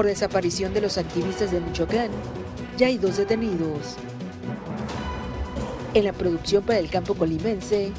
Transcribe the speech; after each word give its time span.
Por 0.00 0.06
desaparición 0.06 0.72
de 0.72 0.80
los 0.80 0.96
activistas 0.96 1.52
de 1.52 1.60
Michoacán, 1.60 2.08
ya 2.78 2.86
hay 2.86 2.96
dos 2.96 3.18
detenidos. 3.18 3.96
En 5.92 6.06
la 6.06 6.14
producción 6.14 6.62
para 6.62 6.78
el 6.78 6.88
campo 6.88 7.14
colimense, 7.14 7.92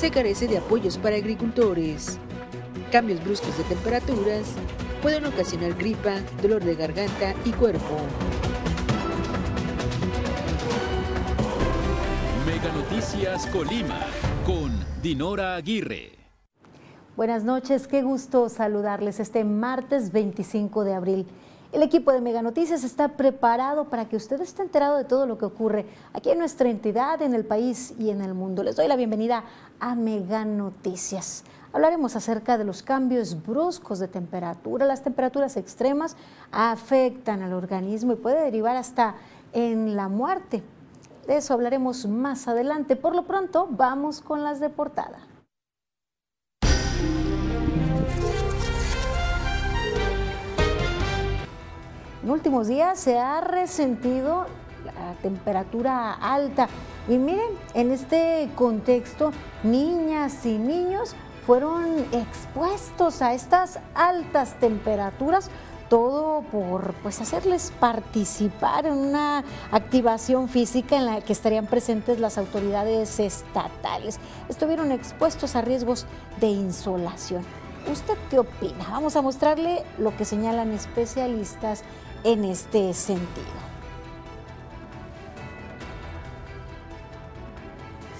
se 0.00 0.10
carece 0.10 0.48
de 0.48 0.56
apoyos 0.56 0.96
para 0.96 1.16
agricultores. 1.16 2.18
Cambios 2.90 3.22
bruscos 3.22 3.58
de 3.58 3.64
temperaturas 3.64 4.46
pueden 5.02 5.26
ocasionar 5.26 5.74
gripa, 5.74 6.14
dolor 6.40 6.64
de 6.64 6.76
garganta 6.76 7.34
y 7.44 7.50
cuerpo. 7.50 7.98
Mega 12.46 12.72
Noticias 12.72 13.46
Colima 13.48 14.00
con 14.46 14.72
Dinora 15.02 15.56
Aguirre. 15.56 16.17
Buenas 17.18 17.42
noches, 17.42 17.88
qué 17.88 18.02
gusto 18.02 18.48
saludarles 18.48 19.18
este 19.18 19.42
martes 19.42 20.12
25 20.12 20.84
de 20.84 20.94
abril. 20.94 21.26
El 21.72 21.82
equipo 21.82 22.12
de 22.12 22.20
Mega 22.20 22.42
Noticias 22.42 22.84
está 22.84 23.08
preparado 23.16 23.86
para 23.86 24.08
que 24.08 24.14
usted 24.14 24.40
esté 24.40 24.62
enterado 24.62 24.96
de 24.96 25.02
todo 25.02 25.26
lo 25.26 25.36
que 25.36 25.44
ocurre 25.44 25.84
aquí 26.12 26.30
en 26.30 26.38
nuestra 26.38 26.70
entidad, 26.70 27.20
en 27.20 27.34
el 27.34 27.44
país 27.44 27.92
y 27.98 28.10
en 28.10 28.20
el 28.20 28.34
mundo. 28.34 28.62
Les 28.62 28.76
doy 28.76 28.86
la 28.86 28.94
bienvenida 28.94 29.42
a 29.80 29.96
Mega 29.96 30.44
Noticias. 30.44 31.42
Hablaremos 31.72 32.14
acerca 32.14 32.56
de 32.56 32.62
los 32.62 32.84
cambios 32.84 33.44
bruscos 33.44 33.98
de 33.98 34.06
temperatura. 34.06 34.86
Las 34.86 35.02
temperaturas 35.02 35.56
extremas 35.56 36.16
afectan 36.52 37.42
al 37.42 37.52
organismo 37.52 38.12
y 38.12 38.16
puede 38.16 38.44
derivar 38.44 38.76
hasta 38.76 39.16
en 39.52 39.96
la 39.96 40.06
muerte. 40.06 40.62
De 41.26 41.38
eso 41.38 41.52
hablaremos 41.52 42.06
más 42.06 42.46
adelante. 42.46 42.94
Por 42.94 43.16
lo 43.16 43.24
pronto, 43.24 43.66
vamos 43.68 44.20
con 44.20 44.44
las 44.44 44.60
de 44.60 44.70
portada. 44.70 45.27
En 52.28 52.32
últimos 52.32 52.68
días 52.68 53.00
se 53.00 53.18
ha 53.18 53.40
resentido 53.40 54.44
la 54.84 55.14
temperatura 55.22 56.12
alta 56.12 56.68
y 57.08 57.16
miren, 57.16 57.48
en 57.72 57.90
este 57.90 58.50
contexto, 58.54 59.32
niñas 59.62 60.44
y 60.44 60.58
niños 60.58 61.14
fueron 61.46 62.04
expuestos 62.12 63.22
a 63.22 63.32
estas 63.32 63.78
altas 63.94 64.60
temperaturas 64.60 65.50
todo 65.88 66.42
por 66.42 66.92
pues 67.02 67.18
hacerles 67.22 67.72
participar 67.80 68.84
en 68.84 68.92
una 68.92 69.42
activación 69.72 70.50
física 70.50 70.98
en 70.98 71.06
la 71.06 71.22
que 71.22 71.32
estarían 71.32 71.66
presentes 71.66 72.20
las 72.20 72.36
autoridades 72.36 73.20
estatales. 73.20 74.20
Estuvieron 74.50 74.92
expuestos 74.92 75.56
a 75.56 75.62
riesgos 75.62 76.04
de 76.40 76.48
insolación. 76.48 77.42
¿Usted 77.90 78.18
qué 78.28 78.38
opina? 78.38 78.86
Vamos 78.90 79.16
a 79.16 79.22
mostrarle 79.22 79.82
lo 79.96 80.14
que 80.14 80.26
señalan 80.26 80.72
especialistas 80.72 81.84
en 82.24 82.44
este 82.44 82.92
sentido. 82.94 83.46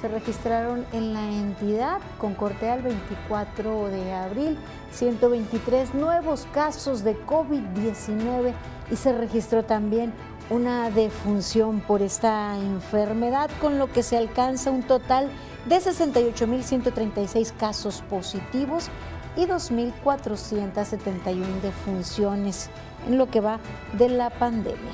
Se 0.00 0.06
registraron 0.06 0.86
en 0.92 1.12
la 1.12 1.28
entidad 1.28 1.98
con 2.18 2.34
corte 2.34 2.70
al 2.70 2.82
24 2.82 3.88
de 3.88 4.12
abril 4.12 4.56
123 4.92 5.94
nuevos 5.94 6.46
casos 6.52 7.02
de 7.02 7.16
COVID-19 7.26 8.54
y 8.92 8.96
se 8.96 9.12
registró 9.12 9.64
también 9.64 10.14
una 10.50 10.90
defunción 10.90 11.80
por 11.80 12.00
esta 12.00 12.56
enfermedad, 12.56 13.50
con 13.60 13.78
lo 13.78 13.92
que 13.92 14.02
se 14.02 14.16
alcanza 14.16 14.70
un 14.70 14.82
total 14.82 15.28
de 15.66 15.76
68.136 15.76 17.52
casos 17.56 18.02
positivos 18.08 18.88
y 19.36 19.44
2.471 19.46 21.60
defunciones 21.60 22.70
en 23.08 23.18
lo 23.18 23.28
que 23.30 23.40
va 23.40 23.58
de 23.94 24.08
la 24.08 24.30
pandemia. 24.30 24.92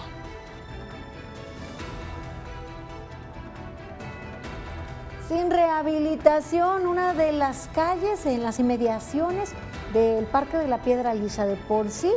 Sin 5.29 5.51
rehabilitación, 5.51 6.87
una 6.87 7.15
de 7.15 7.33
las 7.33 7.69
calles 7.75 8.27
en 8.27 8.43
las 8.43 8.61
inmediaciones 8.61 9.53
del 9.93 10.27
Parque 10.27 10.59
de 10.59 10.69
la 10.69 10.79
Piedra 10.79 11.15
Lisa 11.15 11.47
de 11.47 11.57
por 11.57 11.91
sí 11.91 12.13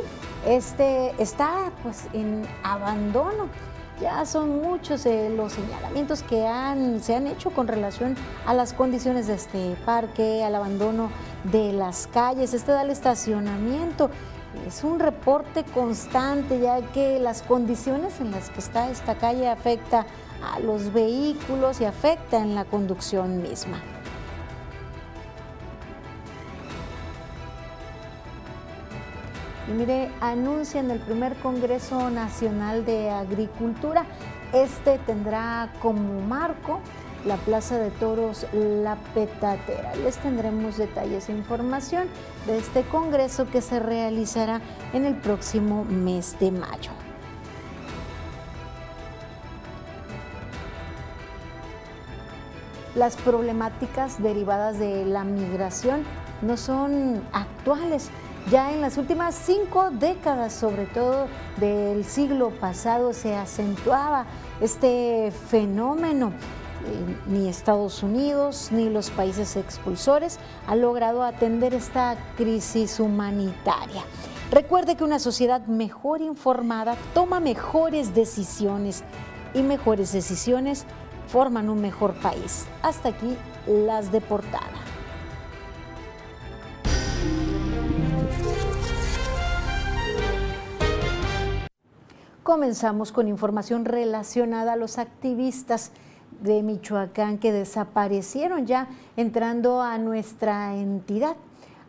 este, 0.46 1.14
está 1.18 1.72
pues 1.82 2.06
en 2.12 2.46
abandono. 2.62 3.48
Ya 4.00 4.24
son 4.26 4.62
muchos 4.62 5.06
eh, 5.06 5.32
los 5.34 5.54
señalamientos 5.54 6.22
que 6.22 6.46
se 7.00 7.16
han 7.16 7.26
hecho 7.26 7.50
con 7.50 7.66
relación 7.66 8.14
a 8.46 8.54
las 8.54 8.72
condiciones 8.72 9.26
de 9.26 9.34
este 9.34 9.76
parque, 9.84 10.44
al 10.44 10.54
abandono 10.54 11.10
de 11.50 11.72
las 11.72 12.06
calles, 12.06 12.54
este 12.54 12.70
da 12.70 12.82
el 12.82 12.90
estacionamiento 12.90 14.10
es 14.66 14.84
un 14.84 14.98
reporte 14.98 15.64
constante 15.64 16.60
ya 16.60 16.80
que 16.92 17.18
las 17.18 17.42
condiciones 17.42 18.20
en 18.20 18.30
las 18.30 18.50
que 18.50 18.60
está 18.60 18.90
esta 18.90 19.16
calle 19.16 19.48
afecta 19.48 20.06
a 20.42 20.60
los 20.60 20.92
vehículos 20.92 21.80
y 21.80 21.84
afecta 21.84 22.38
en 22.38 22.54
la 22.54 22.64
conducción 22.64 23.42
misma. 23.42 23.80
Y 29.68 29.72
mire, 29.72 30.10
anuncian 30.20 30.90
el 30.90 30.98
primer 31.00 31.34
Congreso 31.36 32.08
Nacional 32.10 32.86
de 32.86 33.10
Agricultura. 33.10 34.06
Este 34.54 34.98
tendrá 35.00 35.70
como 35.82 36.22
marco 36.22 36.80
la 37.24 37.36
Plaza 37.36 37.78
de 37.78 37.90
Toros 37.90 38.46
La 38.52 38.96
Petatera. 39.14 39.94
Les 39.96 40.16
tendremos 40.18 40.76
detalles 40.76 41.28
e 41.28 41.32
información 41.32 42.08
de 42.46 42.58
este 42.58 42.82
congreso 42.82 43.46
que 43.50 43.60
se 43.60 43.80
realizará 43.80 44.60
en 44.92 45.04
el 45.04 45.16
próximo 45.16 45.84
mes 45.84 46.38
de 46.38 46.50
mayo. 46.50 46.90
Las 52.94 53.16
problemáticas 53.16 54.20
derivadas 54.22 54.78
de 54.78 55.04
la 55.04 55.22
migración 55.22 56.02
no 56.42 56.56
son 56.56 57.22
actuales. 57.32 58.10
Ya 58.50 58.72
en 58.72 58.80
las 58.80 58.96
últimas 58.96 59.34
cinco 59.34 59.90
décadas, 59.90 60.54
sobre 60.54 60.86
todo 60.86 61.26
del 61.58 62.04
siglo 62.04 62.50
pasado, 62.50 63.12
se 63.12 63.36
acentuaba 63.36 64.24
este 64.60 65.32
fenómeno 65.50 66.32
ni 67.26 67.48
Estados 67.48 68.02
Unidos 68.02 68.68
ni 68.72 68.88
los 68.88 69.10
países 69.10 69.56
expulsores 69.56 70.38
han 70.66 70.80
logrado 70.80 71.22
atender 71.22 71.74
esta 71.74 72.16
crisis 72.36 73.00
humanitaria. 73.00 74.02
Recuerde 74.50 74.96
que 74.96 75.04
una 75.04 75.18
sociedad 75.18 75.66
mejor 75.66 76.22
informada 76.22 76.96
toma 77.12 77.38
mejores 77.38 78.14
decisiones 78.14 79.04
y 79.54 79.62
mejores 79.62 80.12
decisiones 80.12 80.86
forman 81.26 81.68
un 81.68 81.80
mejor 81.80 82.14
país. 82.14 82.66
Hasta 82.82 83.10
aquí 83.10 83.36
las 83.66 84.10
de 84.10 84.20
portada. 84.20 84.88
Comenzamos 92.42 93.12
con 93.12 93.28
información 93.28 93.84
relacionada 93.84 94.72
a 94.72 94.76
los 94.76 94.96
activistas 94.96 95.92
de 96.40 96.62
Michoacán 96.62 97.38
que 97.38 97.52
desaparecieron 97.52 98.66
ya 98.66 98.88
entrando 99.16 99.82
a 99.82 99.98
nuestra 99.98 100.76
entidad. 100.76 101.36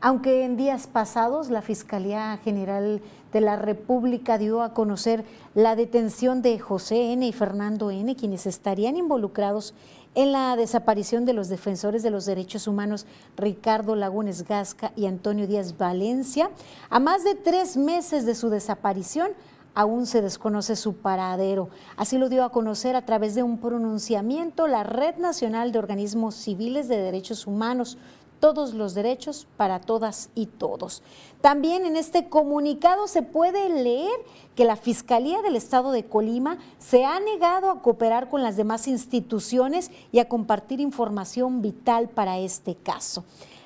Aunque 0.01 0.45
en 0.45 0.55
días 0.55 0.87
pasados 0.87 1.49
la 1.49 1.61
Fiscalía 1.61 2.39
General 2.43 3.01
de 3.33 3.41
la 3.41 3.57
República 3.57 4.37
dio 4.37 4.61
a 4.61 4.73
conocer 4.73 5.25
la 5.53 5.75
detención 5.75 6.41
de 6.41 6.57
José 6.57 7.11
N. 7.11 7.27
y 7.27 7.33
Fernando 7.33 7.91
N., 7.91 8.15
quienes 8.15 8.45
estarían 8.45 8.95
involucrados 8.95 9.73
en 10.15 10.31
la 10.31 10.55
desaparición 10.55 11.25
de 11.25 11.33
los 11.33 11.49
defensores 11.49 12.01
de 12.01 12.09
los 12.09 12.25
derechos 12.25 12.67
humanos 12.67 13.05
Ricardo 13.37 13.95
Lagunes 13.95 14.47
Gasca 14.47 14.91
y 14.95 15.05
Antonio 15.05 15.47
Díaz 15.47 15.77
Valencia, 15.77 16.49
a 16.89 16.99
más 16.99 17.23
de 17.23 17.35
tres 17.35 17.77
meses 17.77 18.25
de 18.25 18.35
su 18.35 18.49
desaparición, 18.49 19.31
aún 19.79 20.05
se 20.05 20.21
desconoce 20.21 20.75
su 20.75 20.95
paradero. 20.95 21.69
Así 21.95 22.17
lo 22.17 22.27
dio 22.27 22.43
a 22.43 22.51
conocer 22.51 22.97
a 22.97 23.05
través 23.05 23.33
de 23.33 23.43
un 23.43 23.59
pronunciamiento 23.59 24.67
la 24.67 24.83
Red 24.83 25.15
Nacional 25.15 25.71
de 25.71 25.79
Organismos 25.79 26.35
Civiles 26.35 26.89
de 26.89 26.97
Derechos 26.97 27.47
Humanos, 27.47 27.97
todos 28.41 28.73
los 28.73 28.93
derechos 28.93 29.47
para 29.55 29.79
todas 29.79 30.31
y 30.35 30.47
todos. 30.47 31.01
También 31.39 31.85
en 31.85 31.95
este 31.95 32.27
comunicado 32.27 33.07
se 33.07 33.21
puede 33.21 33.69
leer 33.69 34.19
que 34.53 34.65
la 34.65 34.75
Fiscalía 34.75 35.41
del 35.41 35.55
Estado 35.55 35.93
de 35.93 36.03
Colima 36.03 36.57
se 36.77 37.05
ha 37.05 37.17
negado 37.21 37.69
a 37.69 37.81
cooperar 37.81 38.29
con 38.29 38.43
las 38.43 38.57
demás 38.57 38.85
instituciones 38.85 39.91
y 40.11 40.19
a 40.19 40.27
compartir 40.27 40.81
información 40.81 41.61
vital 41.61 42.09
para 42.09 42.37
este 42.37 42.75
caso. 42.75 43.23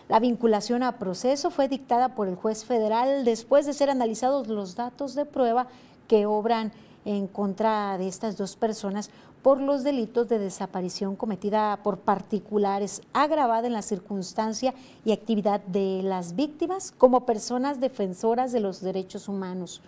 La 0.10 0.20
vinculación 0.20 0.84
a 0.84 1.00
proceso 1.00 1.50
fue 1.50 1.68
dictada 1.68 2.14
por 2.14 2.28
el 2.28 2.36
juez 2.36 2.66
federal 2.66 3.26
después 3.26 3.66
de 3.66 3.74
ser 3.74 3.90
analizados 3.90 4.48
los 4.48 4.76
datos 4.76 5.16
de 5.16 5.26
prueba 5.26 5.68
que 6.08 6.26
obran 6.26 6.72
en 7.06 7.28
contra 7.28 7.98
de 7.98 8.08
estas 8.08 8.38
dos 8.38 8.56
personas 8.56 9.10
por 9.42 9.60
los 9.60 9.84
delitos 9.84 10.30
de 10.30 10.40
desaparición 10.40 11.18
cometida 11.18 11.78
por 11.84 12.00
particulares, 12.00 13.02
agravada 13.12 13.68
en 13.68 13.74
la 13.74 13.82
circunstancia 13.82 14.74
y 15.04 15.12
actividad 15.12 15.60
de 15.62 16.02
las 16.02 16.36
víctimas 16.36 16.94
como 16.98 17.26
personas 17.26 17.82
defensoras 17.82 18.54
de 18.54 18.62
los 18.62 18.80
derechos 18.82 19.28
humanos, 19.28 19.82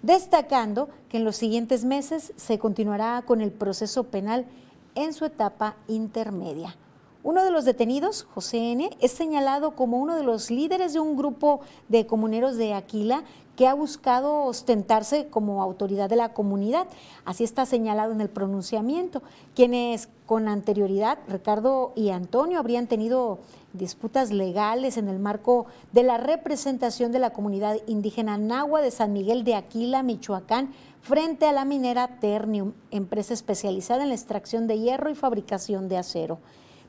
destacando 0.00 0.88
que 1.10 1.18
en 1.18 1.24
los 1.24 1.36
siguientes 1.36 1.84
meses 1.84 2.32
se 2.36 2.58
continuará 2.58 3.22
con 3.26 3.42
el 3.42 3.52
proceso 3.52 4.04
penal 4.04 4.46
en 4.94 5.12
su 5.12 5.26
etapa 5.26 5.76
intermedia. 5.88 6.74
Uno 7.24 7.44
de 7.44 7.52
los 7.52 7.64
detenidos, 7.64 8.26
José 8.34 8.72
N., 8.72 8.90
es 9.00 9.12
señalado 9.12 9.76
como 9.76 9.98
uno 9.98 10.16
de 10.16 10.24
los 10.24 10.50
líderes 10.50 10.92
de 10.92 10.98
un 10.98 11.16
grupo 11.16 11.60
de 11.88 12.04
comuneros 12.04 12.56
de 12.56 12.74
Aquila 12.74 13.22
que 13.56 13.66
ha 13.66 13.74
buscado 13.74 14.44
ostentarse 14.44 15.28
como 15.28 15.62
autoridad 15.62 16.08
de 16.08 16.16
la 16.16 16.32
comunidad. 16.32 16.86
Así 17.24 17.44
está 17.44 17.66
señalado 17.66 18.12
en 18.12 18.20
el 18.20 18.30
pronunciamiento. 18.30 19.22
Quienes 19.54 20.08
con 20.26 20.48
anterioridad, 20.48 21.18
Ricardo 21.28 21.92
y 21.94 22.10
Antonio, 22.10 22.58
habrían 22.58 22.86
tenido 22.86 23.40
disputas 23.74 24.30
legales 24.30 24.96
en 24.96 25.08
el 25.08 25.18
marco 25.18 25.66
de 25.92 26.02
la 26.02 26.16
representación 26.16 27.12
de 27.12 27.18
la 27.18 27.30
comunidad 27.30 27.76
indígena 27.86 28.38
Nahua 28.38 28.80
de 28.80 28.90
San 28.90 29.12
Miguel 29.12 29.44
de 29.44 29.54
Aquila, 29.54 30.02
Michoacán, 30.02 30.72
frente 31.02 31.46
a 31.46 31.52
la 31.52 31.64
minera 31.64 32.18
Ternium, 32.20 32.72
empresa 32.90 33.34
especializada 33.34 34.04
en 34.04 34.10
la 34.10 34.14
extracción 34.14 34.66
de 34.66 34.78
hierro 34.78 35.10
y 35.10 35.14
fabricación 35.14 35.88
de 35.88 35.98
acero. 35.98 36.38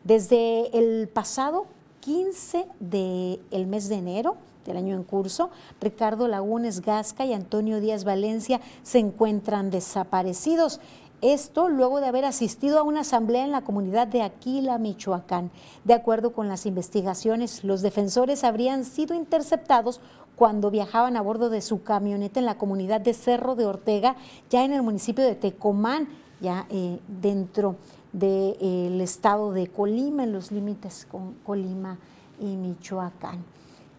Desde 0.03 0.77
el 0.77 1.09
pasado 1.09 1.65
15 2.01 2.67
del 2.79 3.67
mes 3.67 3.89
de 3.89 3.95
enero 3.95 4.37
del 4.65 4.77
año 4.77 4.95
en 4.95 5.03
curso, 5.03 5.49
Ricardo 5.81 6.27
Lagunes 6.27 6.81
Gasca 6.81 7.25
y 7.25 7.33
Antonio 7.33 7.79
Díaz 7.79 8.03
Valencia 8.03 8.61
se 8.83 8.99
encuentran 8.99 9.69
desaparecidos. 9.69 10.79
Esto 11.21 11.69
luego 11.69 12.01
de 12.01 12.07
haber 12.07 12.25
asistido 12.25 12.79
a 12.79 12.83
una 12.83 12.99
asamblea 12.99 13.45
en 13.45 13.51
la 13.51 13.61
comunidad 13.61 14.07
de 14.07 14.23
Aquila, 14.23 14.77
Michoacán. 14.77 15.51
De 15.85 15.93
acuerdo 15.93 16.33
con 16.33 16.49
las 16.49 16.65
investigaciones, 16.65 17.63
los 17.63 17.81
defensores 17.81 18.43
habrían 18.43 18.83
sido 18.83 19.15
interceptados 19.15 20.01
cuando 20.35 20.69
viajaban 20.69 21.15
a 21.15 21.21
bordo 21.21 21.49
de 21.49 21.61
su 21.61 21.83
camioneta 21.83 22.41
en 22.41 22.45
la 22.45 22.57
comunidad 22.57 22.99
de 22.99 23.13
Cerro 23.13 23.55
de 23.55 23.65
Ortega, 23.65 24.17
ya 24.49 24.65
en 24.65 24.73
el 24.73 24.81
municipio 24.81 25.23
de 25.23 25.35
Tecomán, 25.35 26.09
ya 26.41 26.65
eh, 26.69 26.99
dentro 27.07 27.77
del 28.11 28.99
estado 28.99 29.53
de 29.53 29.67
Colima, 29.67 30.23
en 30.23 30.33
los 30.33 30.51
límites 30.51 31.07
con 31.09 31.35
Colima 31.45 31.97
y 32.39 32.57
Michoacán. 32.57 33.45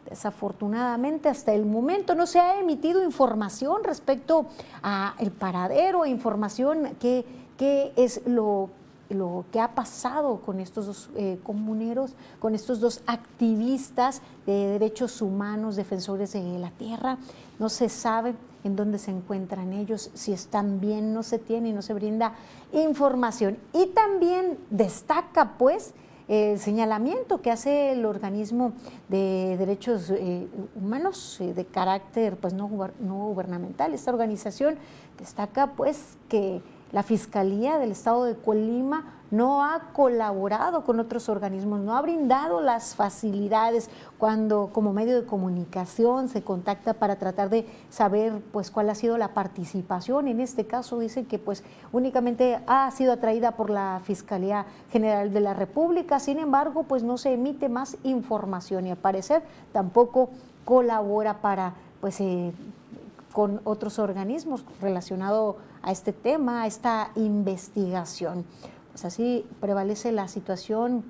Desafortunadamente, 0.09 1.29
hasta 1.29 1.55
el 1.55 1.65
momento 1.65 2.15
no 2.15 2.27
se 2.27 2.39
ha 2.39 2.61
emitido 2.61 3.03
información 3.03 3.83
respecto 3.83 4.47
a 4.83 5.15
el 5.19 5.31
paradero, 5.31 6.05
información 6.05 6.97
que, 7.01 7.25
es 7.97 8.21
lo, 8.27 8.69
lo, 9.09 9.47
que 9.51 9.61
ha 9.61 9.75
pasado 9.75 10.41
con 10.45 10.61
estos 10.61 10.87
dos 10.87 11.11
eh, 11.17 11.39
comuneros, 11.43 12.15
con 12.39 12.55
estos 12.55 12.81
dos 12.81 13.01
activistas 13.07 14.21
de 14.47 14.53
derechos 14.53 15.23
humanos, 15.23 15.77
defensores 15.77 16.33
de 16.33 16.59
la 16.59 16.71
tierra. 16.71 17.17
No 17.59 17.71
se 17.71 17.89
sabe 17.89 18.35
en 18.65 18.77
dónde 18.77 18.99
se 18.99 19.11
encuentran 19.11 19.73
ellos, 19.73 20.11
si 20.15 20.33
están 20.33 20.81
bien, 20.81 21.15
no 21.15 21.23
se 21.23 21.39
tiene 21.39 21.73
no 21.73 21.83
se 21.83 21.95
brinda 21.95 22.35
información. 22.73 23.59
Y 23.73 23.87
también 23.87 24.59
destaca, 24.71 25.57
pues, 25.57 25.95
el 26.29 26.59
señalamiento 26.59 27.43
que 27.43 27.51
hace 27.51 27.93
el 27.93 28.05
organismo 28.07 28.73
de 29.09 29.57
derechos 29.59 30.11
eh, 30.11 30.49
humanos 30.75 31.41
eh, 31.41 31.53
de 31.53 31.65
carácter 31.67 32.37
pues 32.37 32.55
no, 32.55 32.71
no 33.01 33.15
gubernamental. 33.15 33.93
Esta 33.93 34.11
organización 34.11 34.77
destaca 35.19 35.73
pues 35.73 36.17
que 36.29 36.63
la 36.95 37.03
Fiscalía 37.03 37.77
del 37.77 37.91
Estado 37.91 38.23
de 38.23 38.37
Colima 38.37 39.15
no 39.33 39.65
ha 39.65 39.89
colaborado 39.93 40.85
con 40.85 41.01
otros 41.01 41.29
organismos, 41.29 41.81
no 41.81 41.97
ha 41.97 42.01
brindado 42.01 42.61
las 42.61 42.95
facilidades 42.95 43.91
cuando 44.17 44.71
como 44.73 44.93
medio 44.93 45.21
de 45.21 45.27
comunicación 45.27 46.29
se 46.29 46.43
contacta 46.45 46.95
para 46.95 47.17
tratar 47.17 47.51
de 47.51 47.67
saber 47.91 48.41
pues 48.53 48.71
cuál 48.71 48.91
ha 48.91 48.95
sido 48.95 49.19
la 49.19 49.35
participación. 49.35 50.29
En 50.29 50.39
este 50.39 50.69
caso 50.69 51.01
dicen 51.01 51.27
que 51.27 51.41
pues 51.41 51.65
únicamente 51.91 52.61
ha 52.69 52.89
sido 52.93 53.13
atraída 53.13 53.57
por 53.57 53.71
la 53.71 54.01
Fiscalía 54.05 54.65
General 54.93 55.33
de 55.33 55.41
la 55.41 55.53
República, 55.53 56.21
sin 56.21 56.39
embargo 56.39 56.85
pues 56.85 57.03
no 57.03 57.19
se 57.19 57.33
emite 57.33 57.69
más 57.69 57.97
información 58.05 58.87
y 58.87 58.93
al 58.93 58.99
parecer 58.99 59.43
tampoco 59.73 60.31
colabora 60.65 61.41
para 61.41 61.75
pues 62.01 62.21
eh, 62.21 62.53
con 63.35 63.61
otros 63.65 63.99
organismos 63.99 64.65
relacionados 64.81 65.57
a 65.83 65.91
este 65.91 66.13
tema, 66.13 66.63
a 66.63 66.67
esta 66.69 67.11
investigación. 67.17 68.45
Pues 68.93 69.05
así 69.05 69.45
prevalece 69.61 70.13
la 70.13 70.29
situación 70.29 71.03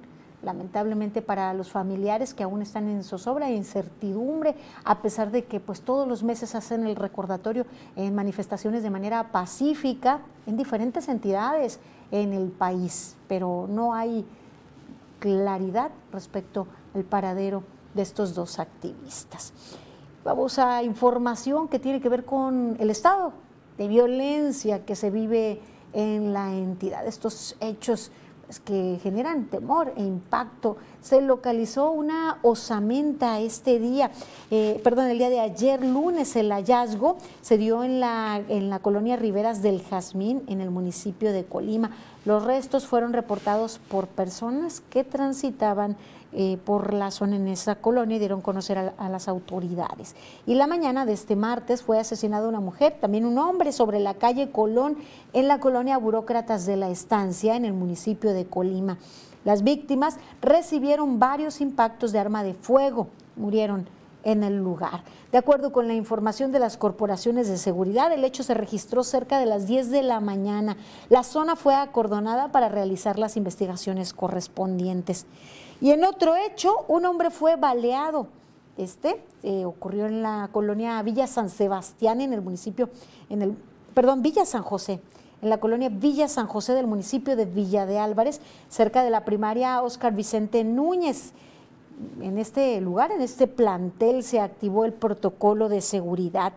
lamentablemente 0.42 1.20
para 1.20 1.52
los 1.52 1.70
familiares 1.70 2.32
que 2.32 2.42
aún 2.42 2.62
están 2.62 2.88
en 2.88 3.04
zozobra 3.04 3.50
e 3.50 3.54
incertidumbre, 3.54 4.56
a 4.84 5.02
pesar 5.02 5.30
de 5.30 5.44
que 5.44 5.60
pues 5.60 5.82
todos 5.82 6.08
los 6.08 6.22
meses 6.22 6.54
hacen 6.54 6.86
el 6.86 6.96
recordatorio 6.96 7.66
en 7.94 8.14
manifestaciones 8.14 8.82
de 8.82 8.88
manera 8.88 9.30
pacífica 9.30 10.22
en 10.46 10.56
diferentes 10.56 11.08
entidades 11.08 11.78
en 12.10 12.32
el 12.32 12.48
país, 12.48 13.16
pero 13.28 13.66
no 13.68 13.92
hay 13.92 14.24
claridad 15.18 15.90
respecto 16.10 16.66
al 16.94 17.04
paradero 17.04 17.64
de 17.92 18.00
estos 18.00 18.34
dos 18.34 18.58
activistas. 18.58 19.52
Vamos 20.24 20.58
a 20.58 20.82
información 20.82 21.68
que 21.68 21.78
tiene 21.78 22.00
que 22.00 22.08
ver 22.08 22.24
con 22.24 22.76
el 22.80 22.88
estado 22.88 23.34
de 23.76 23.88
violencia 23.88 24.86
que 24.86 24.96
se 24.96 25.10
vive 25.10 25.60
en 25.92 26.32
la 26.32 26.50
entidad. 26.50 27.06
Estos 27.06 27.56
hechos 27.60 28.10
pues, 28.46 28.58
que 28.58 28.98
generan 29.02 29.44
temor 29.50 29.92
e 29.98 30.02
impacto. 30.02 30.78
Se 31.02 31.20
localizó 31.20 31.90
una 31.90 32.38
osamenta 32.40 33.38
este 33.40 33.78
día, 33.78 34.10
eh, 34.50 34.80
perdón, 34.82 35.08
el 35.08 35.18
día 35.18 35.28
de 35.28 35.40
ayer, 35.40 35.84
lunes, 35.84 36.36
el 36.36 36.50
hallazgo 36.52 37.18
se 37.42 37.58
dio 37.58 37.84
en 37.84 38.00
la, 38.00 38.40
en 38.48 38.70
la 38.70 38.78
colonia 38.78 39.16
Riberas 39.16 39.60
del 39.60 39.82
Jazmín, 39.82 40.42
en 40.46 40.62
el 40.62 40.70
municipio 40.70 41.32
de 41.32 41.44
Colima. 41.44 41.90
Los 42.24 42.44
restos 42.44 42.86
fueron 42.86 43.12
reportados 43.12 43.78
por 43.90 44.06
personas 44.06 44.80
que 44.88 45.04
transitaban 45.04 45.98
eh, 46.36 46.58
por 46.64 46.92
la 46.92 47.12
zona 47.12 47.36
en 47.36 47.46
esa 47.46 47.76
colonia 47.76 48.16
y 48.16 48.18
dieron 48.18 48.40
conocer 48.40 48.92
a, 48.96 49.08
las 49.08 49.28
autoridades. 49.28 50.16
Y 50.46 50.54
la 50.54 50.66
mañana 50.66 51.06
de 51.06 51.12
este 51.12 51.36
martes 51.36 51.82
fue 51.82 51.98
asesinada 51.98 52.48
una 52.48 52.58
mujer, 52.58 52.96
también 53.00 53.24
un 53.24 53.38
hombre, 53.38 53.70
sobre 53.70 54.00
la 54.00 54.14
calle 54.14 54.50
Colón, 54.50 54.96
en 55.32 55.46
la 55.46 55.60
colonia 55.60 55.96
Burócratas 55.96 56.66
de 56.66 56.76
la 56.76 56.90
Estancia, 56.90 57.54
en 57.54 57.64
el 57.64 57.72
municipio 57.72 58.32
de 58.32 58.46
Colima. 58.46 58.98
Las 59.44 59.62
víctimas 59.62 60.16
recibieron 60.42 61.20
varios 61.20 61.60
impactos 61.60 62.10
de 62.10 62.18
arma 62.18 62.42
de 62.42 62.54
fuego, 62.54 63.06
murieron 63.36 63.86
en 64.24 64.42
el 64.42 64.56
lugar. 64.56 65.04
De 65.30 65.38
acuerdo 65.38 65.72
con 65.72 65.86
la 65.86 65.94
información 65.94 66.50
de 66.50 66.58
las 66.58 66.76
corporaciones 66.76 67.48
de 67.48 67.58
seguridad, 67.58 68.12
el 68.12 68.24
hecho 68.24 68.42
se 68.42 68.54
registró 68.54 69.04
cerca 69.04 69.38
de 69.38 69.46
las 69.46 69.66
10 69.66 69.90
de 69.90 70.02
la 70.02 70.20
mañana. 70.20 70.76
La 71.10 71.22
zona 71.22 71.56
fue 71.56 71.74
acordonada 71.74 72.50
para 72.50 72.68
realizar 72.68 73.18
las 73.18 73.36
investigaciones 73.36 74.12
correspondientes. 74.12 75.26
Y 75.80 75.90
en 75.90 76.04
otro 76.04 76.36
hecho, 76.36 76.84
un 76.88 77.04
hombre 77.04 77.30
fue 77.30 77.56
baleado. 77.56 78.28
Este 78.76 79.22
eh, 79.42 79.64
ocurrió 79.64 80.06
en 80.06 80.22
la 80.22 80.48
colonia 80.52 81.00
Villa 81.02 81.26
San 81.26 81.48
Sebastián, 81.48 82.20
en 82.20 82.32
el 82.32 82.42
municipio, 82.42 82.88
en 83.30 83.42
el, 83.42 83.56
perdón, 83.94 84.22
Villa 84.22 84.44
San 84.44 84.62
José, 84.62 85.00
en 85.42 85.50
la 85.50 85.58
colonia 85.58 85.88
Villa 85.90 86.28
San 86.28 86.48
José 86.48 86.72
del 86.72 86.86
municipio 86.86 87.36
de 87.36 87.44
Villa 87.44 87.86
de 87.86 87.98
Álvarez, 87.98 88.40
cerca 88.68 89.04
de 89.04 89.10
la 89.10 89.24
primaria 89.24 89.80
Oscar 89.82 90.12
Vicente 90.12 90.64
Núñez. 90.64 91.32
En 92.20 92.38
este 92.38 92.80
lugar, 92.80 93.12
en 93.12 93.20
este 93.20 93.46
plantel, 93.46 94.24
se 94.24 94.40
activó 94.40 94.84
el 94.84 94.92
protocolo 94.92 95.68
de 95.68 95.80
seguridad. 95.80 96.52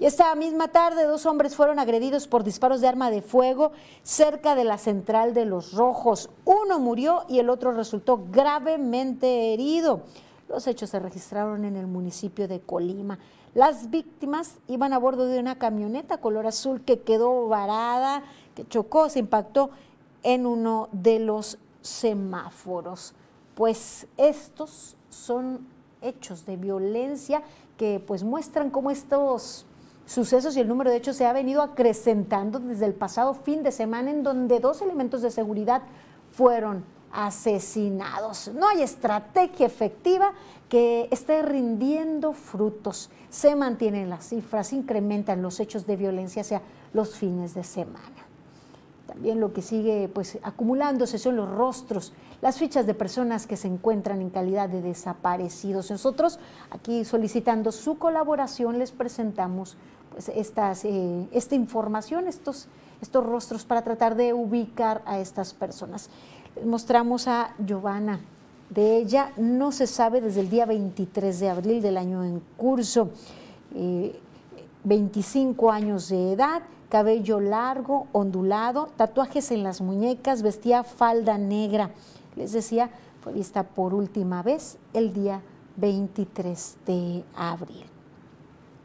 Y 0.00 0.06
esta 0.06 0.34
misma 0.34 0.68
tarde 0.68 1.04
dos 1.04 1.24
hombres 1.24 1.54
fueron 1.54 1.78
agredidos 1.78 2.26
por 2.26 2.42
disparos 2.42 2.80
de 2.80 2.88
arma 2.88 3.10
de 3.10 3.22
fuego 3.22 3.70
cerca 4.02 4.56
de 4.56 4.64
la 4.64 4.76
central 4.76 5.34
de 5.34 5.44
los 5.44 5.72
Rojos. 5.72 6.30
Uno 6.44 6.80
murió 6.80 7.24
y 7.28 7.38
el 7.38 7.48
otro 7.48 7.70
resultó 7.72 8.24
gravemente 8.32 9.54
herido. 9.54 10.02
Los 10.48 10.66
hechos 10.66 10.90
se 10.90 10.98
registraron 10.98 11.64
en 11.64 11.76
el 11.76 11.86
municipio 11.86 12.48
de 12.48 12.60
Colima. 12.60 13.20
Las 13.54 13.88
víctimas 13.88 14.58
iban 14.66 14.92
a 14.92 14.98
bordo 14.98 15.26
de 15.26 15.38
una 15.38 15.58
camioneta 15.58 16.18
color 16.18 16.48
azul 16.48 16.82
que 16.84 17.00
quedó 17.00 17.46
varada, 17.46 18.24
que 18.56 18.66
chocó, 18.66 19.08
se 19.08 19.20
impactó 19.20 19.70
en 20.24 20.44
uno 20.44 20.88
de 20.90 21.20
los 21.20 21.58
semáforos. 21.82 23.14
Pues 23.54 24.08
estos 24.16 24.96
son 25.08 25.68
hechos 26.02 26.46
de 26.46 26.56
violencia 26.56 27.44
que 27.76 28.02
pues 28.04 28.24
muestran 28.24 28.70
cómo 28.70 28.90
estos 28.90 29.66
sucesos 30.06 30.56
y 30.56 30.60
el 30.60 30.68
número 30.68 30.90
de 30.90 30.96
hechos 30.96 31.16
se 31.16 31.26
ha 31.26 31.32
venido 31.32 31.62
acrecentando 31.62 32.58
desde 32.58 32.86
el 32.86 32.94
pasado 32.94 33.34
fin 33.34 33.62
de 33.62 33.72
semana 33.72 34.10
en 34.10 34.22
donde 34.22 34.60
dos 34.60 34.82
elementos 34.82 35.22
de 35.22 35.30
seguridad 35.30 35.82
fueron 36.32 36.84
asesinados. 37.12 38.50
No 38.54 38.68
hay 38.68 38.82
estrategia 38.82 39.66
efectiva 39.66 40.32
que 40.68 41.08
esté 41.10 41.42
rindiendo 41.42 42.32
frutos. 42.32 43.10
Se 43.30 43.54
mantienen 43.54 44.10
las 44.10 44.28
cifras, 44.28 44.72
incrementan 44.72 45.40
los 45.40 45.60
hechos 45.60 45.86
de 45.86 45.96
violencia 45.96 46.42
hacia 46.42 46.62
los 46.92 47.16
fines 47.16 47.54
de 47.54 47.62
semana. 47.62 48.23
También 49.06 49.38
lo 49.38 49.52
que 49.52 49.60
sigue 49.60 50.08
pues 50.12 50.38
acumulándose 50.42 51.18
son 51.18 51.36
los 51.36 51.50
rostros, 51.50 52.12
las 52.40 52.58
fichas 52.58 52.86
de 52.86 52.94
personas 52.94 53.46
que 53.46 53.56
se 53.56 53.68
encuentran 53.68 54.22
en 54.22 54.30
calidad 54.30 54.68
de 54.68 54.80
desaparecidos. 54.80 55.90
Nosotros 55.90 56.38
aquí 56.70 57.04
solicitando 57.04 57.70
su 57.70 57.98
colaboración 57.98 58.78
les 58.78 58.92
presentamos 58.92 59.76
pues 60.10 60.30
estas, 60.30 60.84
eh, 60.84 61.28
esta 61.32 61.54
información, 61.54 62.28
estos, 62.28 62.68
estos 63.02 63.26
rostros 63.26 63.64
para 63.64 63.82
tratar 63.82 64.14
de 64.14 64.32
ubicar 64.32 65.02
a 65.04 65.18
estas 65.18 65.52
personas. 65.52 66.08
Les 66.56 66.64
mostramos 66.64 67.28
a 67.28 67.54
Giovanna. 67.58 68.20
De 68.70 68.96
ella 68.96 69.32
no 69.36 69.72
se 69.72 69.86
sabe 69.86 70.20
desde 70.20 70.40
el 70.40 70.48
día 70.48 70.64
23 70.64 71.38
de 71.40 71.50
abril 71.50 71.82
del 71.82 71.98
año 71.98 72.24
en 72.24 72.40
curso. 72.56 73.10
25 74.84 75.68
eh, 75.68 75.74
años 75.74 76.08
de 76.08 76.32
edad, 76.32 76.62
cabello 76.88 77.40
largo, 77.40 78.06
ondulado, 78.12 78.88
tatuajes 78.96 79.50
en 79.50 79.62
las 79.62 79.80
muñecas, 79.80 80.42
vestía 80.42 80.84
falda 80.84 81.38
negra. 81.38 81.90
Les 82.36 82.52
decía, 82.52 82.90
fue 83.20 83.32
vista 83.32 83.62
por 83.62 83.94
última 83.94 84.42
vez 84.42 84.78
el 84.92 85.12
día 85.12 85.42
23 85.76 86.76
de 86.86 87.24
abril. 87.34 87.84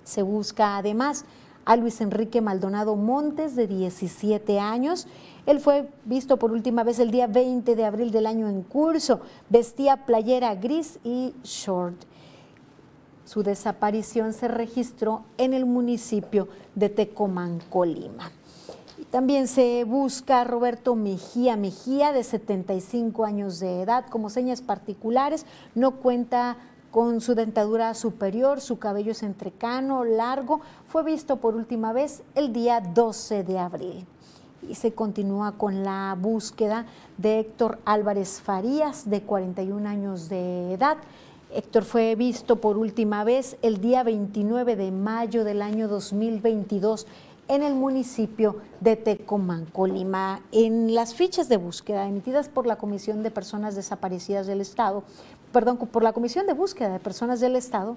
Se 0.03 0.21
busca 0.21 0.77
además 0.77 1.25
a 1.65 1.75
Luis 1.75 2.01
Enrique 2.01 2.41
Maldonado 2.41 2.95
Montes, 2.95 3.55
de 3.55 3.67
17 3.67 4.59
años. 4.59 5.07
Él 5.45 5.59
fue 5.59 5.87
visto 6.05 6.37
por 6.37 6.51
última 6.51 6.83
vez 6.83 6.97
el 6.97 7.11
día 7.11 7.27
20 7.27 7.75
de 7.75 7.85
abril 7.85 8.11
del 8.11 8.25
año 8.25 8.47
en 8.49 8.63
curso. 8.63 9.19
Vestía 9.49 10.05
playera 10.05 10.55
gris 10.55 10.99
y 11.03 11.35
short. 11.43 11.95
Su 13.29 13.43
desaparición 13.43 14.33
se 14.33 14.47
registró 14.47 15.21
en 15.37 15.53
el 15.53 15.67
municipio 15.67 16.47
de 16.73 16.89
Tecomán, 16.89 17.59
Colima. 17.69 18.31
También 19.11 19.47
se 19.47 19.83
busca 19.83 20.41
a 20.41 20.45
Roberto 20.45 20.95
Mejía 20.95 21.55
Mejía, 21.55 22.11
de 22.11 22.23
75 22.23 23.25
años 23.25 23.59
de 23.59 23.83
edad, 23.83 24.07
como 24.07 24.31
señas 24.31 24.63
particulares. 24.63 25.45
No 25.75 25.97
cuenta 25.97 26.57
con 26.89 27.21
su 27.21 27.35
dentadura 27.35 27.93
superior, 27.93 28.61
su 28.61 28.79
cabello 28.79 29.11
es 29.11 29.21
entrecano, 29.21 30.03
largo. 30.05 30.61
Fue 30.87 31.03
visto 31.03 31.37
por 31.37 31.55
última 31.55 31.93
vez 31.93 32.23
el 32.33 32.51
día 32.51 32.81
12 32.81 33.43
de 33.43 33.59
abril. 33.59 34.07
Y 34.67 34.73
se 34.73 34.93
continúa 34.93 35.51
con 35.51 35.83
la 35.83 36.17
búsqueda 36.19 36.87
de 37.19 37.41
Héctor 37.41 37.77
Álvarez 37.85 38.41
Farías, 38.41 39.07
de 39.07 39.21
41 39.21 39.87
años 39.87 40.29
de 40.29 40.73
edad. 40.73 40.97
Héctor 41.51 41.83
fue 41.83 42.13
visto 42.15 42.57
por 42.57 42.77
última 42.77 43.23
vez 43.23 43.57
el 43.63 43.81
día 43.81 44.03
29 44.03 44.75
de 44.75 44.91
mayo 44.91 45.43
del 45.43 45.63
año 45.63 45.87
2022 45.87 47.07
en 47.47 47.63
el 47.63 47.73
municipio 47.73 48.57
de 48.81 48.95
Tecomán, 48.95 49.65
Colima. 49.65 50.41
En 50.51 50.93
las 50.93 51.15
fichas 51.15 51.49
de 51.49 51.57
búsqueda 51.57 52.07
emitidas 52.07 52.49
por 52.49 52.67
la 52.67 52.75
Comisión 52.75 53.23
de 53.23 53.31
Personas 53.31 53.75
Desaparecidas 53.75 54.45
del 54.45 54.61
Estado, 54.61 55.03
perdón, 55.51 55.77
por 55.77 56.03
la 56.03 56.13
Comisión 56.13 56.45
de 56.45 56.53
Búsqueda 56.53 56.93
de 56.93 56.99
Personas 56.99 57.39
del 57.39 57.55
Estado, 57.55 57.95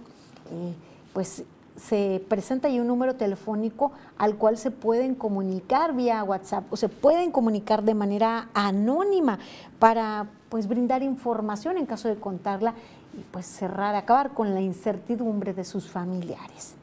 eh, 0.50 0.72
pues 1.12 1.44
se 1.76 2.24
presenta 2.28 2.68
ahí 2.68 2.80
un 2.80 2.86
número 2.86 3.16
telefónico 3.16 3.92
al 4.16 4.36
cual 4.36 4.56
se 4.56 4.70
pueden 4.70 5.14
comunicar 5.14 5.94
vía 5.94 6.24
WhatsApp 6.24 6.64
o 6.70 6.76
se 6.76 6.88
pueden 6.88 7.30
comunicar 7.30 7.82
de 7.82 7.94
manera 7.94 8.48
anónima 8.54 9.38
para 9.78 10.26
pues 10.48 10.68
brindar 10.68 11.02
información 11.02 11.78
en 11.78 11.86
caso 11.86 12.08
de 12.08 12.16
contarla 12.16 12.74
y 13.14 13.20
pues 13.30 13.46
cerrar, 13.46 13.94
acabar 13.94 14.32
con 14.32 14.54
la 14.54 14.60
incertidumbre 14.60 15.54
de 15.54 15.64
sus 15.64 15.90
familiares. 15.90 16.74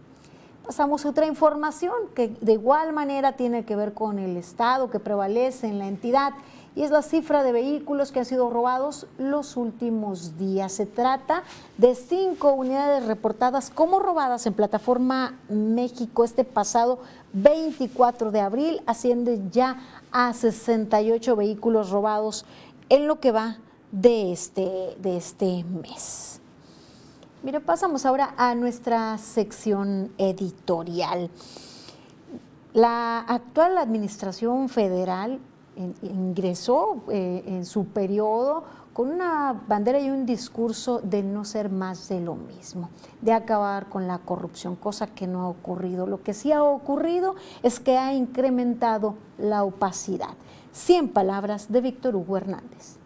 Pasamos 0.65 1.03
a 1.03 1.09
otra 1.09 1.25
información 1.25 1.93
que 2.13 2.27
de 2.27 2.53
igual 2.53 2.93
manera 2.93 3.31
tiene 3.31 3.65
que 3.65 3.75
ver 3.75 3.93
con 3.93 4.19
el 4.19 4.37
Estado 4.37 4.91
que 4.91 4.99
prevalece 4.99 5.67
en 5.67 5.79
la 5.79 5.87
entidad 5.87 6.33
y 6.75 6.83
es 6.83 6.91
la 6.91 7.01
cifra 7.01 7.41
de 7.41 7.51
vehículos 7.51 8.11
que 8.11 8.19
han 8.19 8.25
sido 8.25 8.51
robados 8.51 9.07
los 9.17 9.57
últimos 9.57 10.37
días. 10.37 10.71
Se 10.71 10.85
trata 10.85 11.43
de 11.77 11.95
cinco 11.95 12.53
unidades 12.53 13.05
reportadas 13.07 13.71
como 13.71 13.99
robadas 13.99 14.45
en 14.45 14.53
plataforma 14.53 15.39
México 15.49 16.23
este 16.23 16.43
pasado 16.43 16.99
24 17.33 18.31
de 18.31 18.41
abril, 18.41 18.81
asciende 18.85 19.41
ya 19.51 19.77
a 20.11 20.33
68 20.33 21.35
vehículos 21.35 21.89
robados 21.89 22.45
en 22.89 23.07
lo 23.07 23.19
que 23.19 23.31
va 23.31 23.57
de 23.91 24.31
este, 24.31 24.95
de 24.99 25.17
este 25.17 25.63
mes. 25.63 26.39
Mire, 27.41 27.59
pasamos 27.61 28.05
ahora 28.05 28.33
a 28.37 28.53
nuestra 28.53 29.17
sección 29.17 30.11
editorial. 30.17 31.29
La 32.73 33.19
actual 33.19 33.77
administración 33.77 34.69
federal 34.69 35.39
ingresó 36.01 37.03
eh, 37.09 37.43
en 37.47 37.65
su 37.65 37.85
periodo 37.85 38.63
con 38.93 39.09
una 39.09 39.53
bandera 39.67 39.99
y 39.99 40.09
un 40.09 40.25
discurso 40.25 40.99
de 40.99 41.23
no 41.23 41.45
ser 41.45 41.69
más 41.69 42.09
de 42.09 42.19
lo 42.19 42.35
mismo, 42.35 42.89
de 43.21 43.31
acabar 43.31 43.87
con 43.87 44.07
la 44.07 44.17
corrupción, 44.17 44.75
cosa 44.75 45.07
que 45.07 45.25
no 45.25 45.43
ha 45.43 45.47
ocurrido. 45.47 46.05
Lo 46.05 46.21
que 46.21 46.33
sí 46.33 46.51
ha 46.51 46.61
ocurrido 46.63 47.35
es 47.63 47.79
que 47.79 47.97
ha 47.97 48.13
incrementado 48.13 49.15
la 49.37 49.63
opacidad. 49.63 50.35
Cien 50.73 51.07
palabras 51.07 51.71
de 51.71 51.79
Víctor 51.79 52.17
Hugo 52.17 52.35
Hernández. 52.35 52.98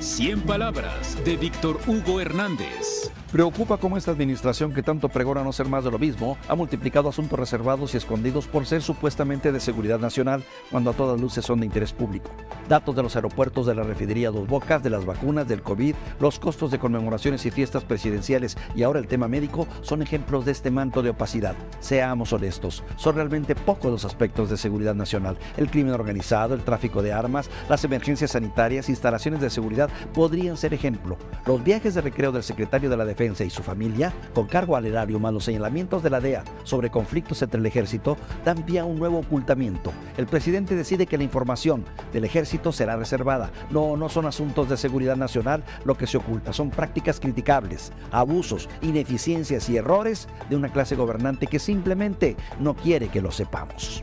100 0.00 0.40
palabras 0.46 1.22
de 1.26 1.36
Víctor 1.36 1.78
Hugo 1.86 2.20
Hernández. 2.22 3.12
Preocupa 3.32 3.76
cómo 3.76 3.96
esta 3.96 4.10
administración 4.10 4.74
que 4.74 4.82
tanto 4.82 5.08
pregona 5.08 5.44
no 5.44 5.52
ser 5.52 5.68
más 5.68 5.84
de 5.84 5.90
lo 5.92 6.00
mismo 6.00 6.36
ha 6.48 6.56
multiplicado 6.56 7.08
asuntos 7.08 7.38
reservados 7.38 7.94
y 7.94 7.96
escondidos 7.96 8.48
por 8.48 8.66
ser 8.66 8.82
supuestamente 8.82 9.52
de 9.52 9.60
seguridad 9.60 10.00
nacional 10.00 10.42
cuando 10.68 10.90
a 10.90 10.94
todas 10.94 11.20
luces 11.20 11.44
son 11.44 11.60
de 11.60 11.66
interés 11.66 11.92
público. 11.92 12.28
Datos 12.68 12.96
de 12.96 13.04
los 13.04 13.14
aeropuertos 13.14 13.66
de 13.66 13.76
la 13.76 13.84
refinería 13.84 14.32
Dos 14.32 14.48
Bocas, 14.48 14.82
de 14.82 14.90
las 14.90 15.04
vacunas, 15.04 15.46
del 15.46 15.62
COVID, 15.62 15.94
los 16.18 16.40
costos 16.40 16.72
de 16.72 16.80
conmemoraciones 16.80 17.46
y 17.46 17.52
fiestas 17.52 17.84
presidenciales 17.84 18.58
y 18.74 18.82
ahora 18.82 18.98
el 18.98 19.06
tema 19.06 19.28
médico 19.28 19.68
son 19.82 20.02
ejemplos 20.02 20.44
de 20.44 20.50
este 20.50 20.72
manto 20.72 21.00
de 21.00 21.10
opacidad. 21.10 21.54
Seamos 21.78 22.32
honestos, 22.32 22.82
son 22.96 23.14
realmente 23.14 23.54
pocos 23.54 23.92
los 23.92 24.04
aspectos 24.04 24.50
de 24.50 24.56
seguridad 24.56 24.96
nacional. 24.96 25.38
El 25.56 25.70
crimen 25.70 25.94
organizado, 25.94 26.54
el 26.54 26.64
tráfico 26.64 27.00
de 27.00 27.12
armas, 27.12 27.48
las 27.68 27.84
emergencias 27.84 28.32
sanitarias, 28.32 28.88
instalaciones 28.88 29.40
de 29.40 29.50
seguridad 29.50 29.88
podrían 30.12 30.56
ser 30.56 30.74
ejemplo. 30.74 31.16
Los 31.46 31.62
viajes 31.62 31.94
de 31.94 32.00
recreo 32.00 32.32
del 32.32 32.42
secretario 32.42 32.90
de 32.90 32.96
la 32.96 33.04
Defensa 33.04 33.19
y 33.20 33.50
su 33.50 33.62
familia, 33.62 34.14
con 34.34 34.46
cargo 34.46 34.76
al 34.76 34.86
erario 34.86 35.20
más 35.20 35.34
los 35.34 35.44
señalamientos 35.44 36.02
de 36.02 36.08
la 36.08 36.20
DEA 36.20 36.42
sobre 36.64 36.88
conflictos 36.88 37.42
entre 37.42 37.60
el 37.60 37.66
ejército, 37.66 38.16
dan 38.46 38.62
pie 38.62 38.78
a 38.78 38.86
un 38.86 38.98
nuevo 38.98 39.18
ocultamiento. 39.18 39.92
El 40.16 40.26
presidente 40.26 40.74
decide 40.74 41.06
que 41.06 41.18
la 41.18 41.24
información 41.24 41.84
del 42.14 42.24
ejército 42.24 42.72
será 42.72 42.96
reservada. 42.96 43.50
No, 43.70 43.94
no 43.98 44.08
son 44.08 44.24
asuntos 44.24 44.70
de 44.70 44.78
seguridad 44.78 45.16
nacional 45.16 45.62
lo 45.84 45.98
que 45.98 46.06
se 46.06 46.16
oculta, 46.16 46.54
son 46.54 46.70
prácticas 46.70 47.20
criticables, 47.20 47.92
abusos, 48.10 48.70
ineficiencias 48.80 49.68
y 49.68 49.76
errores 49.76 50.26
de 50.48 50.56
una 50.56 50.72
clase 50.72 50.96
gobernante 50.96 51.46
que 51.46 51.58
simplemente 51.58 52.36
no 52.58 52.74
quiere 52.74 53.08
que 53.08 53.20
lo 53.20 53.30
sepamos. 53.30 54.02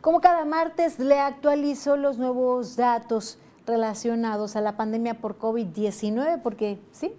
Como 0.00 0.20
cada 0.20 0.44
martes, 0.44 0.98
le 0.98 1.18
actualizo 1.18 1.96
los 1.96 2.16
nuevos 2.16 2.76
datos 2.76 3.38
relacionados 3.66 4.56
a 4.56 4.60
la 4.60 4.76
pandemia 4.76 5.14
por 5.14 5.38
COVID-19, 5.38 6.40
porque 6.42 6.78
sí, 6.92 7.12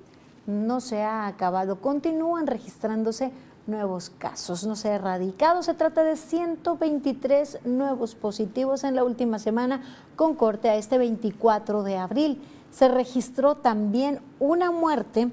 no 0.46 0.80
se 0.80 1.04
ha 1.04 1.27
acabado. 1.27 1.82
Continúan 1.82 2.48
registrándose 2.48 3.32
nuevos 3.68 4.10
casos, 4.10 4.66
no 4.66 4.75
se 4.75 4.89
ha 4.89 4.96
erradicado. 4.96 5.62
Se 5.62 5.74
trata 5.74 6.04
de 6.04 6.16
123 6.16 7.60
nuevos 7.66 8.16
positivos 8.16 8.84
en 8.84 8.96
la 8.96 9.04
última 9.04 9.39
semana 9.39 9.82
con 10.16 10.36
corte 10.36 10.70
a 10.70 10.75
este 10.75 10.98
24 10.98 11.84
de 11.84 11.98
abril. 11.98 12.42
Se 12.72 12.88
registró 12.88 13.56
también 13.56 14.22
una 14.39 14.72
muerte 14.72 15.32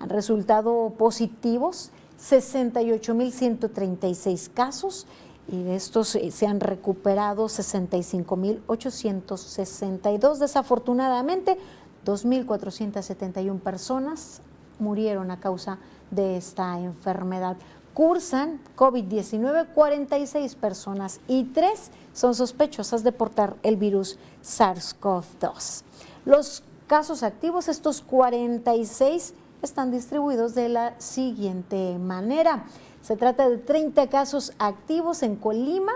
han 0.00 0.08
resultado 0.08 0.94
positivos 0.96 1.90
68.136 2.20 4.50
casos 4.52 5.06
y 5.50 5.62
de 5.62 5.76
estos 5.76 6.14
eh, 6.14 6.30
se 6.30 6.46
han 6.46 6.60
recuperado 6.60 7.46
65.862. 7.46 10.36
Desafortunadamente, 10.36 11.56
2.471 12.04 13.58
personas 13.60 14.42
murieron 14.78 15.30
a 15.30 15.40
causa 15.40 15.78
de 16.10 16.36
esta 16.36 16.78
enfermedad. 16.78 17.56
cursan 17.94 18.60
COVID-19 18.76 19.68
46 19.74 20.54
personas 20.54 21.20
y 21.26 21.44
3 21.44 21.90
son 22.12 22.34
sospechosas 22.34 23.02
de 23.02 23.12
portar 23.12 23.56
el 23.62 23.76
virus 23.76 24.18
SARS-CoV-2. 24.44 25.82
Los 26.24 26.62
casos 26.86 27.22
activos, 27.22 27.68
estos 27.68 28.00
46, 28.02 29.34
están 29.62 29.90
distribuidos 29.90 30.54
de 30.54 30.68
la 30.68 31.00
siguiente 31.00 31.98
manera. 31.98 32.64
Se 33.02 33.16
trata 33.16 33.48
de 33.48 33.58
30 33.58 34.08
casos 34.08 34.52
activos 34.58 35.22
en 35.22 35.36
Colima, 35.36 35.92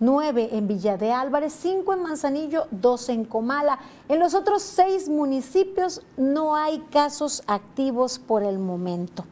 9 0.00 0.50
en 0.52 0.68
Villa 0.68 0.96
de 0.96 1.12
Álvarez, 1.12 1.52
5 1.54 1.92
en 1.92 2.02
Manzanillo, 2.02 2.66
2 2.70 3.08
en 3.10 3.24
Comala. 3.24 3.78
En 4.08 4.20
los 4.20 4.34
otros 4.34 4.62
6 4.62 5.08
municipios 5.08 6.02
no 6.16 6.54
hay 6.54 6.78
casos 6.90 7.42
activos 7.46 8.18
por 8.18 8.42
el 8.42 8.58
momento. 8.58 9.24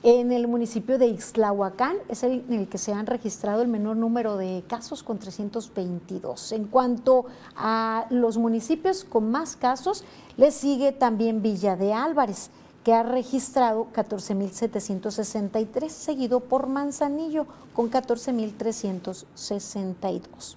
En 0.04 0.32
el 0.32 0.48
municipio 0.48 0.98
de 0.98 1.06
Ixtlahuacán 1.06 1.98
es 2.10 2.24
el 2.24 2.44
en 2.50 2.54
el 2.54 2.68
que 2.68 2.80
se 2.80 2.92
han 2.92 3.06
registrado 3.06 3.62
el 3.62 3.68
menor 3.68 3.98
número 3.98 4.36
de 4.36 4.64
casos 4.68 5.04
con 5.04 5.20
322. 5.20 6.54
En 6.54 6.66
cuanto 6.66 7.26
a 7.56 8.08
los 8.10 8.40
municipios 8.40 9.04
con 9.04 9.30
más 9.30 9.56
casos, 9.56 10.04
le 10.38 10.50
sigue 10.50 10.92
también 10.92 11.44
Villa 11.44 11.76
de 11.76 11.94
Álvarez, 11.94 12.50
que 12.84 12.94
ha 12.94 13.04
registrado 13.04 13.88
14.763, 13.94 15.90
seguido 15.90 16.40
por 16.40 16.66
Manzanillo 16.68 17.46
con 17.74 17.92
14.362. 17.92 20.56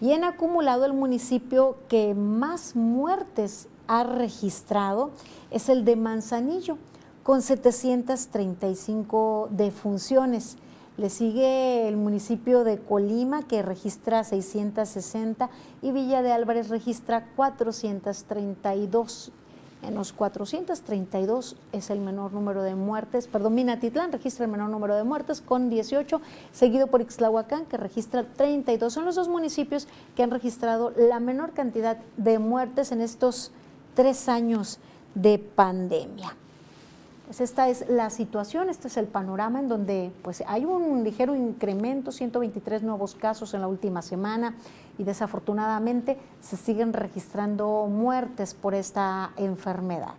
Y 0.00 0.12
en 0.12 0.22
acumulado 0.24 0.84
el 0.84 0.92
municipio 0.92 1.78
que 1.88 2.14
más 2.14 2.76
muertes 2.76 3.66
ha 3.88 4.04
registrado 4.04 5.10
es 5.50 5.68
el 5.68 5.84
de 5.84 5.96
Manzanillo, 5.96 6.78
con 7.24 7.42
735 7.42 9.48
defunciones. 9.50 10.56
Le 10.96 11.10
sigue 11.10 11.88
el 11.88 11.96
municipio 11.96 12.62
de 12.64 12.78
Colima, 12.78 13.46
que 13.46 13.62
registra 13.62 14.24
660, 14.24 15.50
y 15.82 15.92
Villa 15.92 16.22
de 16.22 16.32
Álvarez 16.32 16.68
registra 16.68 17.26
432. 17.36 19.32
En 19.82 19.94
los 19.94 20.12
432 20.12 21.56
es 21.72 21.90
el 21.90 22.00
menor 22.00 22.32
número 22.32 22.62
de 22.62 22.74
muertes, 22.74 23.28
perdón, 23.28 23.54
Minatitlán 23.54 24.10
registra 24.10 24.44
el 24.44 24.50
menor 24.50 24.70
número 24.70 24.96
de 24.96 25.04
muertes 25.04 25.40
con 25.40 25.70
18, 25.70 26.20
seguido 26.52 26.88
por 26.88 27.00
Ixtlahuacán 27.00 27.64
que 27.66 27.76
registra 27.76 28.24
32. 28.24 28.92
Son 28.92 29.04
los 29.04 29.14
dos 29.14 29.28
municipios 29.28 29.86
que 30.16 30.22
han 30.24 30.30
registrado 30.30 30.92
la 30.96 31.20
menor 31.20 31.52
cantidad 31.52 31.98
de 32.16 32.38
muertes 32.38 32.90
en 32.90 33.00
estos 33.00 33.52
tres 33.94 34.28
años 34.28 34.78
de 35.14 35.38
pandemia. 35.38 36.36
Pues 37.28 37.42
esta 37.42 37.68
es 37.68 37.84
la 37.90 38.08
situación, 38.08 38.70
este 38.70 38.88
es 38.88 38.96
el 38.96 39.06
panorama 39.06 39.58
en 39.58 39.68
donde 39.68 40.10
pues, 40.22 40.42
hay 40.46 40.64
un 40.64 41.04
ligero 41.04 41.34
incremento, 41.34 42.10
123 42.10 42.82
nuevos 42.82 43.14
casos 43.14 43.52
en 43.52 43.60
la 43.60 43.68
última 43.68 44.00
semana 44.00 44.56
y 44.96 45.04
desafortunadamente 45.04 46.16
se 46.40 46.56
siguen 46.56 46.94
registrando 46.94 47.86
muertes 47.86 48.54
por 48.54 48.74
esta 48.74 49.32
enfermedad. 49.36 50.14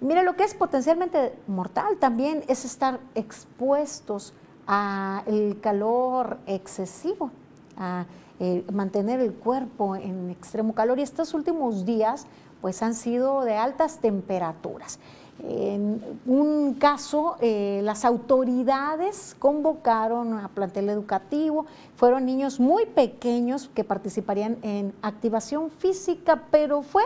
Mire, 0.00 0.22
lo 0.22 0.36
que 0.36 0.44
es 0.44 0.54
potencialmente 0.54 1.34
mortal 1.48 1.96
también 1.98 2.44
es 2.46 2.64
estar 2.64 3.00
expuestos 3.16 4.34
al 4.68 5.58
calor 5.60 6.38
excesivo, 6.46 7.32
a 7.76 8.06
eh, 8.38 8.64
mantener 8.72 9.18
el 9.18 9.32
cuerpo 9.32 9.96
en 9.96 10.30
extremo 10.30 10.76
calor 10.76 11.00
y 11.00 11.02
estos 11.02 11.34
últimos 11.34 11.84
días 11.84 12.28
pues 12.60 12.82
han 12.82 12.94
sido 12.94 13.42
de 13.42 13.56
altas 13.56 13.98
temperaturas. 13.98 15.00
En 15.40 16.02
un 16.26 16.74
caso, 16.74 17.36
eh, 17.40 17.80
las 17.84 18.04
autoridades 18.04 19.36
convocaron 19.38 20.38
a 20.38 20.48
plantel 20.48 20.88
educativo, 20.88 21.66
fueron 21.96 22.26
niños 22.26 22.58
muy 22.58 22.86
pequeños 22.86 23.70
que 23.72 23.84
participarían 23.84 24.58
en 24.62 24.92
activación 25.00 25.70
física, 25.70 26.42
pero 26.50 26.82
fue 26.82 27.04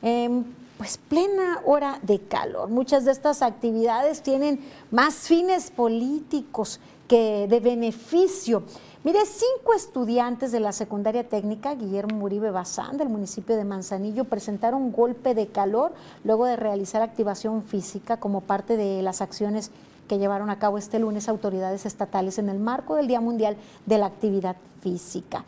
en 0.00 0.46
pues 0.78 0.98
plena 0.98 1.60
hora 1.64 1.98
de 2.02 2.20
calor. 2.20 2.68
Muchas 2.68 3.04
de 3.04 3.12
estas 3.12 3.42
actividades 3.42 4.22
tienen 4.22 4.60
más 4.90 5.14
fines 5.28 5.70
políticos 5.70 6.80
que 7.06 7.46
de 7.48 7.60
beneficio. 7.60 8.64
Mire, 9.04 9.26
cinco 9.26 9.74
estudiantes 9.74 10.50
de 10.50 10.60
la 10.60 10.72
secundaria 10.72 11.28
técnica 11.28 11.74
Guillermo 11.74 12.24
Uribe 12.24 12.50
Bazán 12.50 12.96
del 12.96 13.10
municipio 13.10 13.54
de 13.54 13.62
Manzanillo 13.62 14.24
presentaron 14.24 14.92
golpe 14.92 15.34
de 15.34 15.48
calor 15.48 15.92
luego 16.24 16.46
de 16.46 16.56
realizar 16.56 17.02
activación 17.02 17.62
física 17.62 18.16
como 18.16 18.40
parte 18.40 18.78
de 18.78 19.02
las 19.02 19.20
acciones 19.20 19.70
que 20.08 20.16
llevaron 20.16 20.48
a 20.48 20.58
cabo 20.58 20.78
este 20.78 20.98
lunes 20.98 21.28
autoridades 21.28 21.84
estatales 21.84 22.38
en 22.38 22.48
el 22.48 22.58
marco 22.58 22.94
del 22.94 23.06
Día 23.06 23.20
Mundial 23.20 23.58
de 23.84 23.98
la 23.98 24.06
Actividad 24.06 24.56
Física. 24.80 25.44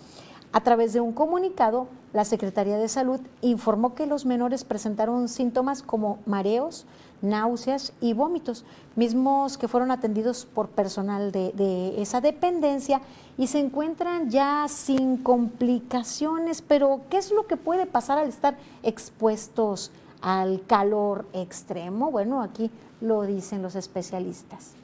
A 0.53 0.61
través 0.61 0.93
de 0.93 1.01
un 1.01 1.13
comunicado, 1.13 1.87
la 2.13 2.27
Secretaría 2.27 2.77
de 2.77 2.89
Salud 2.89 3.21
informó 3.41 3.95
que 3.95 4.05
los 4.05 4.27
menores 4.27 4.65
presentaron 4.65 5.29
síntomas 5.29 5.83
como 5.83 6.19
mareos, 6.27 6.85
náuseas 7.23 7.93
y 8.01 8.13
vómitos, 8.13 8.65
mismos 8.95 9.59
que 9.59 9.69
fueron 9.69 9.91
atendidos 9.91 10.47
por 10.47 10.69
personal 10.69 11.33
de, 11.33 11.95
esa 12.01 12.21
dependencia 12.21 13.01
y 13.37 13.47
se 13.47 13.59
encuentran 13.59 14.31
ya 14.31 14.67
sin 14.69 15.23
complicaciones. 15.23 16.63
Pero, 16.63 17.01
¿qué 17.11 17.19
es 17.19 17.31
lo 17.31 17.47
que 17.47 17.57
puede 17.57 17.87
pasar 17.87 18.19
al 18.19 18.29
estar 18.29 18.57
expuestos 18.83 19.93
al 20.23 20.63
calor 20.67 21.27
extremo? 21.33 22.11
Bueno, 22.11 22.43
aquí 22.43 22.71
lo 23.01 23.23
dicen 23.23 23.63
los 23.63 23.75
especialistas. 23.75 24.75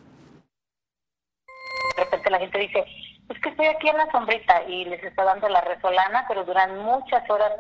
De 1.97 2.05
repente 2.05 2.31
la 2.31 2.39
gente 2.39 2.59
dice, 2.59 2.85
es 3.29 3.41
que 3.41 3.49
estoy 3.49 3.67
aquí 3.67 3.89
en 3.89 3.97
la 3.97 4.11
sombrita 4.11 4.65
y 4.69 4.85
les 4.85 5.03
está 5.03 5.25
dando 5.25 5.49
la 5.49 5.61
resolana, 5.61 6.25
pero 6.29 6.45
duran 6.45 6.79
muchas 6.79 7.29
horas 7.31 7.53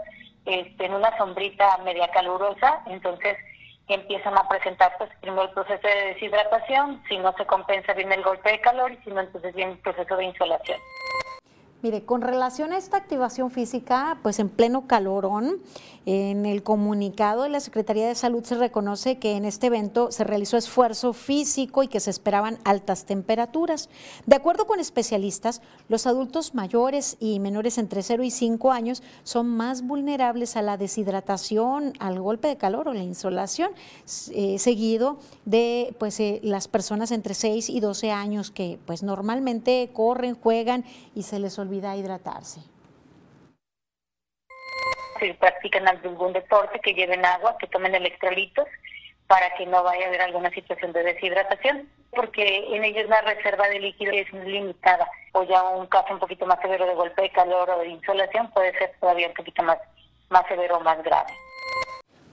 este, 0.44 0.86
en 0.86 0.94
una 0.94 1.16
sombrita 1.16 1.78
media 1.78 2.10
calurosa, 2.10 2.82
entonces 2.86 3.36
empiezan 3.88 4.36
a 4.36 4.48
presentar 4.48 4.92
pues 4.98 5.10
primero 5.20 5.42
el 5.44 5.50
proceso 5.50 5.86
de 5.86 6.14
deshidratación, 6.14 7.02
si 7.08 7.18
no 7.18 7.32
se 7.36 7.46
compensa 7.46 7.92
bien 7.94 8.12
el 8.12 8.22
golpe 8.22 8.50
de 8.50 8.60
calor 8.60 8.92
y 8.92 8.96
si 8.98 9.10
no 9.10 9.20
entonces 9.20 9.54
viene 9.54 9.72
el 9.72 9.78
proceso 9.78 10.16
de 10.16 10.24
insolación. 10.24 10.78
Mire, 11.82 12.04
con 12.04 12.22
relación 12.22 12.72
a 12.72 12.76
esta 12.76 12.96
activación 12.96 13.50
física, 13.50 14.18
pues 14.22 14.38
en 14.38 14.48
pleno 14.48 14.86
calorón, 14.86 15.60
en 16.04 16.46
el 16.46 16.62
comunicado 16.62 17.42
de 17.42 17.48
la 17.48 17.60
Secretaría 17.60 18.08
de 18.08 18.14
Salud 18.14 18.44
se 18.44 18.56
reconoce 18.56 19.18
que 19.18 19.36
en 19.36 19.44
este 19.44 19.68
evento 19.68 20.10
se 20.10 20.24
realizó 20.24 20.56
esfuerzo 20.56 21.12
físico 21.12 21.82
y 21.82 21.88
que 21.88 22.00
se 22.00 22.10
esperaban 22.10 22.58
altas 22.64 23.04
temperaturas. 23.04 23.88
De 24.26 24.34
acuerdo 24.34 24.66
con 24.66 24.80
especialistas, 24.80 25.62
los 25.88 26.06
adultos 26.06 26.54
mayores 26.54 27.16
y 27.20 27.38
menores 27.38 27.78
entre 27.78 28.02
0 28.02 28.24
y 28.24 28.30
5 28.30 28.72
años 28.72 29.02
son 29.22 29.46
más 29.46 29.82
vulnerables 29.82 30.56
a 30.56 30.62
la 30.62 30.76
deshidratación, 30.76 31.92
al 32.00 32.20
golpe 32.20 32.48
de 32.48 32.56
calor 32.56 32.88
o 32.88 32.94
la 32.94 33.02
insolación, 33.02 33.70
eh, 34.32 34.58
seguido 34.58 35.18
de 35.44 35.94
pues, 35.98 36.18
eh, 36.20 36.40
las 36.42 36.66
personas 36.66 37.12
entre 37.12 37.34
6 37.34 37.70
y 37.70 37.80
12 37.80 38.10
años 38.10 38.50
que 38.50 38.78
pues 38.86 39.02
normalmente 39.02 39.90
corren, 39.92 40.34
juegan 40.34 40.84
y 41.14 41.22
se 41.22 41.38
les 41.38 41.58
olvida 41.58 41.96
hidratarse 41.96 42.71
si 45.26 45.32
practican 45.34 45.88
algún 45.88 46.32
deporte, 46.32 46.80
que 46.80 46.94
lleven 46.94 47.24
agua, 47.24 47.56
que 47.58 47.68
tomen 47.68 47.94
electrolitos 47.94 48.66
para 49.28 49.54
que 49.54 49.66
no 49.66 49.82
vaya 49.82 50.04
a 50.04 50.08
haber 50.08 50.22
alguna 50.22 50.50
situación 50.50 50.92
de 50.92 51.04
deshidratación, 51.04 51.88
porque 52.10 52.66
en 52.74 52.84
ellos 52.84 53.08
la 53.08 53.20
reserva 53.22 53.68
de 53.68 53.78
líquido 53.78 54.12
es 54.12 54.30
limitada, 54.32 55.08
o 55.32 55.44
ya 55.44 55.62
un 55.62 55.86
caso 55.86 56.12
un 56.12 56.18
poquito 56.18 56.44
más 56.44 56.60
severo 56.60 56.86
de 56.86 56.94
golpe 56.94 57.22
de 57.22 57.30
calor 57.30 57.70
o 57.70 57.78
de 57.78 57.88
insolación 57.88 58.50
puede 58.50 58.76
ser 58.78 58.92
todavía 59.00 59.28
un 59.28 59.34
poquito 59.34 59.62
más, 59.62 59.78
más 60.28 60.46
severo 60.48 60.76
o 60.76 60.80
más 60.80 61.02
grave 61.02 61.32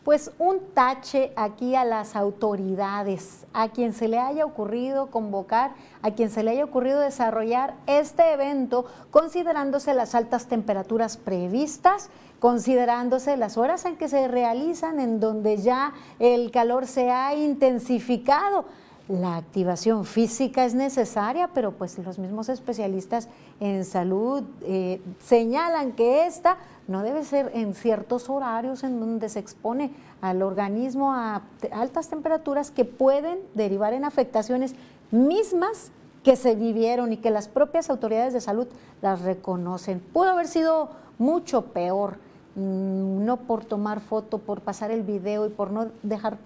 pues 0.10 0.32
un 0.40 0.60
tache 0.74 1.32
aquí 1.36 1.76
a 1.76 1.86
las 1.86 2.16
autoridades, 2.16 3.46
a 3.54 3.70
quien 3.70 3.94
se 3.94 4.08
le 4.08 4.18
haya 4.18 4.44
ocurrido 4.44 5.12
convocar, 5.12 5.76
a 6.02 6.10
quien 6.10 6.32
se 6.32 6.42
le 6.42 6.50
haya 6.50 6.64
ocurrido 6.64 7.00
desarrollar 7.00 7.76
este 7.86 8.34
evento, 8.34 8.86
considerándose 9.12 9.94
las 9.94 10.16
altas 10.16 10.48
temperaturas 10.48 11.18
previstas, 11.18 12.10
considerándose 12.40 13.38
las 13.38 13.56
horas 13.56 13.86
en 13.86 13.98
que 13.98 14.08
se 14.08 14.28
realizan, 14.28 15.00
en 15.00 15.20
donde 15.20 15.58
ya 15.58 15.94
el 16.18 16.50
calor 16.50 16.88
se 16.88 17.12
ha 17.12 17.36
intensificado. 17.36 18.66
La 19.10 19.38
activación 19.38 20.06
física 20.06 20.66
es 20.66 20.74
necesaria, 20.74 21.52
pero 21.54 21.74
pues 21.74 22.00
los 22.00 22.18
mismos 22.18 22.50
especialistas 22.50 23.28
en 23.60 23.86
salud 23.86 24.42
eh, 24.64 25.04
señalan 25.20 25.92
que 25.92 26.26
esta 26.26 26.58
no 26.90 27.04
debe 27.04 27.24
ser 27.24 27.52
en 27.54 27.76
ciertos 27.76 28.30
horarios 28.30 28.84
en 28.84 29.00
donde 29.00 29.30
se 29.30 29.40
expone 29.40 29.92
al 30.22 30.42
organismo 30.42 31.14
a 31.14 31.44
altas 31.72 32.10
temperaturas 32.10 32.72
que 32.72 32.84
pueden 32.84 33.40
derivar 33.54 33.94
en 33.94 34.04
afectaciones 34.04 34.74
mismas 35.12 35.92
que 36.24 36.36
se 36.36 36.56
vivieron 36.56 37.14
y 37.14 37.18
que 37.18 37.30
las 37.30 37.48
propias 37.48 37.90
autoridades 37.90 38.34
de 38.34 38.42
salud 38.42 38.68
las 39.02 39.22
reconocen. 39.22 40.00
Pudo 40.00 40.30
haber 40.30 40.48
sido 40.48 40.90
mucho 41.20 41.66
peor, 41.66 42.18
mm, 42.56 43.24
no 43.24 43.38
por 43.38 43.66
tomar 43.66 44.00
foto, 44.00 44.40
por 44.40 44.62
pasar 44.62 44.90
el 44.90 45.04
video 45.04 45.46
y 45.46 45.50
por 45.50 45.72
no 45.72 45.88
dejar 46.02 46.38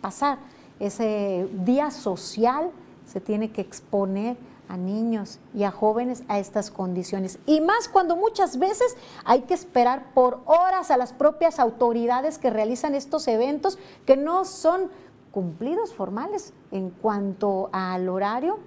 pasar 0.00 0.38
ese 0.78 1.48
día 1.64 1.90
social, 1.90 2.70
se 3.04 3.20
tiene 3.20 3.50
que 3.50 3.62
exponer 3.62 4.36
a 4.68 4.76
niños 4.76 5.38
y 5.54 5.64
a 5.64 5.70
jóvenes 5.70 6.22
a 6.28 6.38
estas 6.38 6.70
condiciones. 6.70 7.38
Y 7.46 7.60
más 7.60 7.88
cuando 7.88 8.16
muchas 8.16 8.58
veces 8.58 8.96
hay 9.24 9.42
que 9.42 9.54
esperar 9.54 10.12
por 10.14 10.40
horas 10.46 10.90
a 10.90 10.96
las 10.96 11.12
propias 11.12 11.58
autoridades 11.58 12.38
que 12.38 12.50
realizan 12.50 12.94
estos 12.94 13.28
eventos 13.28 13.78
que 14.06 14.16
no 14.16 14.44
son 14.44 14.90
cumplidos 15.32 15.94
formales 15.94 16.52
en 16.70 16.90
cuanto 16.90 17.70
al 17.72 18.08
horario, 18.08 18.58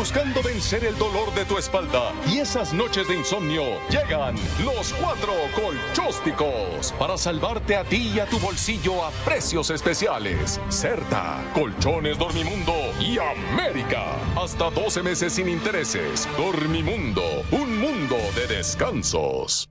Buscando 0.00 0.42
vencer 0.42 0.82
el 0.86 0.96
dolor 0.96 1.30
de 1.34 1.44
tu 1.44 1.58
espalda 1.58 2.14
y 2.26 2.38
esas 2.38 2.72
noches 2.72 3.06
de 3.06 3.16
insomnio, 3.16 3.62
llegan 3.90 4.34
los 4.64 4.94
cuatro 4.94 5.30
colchósticos 5.54 6.94
para 6.98 7.18
salvarte 7.18 7.76
a 7.76 7.84
ti 7.84 8.10
y 8.14 8.18
a 8.18 8.24
tu 8.24 8.38
bolsillo 8.38 9.04
a 9.04 9.10
precios 9.26 9.68
especiales. 9.68 10.58
Certa, 10.70 11.44
Colchones 11.52 12.16
Dormimundo 12.16 12.72
y 12.98 13.18
América. 13.18 14.16
Hasta 14.42 14.70
12 14.70 15.02
meses 15.02 15.34
sin 15.34 15.50
intereses. 15.50 16.26
Dormimundo, 16.34 17.44
un 17.52 17.78
mundo 17.78 18.16
de 18.34 18.56
descansos. 18.56 19.68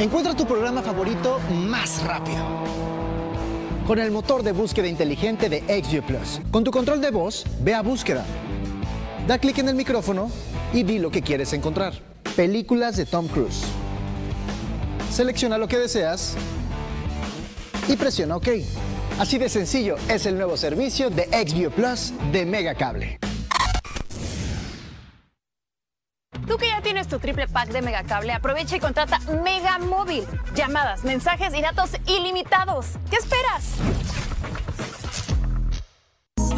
Encuentra 0.00 0.34
tu 0.34 0.46
programa 0.46 0.80
favorito 0.80 1.40
más 1.50 2.02
rápido 2.04 2.87
con 3.88 3.98
el 3.98 4.10
motor 4.10 4.42
de 4.42 4.52
búsqueda 4.52 4.86
inteligente 4.86 5.48
de 5.48 5.60
XView 5.60 6.02
Plus. 6.02 6.42
Con 6.50 6.62
tu 6.62 6.70
control 6.70 7.00
de 7.00 7.10
voz, 7.10 7.46
ve 7.62 7.72
a 7.74 7.80
búsqueda. 7.80 8.22
Da 9.26 9.38
clic 9.38 9.56
en 9.56 9.68
el 9.70 9.74
micrófono 9.74 10.30
y 10.74 10.82
di 10.82 10.98
lo 10.98 11.10
que 11.10 11.22
quieres 11.22 11.54
encontrar. 11.54 11.94
Películas 12.36 12.98
de 12.98 13.06
Tom 13.06 13.26
Cruise. 13.28 13.62
Selecciona 15.10 15.56
lo 15.56 15.68
que 15.68 15.78
deseas 15.78 16.34
y 17.88 17.96
presiona 17.96 18.36
OK. 18.36 18.48
Así 19.18 19.38
de 19.38 19.48
sencillo 19.48 19.96
es 20.10 20.26
el 20.26 20.36
nuevo 20.36 20.58
servicio 20.58 21.08
de 21.08 21.24
XView 21.24 21.70
Plus 21.70 22.12
de 22.30 22.44
Megacable. 22.44 23.27
Triple 27.18 27.48
pack 27.48 27.68
de 27.68 27.82
Megacable, 27.82 28.32
aprovecha 28.32 28.76
y 28.76 28.80
contrata 28.80 29.18
Mega 29.42 29.78
Móvil. 29.78 30.24
Llamadas, 30.54 31.04
mensajes 31.04 31.54
y 31.54 31.60
datos 31.60 31.90
ilimitados. 32.06 32.86
¿Qué 33.10 33.16
esperas? 33.16 33.74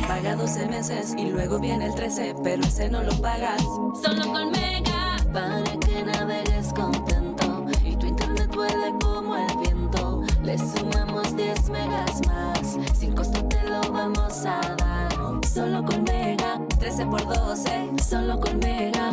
Paga 0.06 0.34
12 0.34 0.66
meses 0.66 1.14
y 1.16 1.26
luego 1.26 1.60
viene 1.60 1.86
el 1.86 1.94
13, 1.94 2.34
pero 2.42 2.62
ese 2.62 2.88
no 2.88 3.02
lo 3.02 3.12
pagas. 3.20 3.62
Solo 4.02 4.32
con 4.32 4.50
Mega, 4.50 5.16
para 5.32 5.62
que 5.78 6.02
navegues 6.02 6.72
contento 6.74 7.66
y 7.84 7.96
tu 7.96 8.06
internet 8.06 8.50
vuele 8.54 8.92
como 9.00 9.36
el 9.36 9.56
viento. 9.58 10.24
Le 10.42 10.58
sumamos 10.58 11.36
10 11.36 11.70
megas 11.70 12.26
más, 12.26 12.76
sin 12.98 13.14
costo 13.14 13.44
te 13.44 13.62
lo 13.62 13.80
vamos 13.92 14.44
a 14.44 14.60
dar. 14.76 15.10
Solo 15.46 15.84
con 15.84 16.02
Mega, 16.02 16.60
13 16.80 17.06
por 17.06 17.24
12, 17.24 17.90
solo 18.02 18.40
con 18.40 18.58
Mega. 18.58 19.12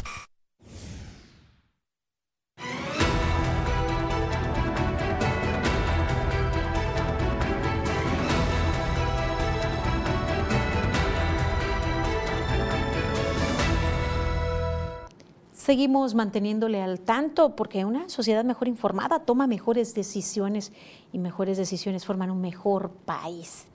Seguimos 15.71 16.15
manteniéndole 16.15 16.81
al 16.81 16.99
tanto 16.99 17.55
porque 17.55 17.85
una 17.85 18.09
sociedad 18.09 18.43
mejor 18.43 18.67
informada 18.67 19.19
toma 19.19 19.47
mejores 19.47 19.93
decisiones 19.93 20.73
y 21.13 21.17
mejores 21.17 21.57
decisiones 21.57 22.03
forman 22.03 22.29
un 22.29 22.41
mejor 22.41 22.89
país. 23.05 23.67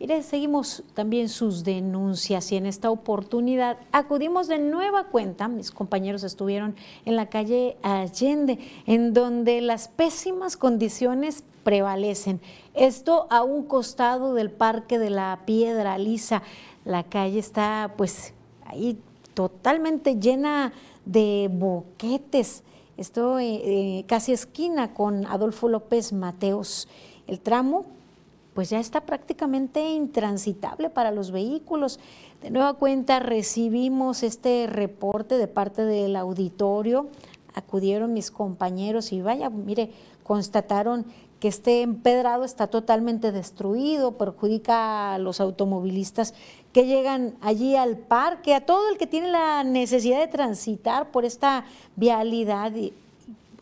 Mire, 0.00 0.22
seguimos 0.22 0.84
también 0.94 1.28
sus 1.28 1.62
denuncias 1.62 2.50
y 2.50 2.56
en 2.56 2.64
esta 2.64 2.90
oportunidad 2.90 3.76
acudimos 3.92 4.48
de 4.48 4.56
nueva 4.56 5.08
cuenta, 5.08 5.46
mis 5.46 5.70
compañeros 5.70 6.24
estuvieron 6.24 6.76
en 7.04 7.14
la 7.14 7.26
calle 7.26 7.76
Allende, 7.82 8.58
en 8.86 9.12
donde 9.12 9.60
las 9.60 9.88
pésimas 9.88 10.56
condiciones 10.56 11.44
prevalecen. 11.62 12.40
Esto 12.72 13.26
a 13.28 13.42
un 13.42 13.64
costado 13.64 14.32
del 14.32 14.50
Parque 14.50 14.98
de 14.98 15.10
la 15.10 15.40
Piedra 15.44 15.98
Lisa. 15.98 16.42
La 16.86 17.02
calle 17.02 17.38
está 17.38 17.92
pues 17.98 18.32
ahí 18.64 18.98
totalmente 19.34 20.18
llena 20.18 20.72
de 21.04 21.48
Boquetes. 21.52 22.62
Esto 22.96 23.38
eh, 23.38 23.60
eh, 23.64 24.04
casi 24.06 24.32
esquina 24.32 24.94
con 24.94 25.26
Adolfo 25.26 25.68
López 25.68 26.12
Mateos. 26.12 26.88
El 27.26 27.40
tramo 27.40 27.86
pues 28.54 28.70
ya 28.70 28.78
está 28.78 29.00
prácticamente 29.00 29.92
intransitable 29.92 30.88
para 30.88 31.10
los 31.10 31.32
vehículos. 31.32 31.98
De 32.40 32.50
nueva 32.50 32.74
cuenta 32.74 33.18
recibimos 33.18 34.22
este 34.22 34.66
reporte 34.68 35.36
de 35.36 35.48
parte 35.48 35.82
del 35.82 36.14
auditorio, 36.14 37.08
acudieron 37.52 38.12
mis 38.12 38.30
compañeros 38.30 39.12
y 39.12 39.20
vaya, 39.22 39.50
mire, 39.50 39.90
constataron 40.22 41.04
que 41.40 41.48
este 41.48 41.82
empedrado 41.82 42.44
está 42.44 42.68
totalmente 42.68 43.32
destruido, 43.32 44.12
perjudica 44.12 45.14
a 45.14 45.18
los 45.18 45.40
automovilistas 45.40 46.32
que 46.74 46.86
llegan 46.86 47.34
allí 47.40 47.76
al 47.76 47.96
parque, 47.96 48.52
a 48.52 48.66
todo 48.66 48.90
el 48.90 48.98
que 48.98 49.06
tiene 49.06 49.28
la 49.28 49.62
necesidad 49.62 50.18
de 50.18 50.26
transitar 50.26 51.12
por 51.12 51.24
esta 51.24 51.64
vialidad 51.94 52.72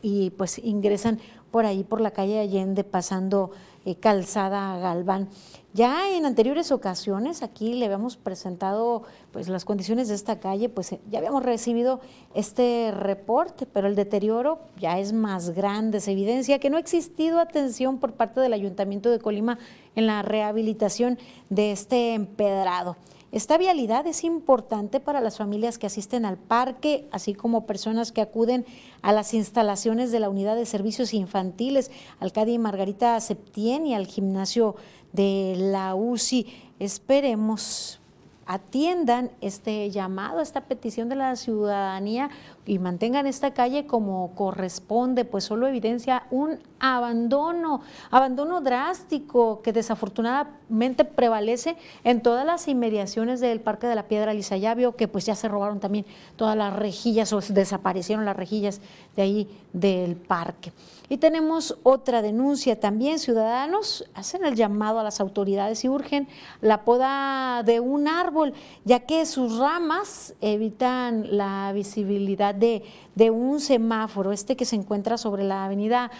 y, 0.02 0.30
pues 0.30 0.58
ingresan 0.58 1.20
por 1.50 1.66
ahí 1.66 1.84
por 1.84 2.00
la 2.00 2.10
calle 2.10 2.40
Allende 2.40 2.84
pasando 2.84 3.50
eh, 3.84 3.96
calzada 3.96 4.78
Galván. 4.78 5.28
Ya 5.74 6.14
en 6.14 6.26
anteriores 6.26 6.70
ocasiones 6.70 7.42
aquí 7.42 7.72
le 7.72 7.86
habíamos 7.86 8.18
presentado 8.18 9.04
pues 9.30 9.48
las 9.48 9.64
condiciones 9.64 10.08
de 10.08 10.14
esta 10.14 10.38
calle, 10.38 10.68
pues 10.68 10.96
ya 11.10 11.18
habíamos 11.18 11.42
recibido 11.42 12.00
este 12.34 12.90
reporte, 12.92 13.64
pero 13.64 13.88
el 13.88 13.94
deterioro 13.94 14.60
ya 14.78 14.98
es 14.98 15.14
más 15.14 15.50
grande, 15.50 16.02
se 16.02 16.12
evidencia 16.12 16.58
que 16.58 16.68
no 16.68 16.76
ha 16.76 16.80
existido 16.80 17.40
atención 17.40 17.98
por 17.98 18.12
parte 18.12 18.40
del 18.40 18.52
Ayuntamiento 18.52 19.10
de 19.10 19.18
Colima 19.18 19.58
en 19.96 20.06
la 20.06 20.20
rehabilitación 20.20 21.18
de 21.48 21.72
este 21.72 22.12
empedrado. 22.12 22.98
Esta 23.32 23.56
vialidad 23.56 24.06
es 24.06 24.24
importante 24.24 25.00
para 25.00 25.22
las 25.22 25.38
familias 25.38 25.78
que 25.78 25.86
asisten 25.86 26.26
al 26.26 26.36
parque, 26.36 27.08
así 27.12 27.32
como 27.32 27.64
personas 27.64 28.12
que 28.12 28.20
acuden 28.20 28.66
a 29.00 29.14
las 29.14 29.32
instalaciones 29.32 30.12
de 30.12 30.20
la 30.20 30.28
Unidad 30.28 30.54
de 30.54 30.66
Servicios 30.66 31.14
Infantiles, 31.14 31.90
al 32.20 32.32
CADI 32.32 32.58
Margarita 32.58 33.18
Septién 33.20 33.86
y 33.86 33.94
al 33.94 34.06
gimnasio 34.06 34.76
de 35.12 35.54
la 35.58 35.94
UCI. 35.94 36.46
Esperemos 36.78 38.00
atiendan 38.46 39.30
este 39.40 39.90
llamado, 39.90 40.40
esta 40.40 40.62
petición 40.62 41.08
de 41.08 41.16
la 41.16 41.36
ciudadanía 41.36 42.30
y 42.66 42.78
mantengan 42.78 43.26
esta 43.26 43.54
calle 43.54 43.86
como 43.86 44.34
corresponde, 44.34 45.24
pues 45.24 45.44
solo 45.44 45.66
evidencia 45.66 46.24
un 46.30 46.58
abandono, 46.82 47.80
abandono 48.10 48.60
drástico 48.60 49.62
que 49.62 49.72
desafortunadamente 49.72 51.04
prevalece 51.04 51.76
en 52.02 52.22
todas 52.22 52.44
las 52.44 52.66
inmediaciones 52.66 53.40
del 53.40 53.60
Parque 53.60 53.86
de 53.86 53.94
la 53.94 54.08
Piedra 54.08 54.34
Lizayabio, 54.34 54.96
que 54.96 55.06
pues 55.06 55.24
ya 55.24 55.36
se 55.36 55.48
robaron 55.48 55.78
también 55.78 56.04
todas 56.34 56.56
las 56.56 56.74
rejillas 56.74 57.32
o 57.32 57.40
desaparecieron 57.40 58.24
las 58.24 58.36
rejillas 58.36 58.80
de 59.14 59.22
ahí 59.22 59.48
del 59.72 60.16
parque. 60.16 60.72
Y 61.08 61.18
tenemos 61.18 61.76
otra 61.82 62.22
denuncia 62.22 62.80
también, 62.80 63.18
ciudadanos 63.18 64.04
hacen 64.14 64.46
el 64.46 64.54
llamado 64.54 64.98
a 64.98 65.02
las 65.02 65.20
autoridades 65.20 65.84
y 65.84 65.88
urgen 65.90 66.26
la 66.62 66.84
poda 66.84 67.62
de 67.64 67.80
un 67.80 68.08
árbol, 68.08 68.54
ya 68.84 69.00
que 69.00 69.26
sus 69.26 69.58
ramas 69.58 70.34
evitan 70.40 71.36
la 71.36 71.70
visibilidad 71.74 72.54
de, 72.54 72.82
un 73.30 73.60
semáforo, 73.60 74.32
este 74.32 74.56
que 74.56 74.64
se 74.64 74.76
encuentra 74.76 75.18
sobre 75.18 75.44
la 75.44 75.66
avenida 75.66 76.10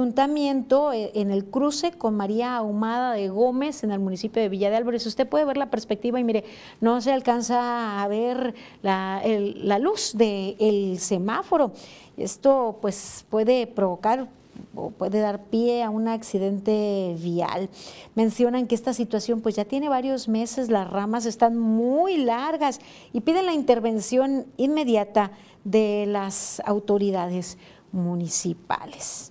Ayuntamiento, 0.00 0.94
eh, 0.94 1.10
en 1.14 1.30
el 1.30 1.44
cruce 1.44 1.92
con 1.92 2.16
María 2.16 2.56
Ahumada 2.56 3.12
de 3.12 3.28
Gómez, 3.28 3.84
en 3.84 3.90
el 3.90 3.98
municipio 3.98 4.40
de 4.40 4.48
Villa 4.48 4.70
de 4.70 4.76
Álvarez. 4.76 5.04
Usted 5.04 5.28
puede 5.28 5.44
ver 5.44 5.58
la 5.58 5.68
perspectiva 5.68 6.18
y 6.18 6.24
mire, 6.24 6.44
no 6.80 7.02
se 7.02 7.12
alcanza 7.12 8.02
a 8.02 8.08
ver 8.08 8.54
la, 8.80 9.78
luz 9.78 10.14
del 10.16 10.98
semáforo. 10.98 11.72
Esto 12.16 12.78
pues 12.80 13.26
puede 13.28 13.66
provocar 13.66 14.26
o 14.74 14.88
puede 14.88 15.20
dar 15.20 15.44
pie 15.44 15.82
a 15.82 15.90
un 15.90 16.08
accidente 16.08 17.14
vial. 17.18 17.68
Mencionan 18.14 18.68
que 18.68 18.76
esta 18.76 18.94
situación 18.94 19.42
pues 19.42 19.54
ya 19.56 19.66
tiene 19.66 19.90
varios 19.90 20.28
meses, 20.28 20.70
las 20.70 20.88
ramas 20.88 21.26
están 21.26 21.58
muy 21.58 22.16
largas 22.16 22.80
y 23.12 23.20
piden 23.20 23.44
la 23.44 23.52
intervención 23.52 24.46
inmediata 24.56 25.30
de 25.64 26.06
las 26.08 26.62
autoridades 26.64 27.58
municipales. 27.92 29.29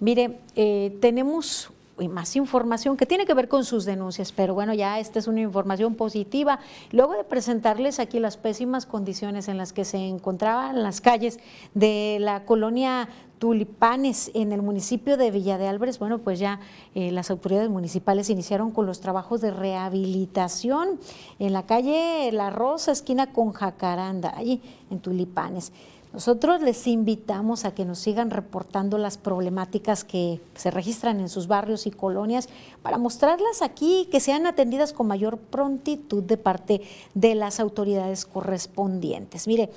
Mire, 0.00 0.40
eh, 0.54 0.96
tenemos 1.00 1.72
más 2.06 2.36
información 2.36 2.96
que 2.96 3.06
tiene 3.06 3.26
que 3.26 3.34
ver 3.34 3.48
con 3.48 3.64
sus 3.64 3.84
denuncias, 3.84 4.30
pero 4.30 4.54
bueno, 4.54 4.72
ya 4.74 5.00
esta 5.00 5.18
es 5.18 5.26
una 5.26 5.40
información 5.40 5.96
positiva. 5.96 6.60
Luego 6.92 7.14
de 7.14 7.24
presentarles 7.24 7.98
aquí 7.98 8.20
las 8.20 8.36
pésimas 8.36 8.86
condiciones 8.86 9.48
en 9.48 9.58
las 9.58 9.72
que 9.72 9.84
se 9.84 9.98
encontraban 10.06 10.84
las 10.84 11.00
calles 11.00 11.40
de 11.74 12.18
la 12.20 12.44
colonia 12.44 13.08
Tulipanes 13.38 14.32
en 14.34 14.52
el 14.52 14.62
municipio 14.62 15.16
de 15.16 15.30
Villa 15.30 15.58
de 15.58 15.68
Álvarez, 15.68 15.98
bueno, 15.98 16.18
pues 16.18 16.40
ya 16.40 16.58
eh, 16.94 17.12
las 17.12 17.30
autoridades 17.30 17.70
municipales 17.70 18.30
iniciaron 18.30 18.72
con 18.72 18.84
los 18.84 19.00
trabajos 19.00 19.40
de 19.40 19.52
rehabilitación 19.52 20.98
en 21.38 21.52
la 21.52 21.64
calle 21.64 22.30
La 22.32 22.50
Rosa, 22.50 22.90
esquina 22.90 23.32
con 23.32 23.52
Jacaranda, 23.52 24.34
allí 24.36 24.60
en 24.90 24.98
Tulipanes. 24.98 25.72
Nosotros 26.18 26.60
les 26.62 26.88
invitamos 26.88 27.64
a 27.64 27.76
que 27.76 27.84
nos 27.84 28.00
sigan 28.00 28.30
reportando 28.30 28.98
las 28.98 29.16
problemáticas 29.16 30.02
que 30.02 30.40
se 30.56 30.72
registran 30.72 31.20
en 31.20 31.28
sus 31.28 31.46
barrios 31.46 31.86
y 31.86 31.92
colonias 31.92 32.48
para 32.82 32.98
mostrarlas 32.98 33.62
aquí, 33.62 34.08
que 34.10 34.18
sean 34.18 34.44
atendidas 34.44 34.92
con 34.92 35.06
mayor 35.06 35.38
prontitud 35.38 36.24
de 36.24 36.36
parte 36.36 36.80
de 37.14 37.36
las 37.36 37.60
autoridades 37.60 38.26
correspondientes. 38.26 39.46
Mire, 39.46 39.70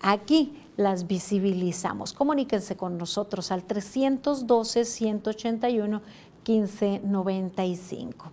aquí 0.00 0.60
las 0.76 1.06
visibilizamos. 1.06 2.12
Comuníquense 2.12 2.76
con 2.76 2.98
nosotros 2.98 3.52
al 3.52 3.62
312 3.62 4.84
181 4.84 6.02
1595. 6.44 8.32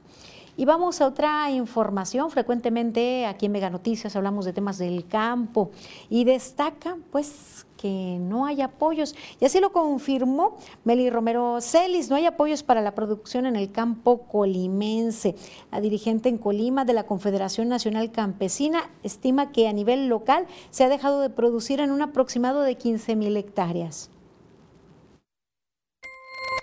Y 0.57 0.65
vamos 0.65 1.01
a 1.01 1.07
otra 1.07 1.49
información. 1.49 2.29
Frecuentemente 2.29 3.25
aquí 3.25 3.45
en 3.45 3.53
Mega 3.53 3.69
Noticias 3.69 4.15
hablamos 4.15 4.45
de 4.45 4.53
temas 4.53 4.77
del 4.77 5.07
campo 5.07 5.71
y 6.09 6.23
destaca 6.23 6.97
pues 7.11 7.65
que 7.81 8.19
no 8.21 8.45
hay 8.45 8.61
apoyos. 8.61 9.15
Y 9.39 9.45
así 9.45 9.59
lo 9.59 9.71
confirmó 9.71 10.57
Meli 10.83 11.09
Romero 11.09 11.59
Celis, 11.61 12.11
no 12.11 12.15
hay 12.15 12.27
apoyos 12.27 12.61
para 12.61 12.81
la 12.81 12.93
producción 12.93 13.47
en 13.47 13.55
el 13.55 13.71
campo 13.71 14.27
colimense. 14.27 15.35
La 15.71 15.81
dirigente 15.81 16.29
en 16.29 16.37
Colima 16.37 16.85
de 16.85 16.93
la 16.93 17.05
Confederación 17.05 17.69
Nacional 17.69 18.11
Campesina 18.11 18.91
estima 19.01 19.51
que 19.51 19.67
a 19.67 19.73
nivel 19.73 20.07
local 20.07 20.45
se 20.69 20.83
ha 20.83 20.89
dejado 20.89 21.21
de 21.21 21.31
producir 21.31 21.79
en 21.79 21.89
un 21.89 22.03
aproximado 22.03 22.61
de 22.61 22.75
15 22.75 23.15
mil 23.15 23.35
hectáreas. 23.35 24.10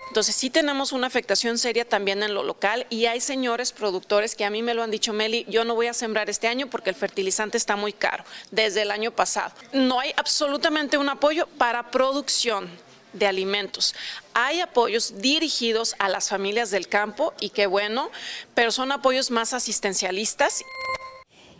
Entonces 0.09 0.35
sí 0.35 0.49
tenemos 0.49 0.91
una 0.91 1.07
afectación 1.07 1.59
seria 1.59 1.87
también 1.87 2.23
en 2.23 2.33
lo 2.33 2.43
local 2.43 2.87
y 2.89 3.05
hay 3.05 3.21
señores 3.21 3.71
productores 3.71 4.35
que 4.35 4.43
a 4.43 4.49
mí 4.49 4.63
me 4.63 4.73
lo 4.73 4.81
han 4.81 4.89
dicho, 4.89 5.13
Meli, 5.13 5.45
yo 5.47 5.63
no 5.63 5.75
voy 5.75 5.85
a 5.85 5.93
sembrar 5.93 6.29
este 6.31 6.47
año 6.47 6.67
porque 6.67 6.89
el 6.89 6.95
fertilizante 6.95 7.57
está 7.57 7.75
muy 7.75 7.93
caro 7.93 8.23
desde 8.49 8.81
el 8.81 8.89
año 8.91 9.11
pasado. 9.11 9.53
No 9.71 9.99
hay 9.99 10.11
absolutamente 10.17 10.97
un 10.97 11.09
apoyo 11.09 11.47
para 11.59 11.91
producción 11.91 12.69
de 13.13 13.27
alimentos. 13.27 13.93
Hay 14.33 14.61
apoyos 14.61 15.21
dirigidos 15.21 15.95
a 15.99 16.09
las 16.09 16.29
familias 16.29 16.71
del 16.71 16.87
campo 16.87 17.33
y 17.39 17.51
qué 17.51 17.67
bueno, 17.67 18.09
pero 18.55 18.71
son 18.71 18.91
apoyos 18.91 19.29
más 19.29 19.53
asistencialistas. 19.53 20.63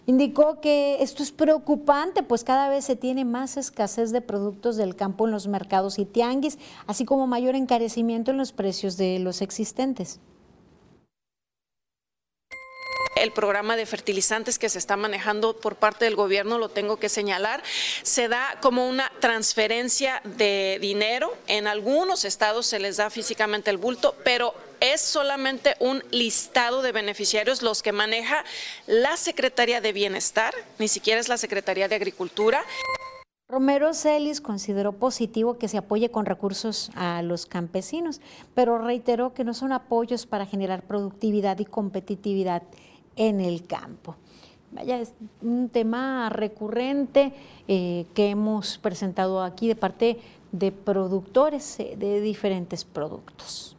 Indicó 0.09 0.59
que 0.59 1.03
esto 1.03 1.21
es 1.21 1.31
preocupante, 1.31 2.23
pues 2.23 2.43
cada 2.43 2.67
vez 2.67 2.83
se 2.83 2.95
tiene 2.95 3.25
más 3.25 3.57
escasez 3.57 4.11
de 4.11 4.21
productos 4.21 4.75
del 4.75 4.95
campo 4.95 5.27
en 5.27 5.31
los 5.31 5.47
mercados 5.47 5.99
y 5.99 6.05
tianguis, 6.05 6.57
así 6.87 7.05
como 7.05 7.27
mayor 7.27 7.53
encarecimiento 7.53 8.31
en 8.31 8.37
los 8.37 8.51
precios 8.51 8.97
de 8.97 9.19
los 9.19 9.43
existentes 9.43 10.19
el 13.21 13.31
programa 13.31 13.75
de 13.75 13.85
fertilizantes 13.85 14.59
que 14.59 14.69
se 14.69 14.77
está 14.77 14.97
manejando 14.97 15.57
por 15.57 15.75
parte 15.75 16.05
del 16.05 16.15
gobierno, 16.15 16.57
lo 16.57 16.69
tengo 16.69 16.97
que 16.97 17.09
señalar, 17.09 17.63
se 18.03 18.27
da 18.27 18.57
como 18.61 18.87
una 18.87 19.11
transferencia 19.19 20.21
de 20.23 20.77
dinero. 20.81 21.35
En 21.47 21.67
algunos 21.67 22.25
estados 22.25 22.65
se 22.65 22.79
les 22.79 22.97
da 22.97 23.09
físicamente 23.09 23.69
el 23.69 23.77
bulto, 23.77 24.15
pero 24.23 24.53
es 24.79 25.01
solamente 25.01 25.75
un 25.79 26.03
listado 26.11 26.81
de 26.81 26.91
beneficiarios 26.91 27.61
los 27.61 27.83
que 27.83 27.91
maneja 27.91 28.43
la 28.87 29.17
Secretaría 29.17 29.81
de 29.81 29.93
Bienestar, 29.93 30.53
ni 30.77 30.87
siquiera 30.87 31.19
es 31.19 31.27
la 31.27 31.37
Secretaría 31.37 31.87
de 31.87 31.95
Agricultura. 31.95 32.63
Romero 33.49 33.95
Celis 33.95 34.41
consideró 34.41 34.93
positivo 34.93 35.57
que 35.57 35.67
se 35.67 35.79
apoye 35.79 36.11
con 36.11 36.27
recursos 36.27 36.91
a 36.93 37.23
los 37.23 37.47
campesinos, 37.47 38.21
pero 38.53 38.77
reiteró 38.77 39.33
que 39.33 39.43
no 39.43 39.55
son 39.55 39.71
apoyos 39.71 40.27
para 40.27 40.45
generar 40.45 40.83
productividad 40.83 41.57
y 41.57 41.65
competitividad 41.65 42.61
en 43.19 43.41
el 43.41 43.67
campo. 43.67 44.15
Vaya, 44.71 44.99
es 44.99 45.13
un 45.41 45.69
tema 45.69 46.29
recurrente 46.29 47.33
eh, 47.67 48.05
que 48.13 48.29
hemos 48.29 48.77
presentado 48.77 49.43
aquí 49.43 49.67
de 49.67 49.75
parte 49.75 50.19
de 50.51 50.71
productores 50.71 51.79
eh, 51.79 51.95
de 51.97 52.21
diferentes 52.21 52.85
productos. 52.85 53.75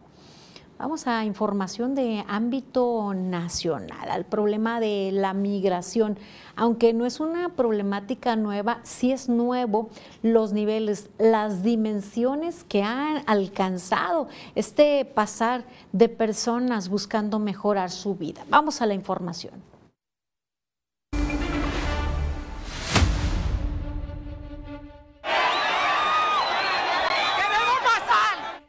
Vamos 0.81 1.07
a 1.07 1.27
información 1.27 1.95
de 1.95 2.25
ámbito 2.27 3.13
nacional, 3.13 4.11
al 4.11 4.25
problema 4.25 4.81
de 4.81 5.11
la 5.13 5.35
migración. 5.35 6.19
Aunque 6.57 6.95
no 6.95 7.05
es 7.05 7.21
una 7.21 7.51
problemática 7.51 8.35
nueva, 8.35 8.81
sí 8.83 9.13
es 9.13 9.29
nuevo 9.29 9.91
los 10.23 10.55
niveles, 10.55 11.11
las 11.19 11.63
dimensiones 11.63 12.65
que 12.65 12.83
han 12.83 13.23
alcanzado 13.27 14.29
este 14.55 15.05
pasar 15.05 15.65
de 15.93 16.09
personas 16.09 16.89
buscando 16.89 17.39
mejorar 17.39 17.91
su 17.91 18.15
vida. 18.15 18.43
Vamos 18.49 18.81
a 18.81 18.87
la 18.87 18.95
información. 18.95 19.70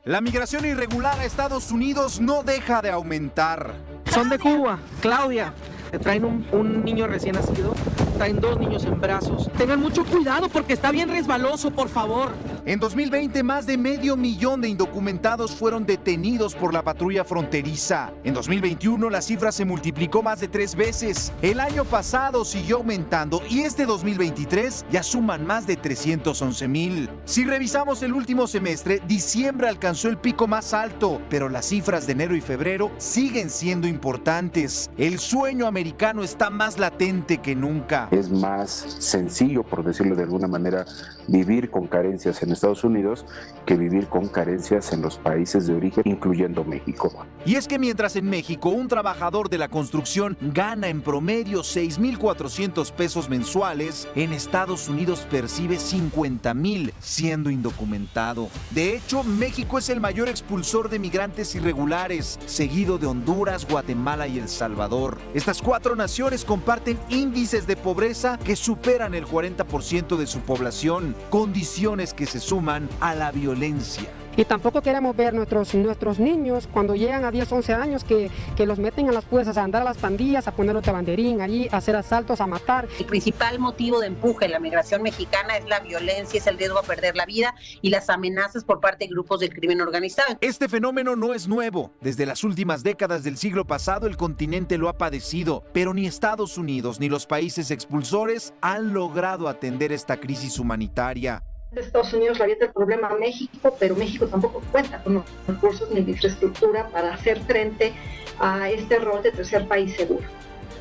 La 0.04 0.20
migración 0.20 0.66
irregular 0.66 1.20
a 1.20 1.26
Estados 1.26 1.70
Unidos 1.70 2.20
no 2.20 2.42
deja 2.42 2.82
de 2.82 2.90
aumentar. 2.90 3.76
Son 4.12 4.30
de 4.30 4.40
Cuba, 4.40 4.80
Claudia. 5.00 5.54
Traen 6.02 6.26
un, 6.26 6.48
un, 6.52 6.84
niño 6.84 7.06
recién 7.06 7.36
nacido, 7.36 7.76
traen 8.22 8.40
dos 8.40 8.60
niños 8.60 8.86
en 8.86 9.02
brazos. 9.02 9.50
Tengan 9.58 9.80
mucho 9.80 10.06
cuidado 10.06 10.48
porque 10.48 10.74
está 10.74 10.92
bien 10.92 11.10
resbaloso, 11.10 11.72
por 11.72 11.90
favor. 11.90 12.30
En 12.68 12.80
2020, 12.80 13.42
más 13.42 13.66
de 13.66 13.80
medio 13.80 14.16
millón 14.16 14.62
de 14.62 14.70
indocumentados 14.70 15.56
fueron 15.56 15.88
detenidos 15.88 16.54
por 16.54 16.72
la 16.72 16.84
patrulla 16.84 17.24
fronteriza. 17.24 18.12
En 18.24 18.36
2021, 18.36 19.10
la 19.10 19.24
cifra 19.24 19.52
se 19.52 19.66
multiplicó 19.66 20.22
más 20.22 20.40
de 20.40 20.48
tres 20.48 20.76
veces. 20.76 21.34
El 21.42 21.60
año 21.60 21.84
pasado 21.84 22.46
siguió 22.46 22.78
aumentando 22.78 23.42
y 23.50 23.62
este 23.62 23.88
2023 23.88 24.86
ya 24.92 25.02
suman 25.02 25.44
más 25.48 25.66
de 25.66 25.78
311 25.78 26.68
mil. 26.68 27.10
Si 27.26 27.44
revisamos 27.44 28.04
el 28.04 28.14
último 28.14 28.46
semestre, 28.46 29.02
diciembre 29.08 29.68
alcanzó 29.68 30.10
el 30.10 30.20
pico 30.20 30.48
más 30.48 30.76
alto, 30.76 31.20
pero 31.28 31.50
las 31.50 31.66
cifras 31.66 32.06
de 32.06 32.12
enero 32.12 32.36
y 32.36 32.42
febrero 32.42 32.92
siguen 33.00 33.50
siendo 33.50 33.88
importantes. 33.88 34.92
El 34.96 35.18
sueño 35.18 35.66
americano 35.66 36.22
está 36.22 36.52
más 36.52 36.78
latente 36.78 37.40
que 37.40 37.56
nunca. 37.56 38.11
Es 38.12 38.30
más 38.30 38.98
sencillo, 39.00 39.64
por 39.64 39.86
decirlo 39.86 40.18
de 40.18 40.24
alguna 40.24 40.48
manera, 40.48 40.86
vivir 41.28 41.72
con 41.72 41.88
carencias 41.88 42.44
en 42.44 42.52
Estados 42.52 42.84
Unidos 42.84 43.26
que 43.66 43.78
vivir 43.78 44.08
con 44.08 44.28
carencias 44.28 44.92
en 44.92 45.02
los 45.02 45.18
países 45.18 45.66
de 45.66 45.76
origen, 45.76 46.04
incluyendo 46.06 46.66
México. 46.66 47.26
Y 47.46 47.56
es 47.56 47.70
que 47.70 47.80
mientras 47.80 48.18
en 48.18 48.30
México 48.30 48.70
un 48.70 48.90
trabajador 48.90 49.50
de 49.50 49.58
la 49.58 49.70
construcción 49.70 50.38
gana 50.42 50.90
en 50.90 51.02
promedio 51.02 51.62
6.400 51.62 52.92
pesos 52.92 53.30
mensuales, 53.30 54.10
en 54.16 54.34
Estados 54.34 54.90
Unidos 54.90 55.26
percibe 55.32 55.78
50.000 55.78 56.92
siendo 57.00 57.50
indocumentado. 57.50 58.50
De 58.72 58.94
hecho, 58.94 59.24
México 59.24 59.78
es 59.78 59.90
el 59.90 60.02
mayor 60.02 60.28
expulsor 60.28 60.90
de 60.90 61.00
migrantes 61.00 61.56
irregulares, 61.56 62.40
seguido 62.46 62.98
de 62.98 63.08
Honduras, 63.08 63.66
Guatemala 63.66 64.28
y 64.28 64.38
El 64.38 64.50
Salvador. 64.50 65.18
Estas 65.34 65.62
cuatro 65.62 65.96
naciones 65.96 66.44
comparten 66.44 67.00
índices 67.10 67.66
de 67.68 67.78
pobreza 67.78 68.01
que 68.44 68.56
superan 68.56 69.14
el 69.14 69.28
40% 69.28 70.18
de 70.18 70.26
su 70.26 70.40
población, 70.40 71.16
condiciones 71.30 72.16
que 72.16 72.26
se 72.26 72.40
suman 72.40 72.90
a 73.00 73.14
la 73.14 73.32
violencia. 73.32 74.10
Y 74.38 74.46
tampoco 74.46 74.82
queremos 74.82 75.16
ver 75.16 75.34
nuestros, 75.34 75.76
nuestros 75.76 76.20
niños 76.20 76.68
cuando 76.72 76.96
llegan 76.96 77.26
a 77.26 77.32
10, 77.32 77.52
11 77.52 77.74
años 77.74 78.04
que, 78.04 78.30
que 78.56 78.66
los 78.66 78.80
meten 78.80 79.10
a 79.10 79.12
las 79.12 79.26
fuerzas 79.26 79.58
a 79.58 79.64
andar 79.64 79.82
a 79.82 79.86
las 79.86 79.98
pandillas, 79.98 80.48
a 80.48 80.54
ponerlos 80.54 80.84
de 80.84 80.92
banderín, 80.92 81.42
allí, 81.42 81.68
a 81.72 81.78
hacer 81.78 81.96
asaltos, 81.96 82.40
a 82.40 82.48
matar. 82.48 82.88
El 82.98 83.06
principal 83.06 83.60
motivo 83.60 84.00
de 84.00 84.08
empuje 84.08 84.46
en 84.46 84.52
la 84.52 84.60
migración 84.60 85.02
mexicana 85.02 85.58
es 85.58 85.68
la 85.68 85.82
violencia, 85.82 86.40
es 86.40 86.48
el 86.48 86.58
riesgo 86.58 86.80
a 86.80 86.84
perder 86.84 87.16
la 87.16 87.26
vida 87.26 87.54
y 87.82 87.90
las 87.90 88.10
amenazas 88.10 88.64
por 88.64 88.80
parte 88.80 89.06
de 89.06 89.10
grupos 89.10 89.42
del 89.42 89.54
crimen 89.54 89.82
organizado. 89.82 90.38
Este 90.40 90.70
fenómeno 90.70 91.16
no 91.16 91.34
es 91.34 91.48
nuevo. 91.48 91.92
Desde 92.00 92.26
las 92.26 92.44
últimas 92.44 92.84
décadas 92.84 93.24
del 93.24 93.38
siglo 93.38 93.66
pasado 93.66 94.08
el 94.08 94.16
continente 94.16 94.78
lo 94.78 94.88
ha 94.88 94.98
padecido, 94.98 95.64
pero 95.74 95.94
ni 95.94 96.06
Estados 96.06 96.58
Unidos 96.58 97.00
ni 97.00 97.10
los 97.10 97.26
países 97.26 97.70
expulsores 97.70 98.54
han 98.62 98.94
logrado 98.94 99.48
atender 99.48 99.92
esta 99.92 100.18
crisis 100.18 100.58
humanitaria. 100.58 101.44
Estados 101.80 102.14
Unidos 102.14 102.38
le 102.38 102.44
avienta 102.44 102.66
el 102.66 102.72
problema 102.72 103.08
a 103.08 103.16
México, 103.16 103.76
pero 103.80 103.96
México 103.96 104.28
tampoco 104.28 104.62
cuenta 104.72 105.02
con 105.04 105.16
los 105.16 105.24
recursos 105.48 105.90
ni 105.92 106.02
la 106.02 106.10
infraestructura 106.10 106.90
para 106.90 107.14
hacer 107.14 107.40
frente 107.42 107.94
a 108.40 108.70
este 108.70 109.00
rol 109.00 109.24
de 109.24 109.32
tercer 109.32 109.68
país 109.68 109.96
seguro. 109.96 110.26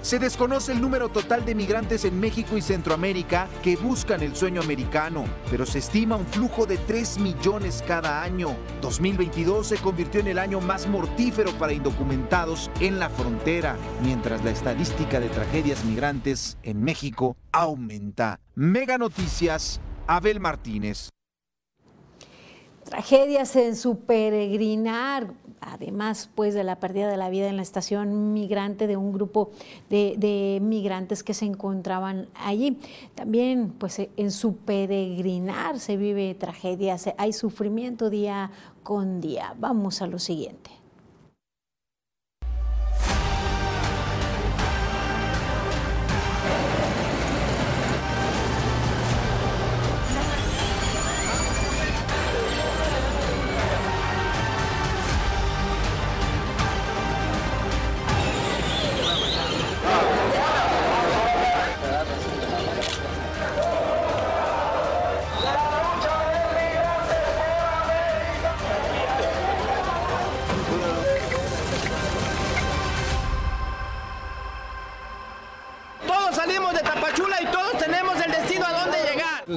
Se 0.03 0.19
desconoce 0.19 0.73
el 0.73 0.81
número 0.81 1.11
total 1.11 1.45
de 1.45 1.55
migrantes 1.55 2.07
en 2.07 2.19
México 2.19 2.57
y 2.57 2.63
Centroamérica 2.63 3.49
que 3.63 3.77
buscan 3.77 4.23
el 4.23 4.35
sueño 4.35 4.63
americano, 4.63 5.25
pero 5.51 5.67
se 5.67 5.79
estima 5.79 6.17
un 6.17 6.27
flujo 6.27 6.65
de 6.65 6.79
3 6.79 7.19
millones 7.19 7.85
cada 7.87 8.23
año. 8.23 8.57
2022 8.81 9.67
se 9.67 9.77
convirtió 9.77 10.21
en 10.21 10.29
el 10.29 10.39
año 10.39 10.59
más 10.63 10.87
mortífero 10.87 11.53
para 11.53 11.75
indocumentados 11.75 12.71
en 12.81 12.99
la 12.99 13.11
frontera, 13.11 13.77
mientras 14.03 14.43
la 14.43 14.53
estadística 14.53 15.21
de 15.21 15.29
tragedias 15.29 15.85
migrantes 15.85 16.57
en 16.63 16.83
México 16.83 17.37
aumenta. 17.53 18.41
Mega 18.55 18.97
Noticias, 18.97 19.83
Abel 20.11 20.41
Martínez. 20.41 21.09
Tragedias 22.83 23.55
en 23.55 23.77
su 23.77 24.01
peregrinar, 24.01 25.35
además 25.61 26.29
pues 26.35 26.53
de 26.53 26.65
la 26.65 26.81
pérdida 26.81 27.09
de 27.09 27.17
la 27.17 27.31
vida 27.31 27.47
en 27.47 27.55
la 27.55 27.63
estación 27.63 28.33
migrante 28.33 28.89
de 28.89 28.97
un 28.97 29.13
grupo 29.13 29.53
de, 29.89 30.17
de, 30.19 30.59
migrantes 30.61 31.23
que 31.23 31.33
se 31.33 31.45
encontraban 31.45 32.29
allí. 32.35 32.77
También 33.15 33.73
pues 33.79 34.01
en 34.17 34.33
su 34.33 34.57
peregrinar 34.57 35.79
se 35.79 35.97
vive 35.97 36.35
tragedias, 36.35 37.09
hay 37.17 37.33
sufrimiento 37.33 38.11
día 38.11 38.51
con 38.83 39.21
día. 39.21 39.55
Vamos 39.61 40.03
a 40.03 40.09
lo 40.09 40.19
siguiente. 40.19 40.80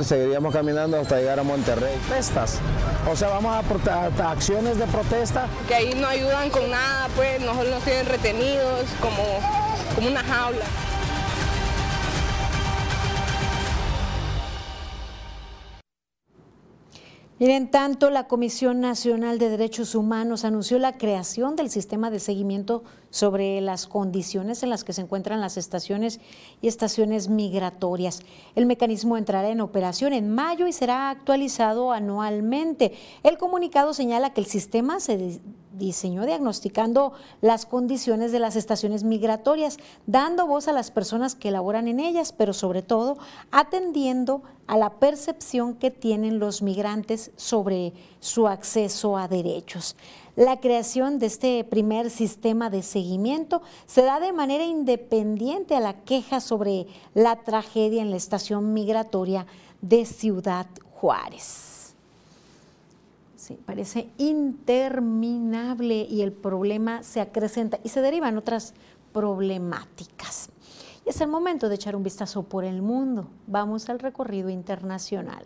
Seguiríamos 0.04 0.54
caminando 0.54 1.00
hasta 1.00 1.18
llegar 1.18 1.40
a 1.40 1.44
Monterrey. 1.44 1.96
Protestas. 2.08 2.60
O 3.10 3.16
sea, 3.16 3.30
vamos 3.30 3.54
a, 3.54 4.24
a, 4.24 4.32
acciones 4.32 4.78
de 4.78 4.86
protesta. 4.88 5.48
Que 5.68 5.76
ahí 5.76 5.94
no 5.96 6.08
ayudan 6.08 6.50
con 6.50 6.70
nada, 6.70 7.08
pues 7.16 7.42
nos, 7.42 7.56
nos 7.68 7.84
tienen 7.84 8.06
retenidos 8.06 8.86
como, 9.02 9.24
como 9.96 10.08
una 10.08 10.24
jaula. 10.24 10.66
Miren, 17.40 17.72
tanto 17.72 18.10
la 18.10 18.28
Comisión 18.28 18.80
Nacional 18.80 19.38
de 19.38 19.50
Derechos 19.50 19.96
Humanos 19.96 20.46
anunció 20.46 20.80
la 20.80 20.98
creación 20.98 21.58
del 21.58 21.70
sistema 21.70 22.10
de 22.10 22.20
seguimiento 22.20 22.84
sobre 23.14 23.62
las 23.62 23.86
condiciones 23.86 24.64
en 24.64 24.72
las 24.72 24.84
que 24.84 24.92
se 24.92 25.02
encuentran 25.02 25.40
las 25.40 25.56
estaciones 25.56 26.20
y 26.64 26.68
estaciones 26.68 27.30
migratorias. 27.30 28.24
El 28.56 28.66
mecanismo 28.66 29.18
entrará 29.18 29.50
en 29.50 29.62
operación 29.62 30.14
en 30.14 30.34
mayo 30.34 30.66
y 30.66 30.74
será 30.74 31.12
actualizado 31.12 31.92
anualmente. 31.92 32.94
El 33.22 33.38
comunicado 33.38 33.94
señala 33.94 34.34
que 34.34 34.42
el 34.42 34.48
sistema 34.48 35.00
se 35.00 35.40
diseñó 35.74 36.26
diagnosticando 36.26 37.14
las 37.40 37.68
condiciones 37.68 38.32
de 38.32 38.40
las 38.40 38.56
estaciones 38.56 39.04
migratorias, 39.04 39.78
dando 40.08 40.48
voz 40.48 40.68
a 40.68 40.74
las 40.74 40.90
personas 40.90 41.36
que 41.36 41.52
laboran 41.52 41.88
en 41.88 42.00
ellas, 42.00 42.34
pero 42.34 42.52
sobre 42.52 42.82
todo 42.82 43.20
atendiendo 43.52 44.42
a 44.66 44.78
la 44.78 44.92
percepción 44.92 45.76
que 45.76 45.92
tienen 45.92 46.40
los 46.40 46.62
migrantes 46.62 47.32
sobre 47.36 47.94
su 48.20 48.48
acceso 48.48 49.18
a 49.18 49.28
derechos. 49.28 49.96
La 50.36 50.60
creación 50.60 51.20
de 51.20 51.28
este 51.28 51.64
primer 51.64 52.10
sistema 52.10 52.72
de 52.72 52.82
seguimiento 52.82 53.62
se 53.86 54.02
da 54.02 54.20
de 54.20 54.34
manera 54.34 54.66
independiente 54.66 55.76
a 55.76 55.80
la 55.80 55.94
queja 55.94 56.40
sobre 56.40 56.88
la 57.14 57.44
tragedia 57.44 58.02
en 58.02 58.10
la 58.10 58.18
estación 58.18 58.74
migratoria 58.74 59.46
de 59.82 60.06
Ciudad 60.06 60.66
Juárez. 60.96 61.94
Sí, 63.36 63.60
parece 63.64 64.10
interminable 64.18 66.08
y 66.10 66.24
el 66.24 66.32
problema 66.32 67.04
se 67.04 67.22
acrecenta 67.22 67.80
y 67.84 67.90
se 67.90 68.02
derivan 68.02 68.36
otras 68.38 68.74
problemáticas. 69.12 70.50
Y 71.06 71.10
es 71.10 71.22
el 71.22 71.28
momento 71.28 71.70
de 71.70 71.76
echar 71.76 71.96
un 71.96 72.02
vistazo 72.02 72.42
por 72.42 72.64
el 72.64 72.82
mundo. 72.82 73.28
Vamos 73.46 73.88
al 73.90 74.00
recorrido 74.00 74.50
internacional. 74.50 75.46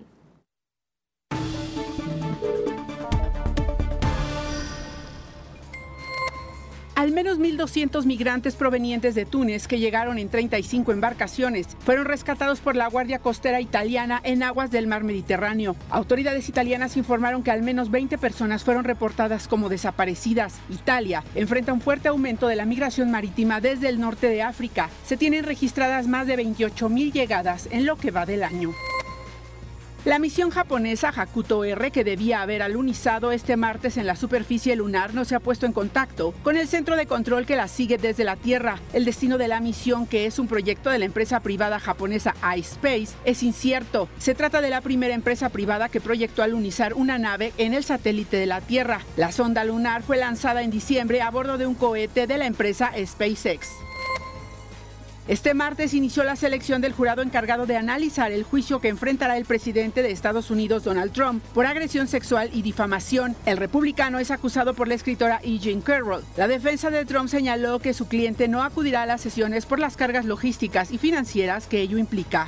Al 6.98 7.12
menos 7.12 7.38
1.200 7.38 8.06
migrantes 8.06 8.56
provenientes 8.56 9.14
de 9.14 9.28
Túnez 9.28 9.68
que 9.68 9.78
llegaron 9.78 10.18
en 10.18 10.30
35 10.30 10.92
embarcaciones 10.92 11.68
fueron 11.78 12.06
rescatados 12.06 12.60
por 12.60 12.76
la 12.76 12.90
Guardia 12.90 13.20
Costera 13.20 13.62
Italiana 13.62 14.20
en 14.24 14.42
aguas 14.42 14.72
del 14.72 14.88
mar 14.88 15.04
Mediterráneo. 15.04 15.76
Autoridades 15.92 16.50
italianas 16.50 16.98
informaron 16.98 17.44
que 17.44 17.52
al 17.52 17.62
menos 17.62 17.92
20 17.92 18.18
personas 18.18 18.64
fueron 18.64 18.84
reportadas 18.84 19.48
como 19.48 19.70
desaparecidas. 19.70 20.56
Italia 20.72 21.24
enfrenta 21.36 21.72
un 21.72 21.82
fuerte 21.82 22.08
aumento 22.08 22.48
de 22.48 22.56
la 22.56 22.66
migración 22.66 23.12
marítima 23.12 23.62
desde 23.62 23.90
el 23.90 24.00
norte 24.00 24.28
de 24.28 24.42
África. 24.42 24.90
Se 25.06 25.18
tienen 25.18 25.44
registradas 25.44 26.08
más 26.08 26.26
de 26.26 26.40
28.000 26.40 27.12
llegadas 27.12 27.70
en 27.70 27.86
lo 27.86 27.98
que 27.98 28.10
va 28.10 28.26
del 28.26 28.42
año. 28.42 28.74
La 30.06 30.20
misión 30.20 30.52
japonesa 30.52 31.10
Hakuto 31.10 31.66
R, 31.66 31.92
que 31.92 32.04
debía 32.04 32.42
haber 32.42 32.62
alunizado 32.62 33.32
este 33.32 33.58
martes 33.58 33.98
en 33.98 34.08
la 34.08 34.16
superficie 34.16 34.76
lunar, 34.76 35.14
no 35.14 35.26
se 35.26 35.36
ha 35.36 35.40
puesto 35.40 35.66
en 35.66 35.74
contacto 35.74 36.34
con 36.44 36.56
el 36.56 36.68
centro 36.68 36.96
de 36.96 37.08
control 37.08 37.46
que 37.46 37.58
la 37.58 37.68
sigue 37.68 37.98
desde 37.98 38.24
la 38.24 38.38
Tierra. 38.38 38.80
El 38.94 39.06
destino 39.06 39.38
de 39.38 39.48
la 39.48 39.60
misión, 39.60 40.08
que 40.08 40.26
es 40.26 40.40
un 40.40 40.48
proyecto 40.48 40.90
de 40.90 41.00
la 41.00 41.06
empresa 41.06 41.42
privada 41.42 41.80
japonesa 41.80 42.36
iSpace, 42.56 43.10
es 43.26 43.44
incierto. 43.44 44.08
Se 44.18 44.36
trata 44.36 44.62
de 44.62 44.70
la 44.70 44.82
primera 44.82 45.14
empresa 45.14 45.50
privada 45.50 45.90
que 45.90 46.00
proyectó 46.00 46.42
alunizar 46.42 46.94
una 46.94 47.18
nave 47.18 47.52
en 47.58 47.74
el 47.74 47.84
satélite 47.84 48.38
de 48.38 48.46
la 48.46 48.62
Tierra. 48.62 49.02
La 49.18 49.32
sonda 49.32 49.66
lunar 49.66 50.04
fue 50.04 50.18
lanzada 50.18 50.62
en 50.62 50.72
diciembre 50.72 51.22
a 51.22 51.32
bordo 51.32 51.58
de 51.58 51.68
un 51.68 51.76
cohete 51.76 52.28
de 52.28 52.38
la 52.38 52.46
empresa 52.46 52.92
SpaceX. 53.06 53.68
Este 55.28 55.54
martes 55.54 55.94
inició 55.94 56.24
la 56.24 56.38
selección 56.38 56.82
del 56.82 56.94
jurado 56.94 57.22
encargado 57.22 57.66
de 57.66 57.76
analizar 57.76 58.32
el 58.32 58.44
juicio 58.44 58.80
que 58.80 58.88
enfrentará 58.88 59.36
el 59.36 59.44
presidente 59.44 60.02
de 60.02 60.12
Estados 60.12 60.50
Unidos, 60.50 60.86
Donald 60.86 61.12
Trump, 61.12 61.44
por 61.54 61.66
agresión 61.66 62.08
sexual 62.08 62.50
y 62.54 62.62
difamación. 62.62 63.36
El 63.46 63.58
republicano 63.58 64.20
es 64.20 64.32
acusado 64.32 64.74
por 64.74 64.88
la 64.88 64.94
escritora 64.94 65.42
E. 65.44 65.60
Jean 65.60 65.82
Carroll. 65.82 66.24
La 66.38 66.48
defensa 66.48 66.92
de 66.92 67.04
Trump 67.04 67.28
señaló 67.28 67.80
que 67.80 67.94
su 67.94 68.08
cliente 68.08 68.48
no 68.48 68.64
acudirá 68.64 69.02
a 69.02 69.06
las 69.06 69.20
sesiones 69.20 69.66
por 69.66 69.80
las 69.80 69.98
cargas 69.98 70.24
logísticas 70.24 70.92
y 70.92 70.98
financieras 70.98 71.68
que 71.68 71.82
ello 71.82 71.98
implica. 71.98 72.48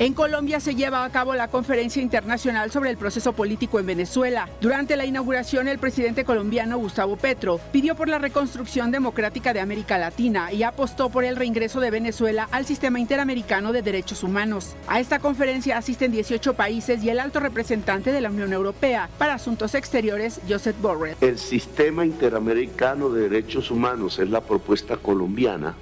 En 0.00 0.14
Colombia 0.14 0.60
se 0.60 0.74
lleva 0.74 1.04
a 1.04 1.10
cabo 1.10 1.34
la 1.34 1.48
conferencia 1.48 2.00
internacional 2.00 2.70
sobre 2.70 2.88
el 2.88 2.96
proceso 2.96 3.34
político 3.34 3.78
en 3.78 3.84
Venezuela. 3.84 4.48
Durante 4.62 4.96
la 4.96 5.04
inauguración, 5.04 5.68
el 5.68 5.78
presidente 5.78 6.24
colombiano 6.24 6.78
Gustavo 6.78 7.18
Petro 7.18 7.60
pidió 7.70 7.94
por 7.94 8.08
la 8.08 8.18
reconstrucción 8.18 8.90
democrática 8.90 9.52
de 9.52 9.60
América 9.60 9.98
Latina 9.98 10.54
y 10.54 10.62
apostó 10.62 11.10
por 11.10 11.24
el 11.24 11.36
reingreso 11.36 11.80
de 11.80 11.90
Venezuela 11.90 12.48
al 12.50 12.64
sistema 12.64 12.98
interamericano 12.98 13.74
de 13.74 13.82
derechos 13.82 14.22
humanos. 14.22 14.74
A 14.86 15.00
esta 15.00 15.18
conferencia 15.18 15.76
asisten 15.76 16.12
18 16.12 16.54
países 16.54 17.04
y 17.04 17.10
el 17.10 17.20
alto 17.20 17.38
representante 17.38 18.10
de 18.10 18.22
la 18.22 18.30
Unión 18.30 18.54
Europea 18.54 19.10
para 19.18 19.34
Asuntos 19.34 19.74
Exteriores, 19.74 20.40
Joseph 20.48 20.80
Borrell. 20.80 21.16
El 21.20 21.38
sistema 21.38 22.06
interamericano 22.06 23.10
de 23.10 23.28
derechos 23.28 23.70
humanos 23.70 24.18
es 24.18 24.30
la 24.30 24.40
propuesta 24.40 24.96
colombiana 24.96 25.74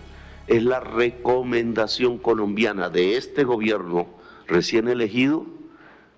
es 0.49 0.62
la 0.64 0.80
recomendación 0.80 2.18
colombiana 2.18 2.88
de 2.88 3.16
este 3.16 3.44
gobierno 3.44 4.07
recién 4.46 4.88
elegido, 4.88 5.46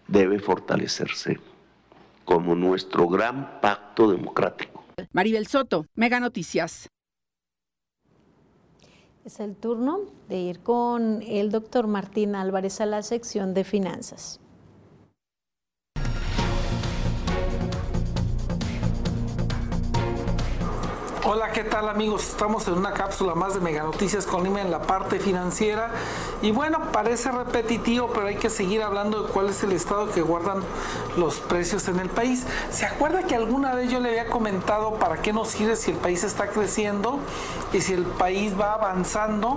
debe 0.06 0.38
fortalecerse 0.38 1.40
como 2.24 2.54
nuestro 2.54 3.08
gran 3.08 3.60
pacto 3.60 4.10
democrático. 4.10 4.84
Maribel 5.12 5.46
Soto, 5.46 5.86
Mega 5.94 6.20
Noticias. 6.20 6.88
Es 9.24 9.40
el 9.40 9.56
turno 9.56 10.00
de 10.28 10.38
ir 10.38 10.60
con 10.60 11.22
el 11.22 11.50
doctor 11.50 11.86
Martín 11.86 12.34
Álvarez 12.34 12.80
a 12.80 12.86
la 12.86 13.02
sección 13.02 13.52
de 13.52 13.64
finanzas. 13.64 14.39
Hola, 21.32 21.52
¿qué 21.52 21.62
tal 21.62 21.88
amigos? 21.88 22.28
Estamos 22.28 22.66
en 22.66 22.74
una 22.74 22.92
cápsula 22.92 23.36
más 23.36 23.54
de 23.54 23.60
Mega 23.60 23.84
Noticias 23.84 24.26
con 24.26 24.42
Lima 24.42 24.62
en 24.62 24.72
la 24.72 24.82
parte 24.82 25.20
financiera. 25.20 25.92
Y 26.42 26.50
bueno, 26.50 26.90
parece 26.90 27.30
repetitivo, 27.30 28.08
pero 28.12 28.26
hay 28.26 28.34
que 28.34 28.50
seguir 28.50 28.82
hablando 28.82 29.22
de 29.22 29.32
cuál 29.32 29.48
es 29.48 29.62
el 29.62 29.70
estado 29.70 30.10
que 30.10 30.22
guardan 30.22 30.58
los 31.16 31.38
precios 31.38 31.86
en 31.86 32.00
el 32.00 32.08
país. 32.08 32.44
¿Se 32.72 32.84
acuerda 32.84 33.22
que 33.22 33.36
alguna 33.36 33.76
vez 33.76 33.92
yo 33.92 34.00
le 34.00 34.08
había 34.08 34.26
comentado 34.28 34.94
para 34.94 35.22
qué 35.22 35.32
nos 35.32 35.50
sirve 35.50 35.76
si 35.76 35.92
el 35.92 35.98
país 35.98 36.24
está 36.24 36.48
creciendo 36.48 37.20
y 37.72 37.80
si 37.80 37.92
el 37.92 38.06
país 38.06 38.58
va 38.58 38.74
avanzando 38.74 39.56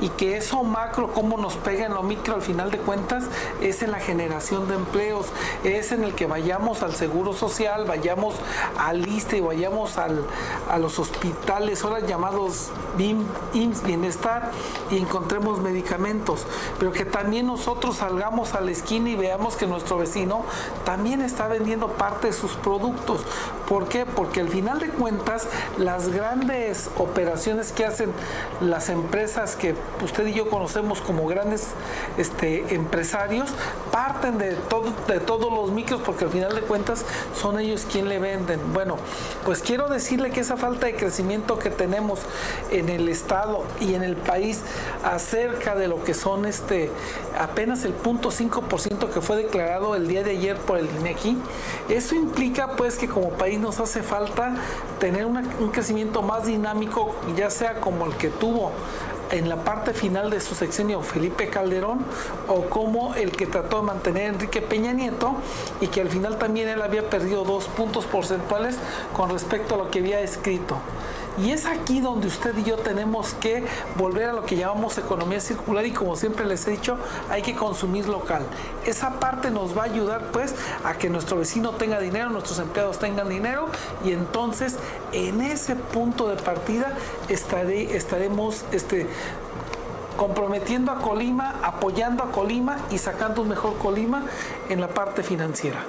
y 0.00 0.08
que 0.08 0.36
eso 0.36 0.64
macro, 0.64 1.12
cómo 1.12 1.36
nos 1.36 1.54
pega 1.54 1.86
en 1.86 1.94
lo 1.94 2.02
micro 2.02 2.34
al 2.34 2.42
final 2.42 2.72
de 2.72 2.78
cuentas, 2.78 3.26
es 3.60 3.84
en 3.84 3.92
la 3.92 4.00
generación 4.00 4.66
de 4.66 4.74
empleos, 4.74 5.26
es 5.62 5.92
en 5.92 6.02
el 6.02 6.16
que 6.16 6.26
vayamos 6.26 6.82
al 6.82 6.96
seguro 6.96 7.32
social, 7.32 7.84
vayamos 7.84 8.34
al 8.76 9.06
ISTE, 9.06 9.40
vayamos 9.40 9.98
al, 9.98 10.24
a 10.68 10.78
los 10.78 10.98
hospitales, 10.98 11.11
ahora 11.84 12.00
llamados 12.00 12.70
IMSS 13.54 13.82
Bienestar, 13.84 14.50
y 14.90 14.98
encontremos 14.98 15.60
medicamentos, 15.60 16.46
pero 16.78 16.92
que 16.92 17.04
también 17.04 17.46
nosotros 17.46 17.96
salgamos 17.96 18.54
a 18.54 18.60
la 18.60 18.70
esquina 18.70 19.10
y 19.10 19.16
veamos 19.16 19.56
que 19.56 19.66
nuestro 19.66 19.98
vecino 19.98 20.42
también 20.84 21.22
está 21.22 21.48
vendiendo 21.48 21.88
parte 21.88 22.28
de 22.28 22.32
sus 22.32 22.52
productos. 22.52 23.22
¿Por 23.72 23.88
qué? 23.88 24.04
Porque 24.04 24.40
al 24.42 24.50
final 24.50 24.80
de 24.80 24.88
cuentas, 24.88 25.48
las 25.78 26.08
grandes 26.08 26.90
operaciones 26.98 27.72
que 27.72 27.86
hacen 27.86 28.12
las 28.60 28.90
empresas 28.90 29.56
que 29.56 29.74
usted 30.04 30.26
y 30.26 30.34
yo 30.34 30.50
conocemos 30.50 31.00
como 31.00 31.26
grandes 31.26 31.68
este, 32.18 32.74
empresarios, 32.74 33.48
parten 33.90 34.36
de, 34.36 34.50
todo, 34.68 34.92
de 35.08 35.20
todos 35.20 35.50
los 35.50 35.70
micros, 35.70 36.02
porque 36.04 36.26
al 36.26 36.30
final 36.30 36.54
de 36.54 36.60
cuentas 36.60 37.06
son 37.34 37.58
ellos 37.58 37.86
quien 37.90 38.10
le 38.10 38.18
venden. 38.18 38.60
Bueno, 38.74 38.98
pues 39.46 39.62
quiero 39.62 39.88
decirle 39.88 40.32
que 40.32 40.40
esa 40.40 40.58
falta 40.58 40.84
de 40.84 40.94
crecimiento 40.94 41.58
que 41.58 41.70
tenemos 41.70 42.20
en 42.70 42.90
el 42.90 43.08
Estado 43.08 43.64
y 43.80 43.94
en 43.94 44.02
el 44.02 44.16
país 44.16 44.60
acerca 45.02 45.74
de 45.76 45.88
lo 45.88 46.04
que 46.04 46.12
son 46.12 46.44
este 46.44 46.90
apenas 47.38 47.84
el 47.84 47.96
0.5% 47.96 49.08
que 49.08 49.20
fue 49.22 49.36
declarado 49.36 49.94
el 49.94 50.06
día 50.06 50.22
de 50.22 50.32
ayer 50.32 50.58
por 50.58 50.78
el 50.78 50.86
INEGI, 51.00 51.38
eso 51.88 52.14
implica 52.14 52.76
pues 52.76 52.98
que 52.98 53.08
como 53.08 53.30
país 53.30 53.61
nos 53.62 53.80
hace 53.80 54.02
falta 54.02 54.56
tener 54.98 55.24
un 55.24 55.70
crecimiento 55.70 56.20
más 56.20 56.44
dinámico, 56.44 57.14
ya 57.36 57.48
sea 57.48 57.80
como 57.80 58.04
el 58.04 58.14
que 58.16 58.28
tuvo 58.28 58.72
en 59.30 59.48
la 59.48 59.64
parte 59.64 59.94
final 59.94 60.28
de 60.28 60.40
su 60.40 60.54
sexenio 60.54 61.00
Felipe 61.00 61.48
Calderón 61.48 62.04
o 62.48 62.62
como 62.64 63.14
el 63.14 63.32
que 63.32 63.46
trató 63.46 63.78
de 63.78 63.84
mantener 63.84 64.34
Enrique 64.34 64.60
Peña 64.60 64.92
Nieto 64.92 65.36
y 65.80 65.86
que 65.86 66.02
al 66.02 66.10
final 66.10 66.36
también 66.38 66.68
él 66.68 66.82
había 66.82 67.08
perdido 67.08 67.44
dos 67.44 67.64
puntos 67.68 68.04
porcentuales 68.04 68.76
con 69.16 69.30
respecto 69.30 69.76
a 69.76 69.78
lo 69.78 69.90
que 69.90 70.00
había 70.00 70.20
escrito. 70.20 70.76
Y 71.38 71.50
es 71.50 71.66
aquí 71.66 72.00
donde 72.00 72.26
usted 72.26 72.56
y 72.58 72.64
yo 72.64 72.76
tenemos 72.76 73.34
que 73.34 73.64
volver 73.96 74.30
a 74.30 74.32
lo 74.32 74.44
que 74.44 74.56
llamamos 74.56 74.98
economía 74.98 75.40
circular 75.40 75.86
y 75.86 75.92
como 75.92 76.16
siempre 76.16 76.44
les 76.44 76.66
he 76.66 76.72
dicho, 76.72 76.98
hay 77.30 77.42
que 77.42 77.54
consumir 77.54 78.06
local. 78.06 78.42
Esa 78.84 79.18
parte 79.18 79.50
nos 79.50 79.76
va 79.76 79.82
a 79.82 79.84
ayudar 79.86 80.30
pues 80.32 80.54
a 80.84 80.94
que 80.94 81.08
nuestro 81.08 81.38
vecino 81.38 81.70
tenga 81.70 82.00
dinero, 82.00 82.30
nuestros 82.30 82.58
empleados 82.58 82.98
tengan 82.98 83.28
dinero 83.28 83.66
y 84.04 84.12
entonces 84.12 84.76
en 85.12 85.40
ese 85.40 85.76
punto 85.76 86.28
de 86.28 86.36
partida 86.36 86.92
estaré, 87.28 87.96
estaremos 87.96 88.64
este, 88.72 89.06
comprometiendo 90.16 90.92
a 90.92 90.98
Colima, 90.98 91.56
apoyando 91.62 92.22
a 92.24 92.30
Colima 92.30 92.76
y 92.90 92.98
sacando 92.98 93.42
un 93.42 93.48
mejor 93.48 93.78
Colima 93.78 94.24
en 94.68 94.80
la 94.80 94.88
parte 94.88 95.22
financiera. 95.22 95.80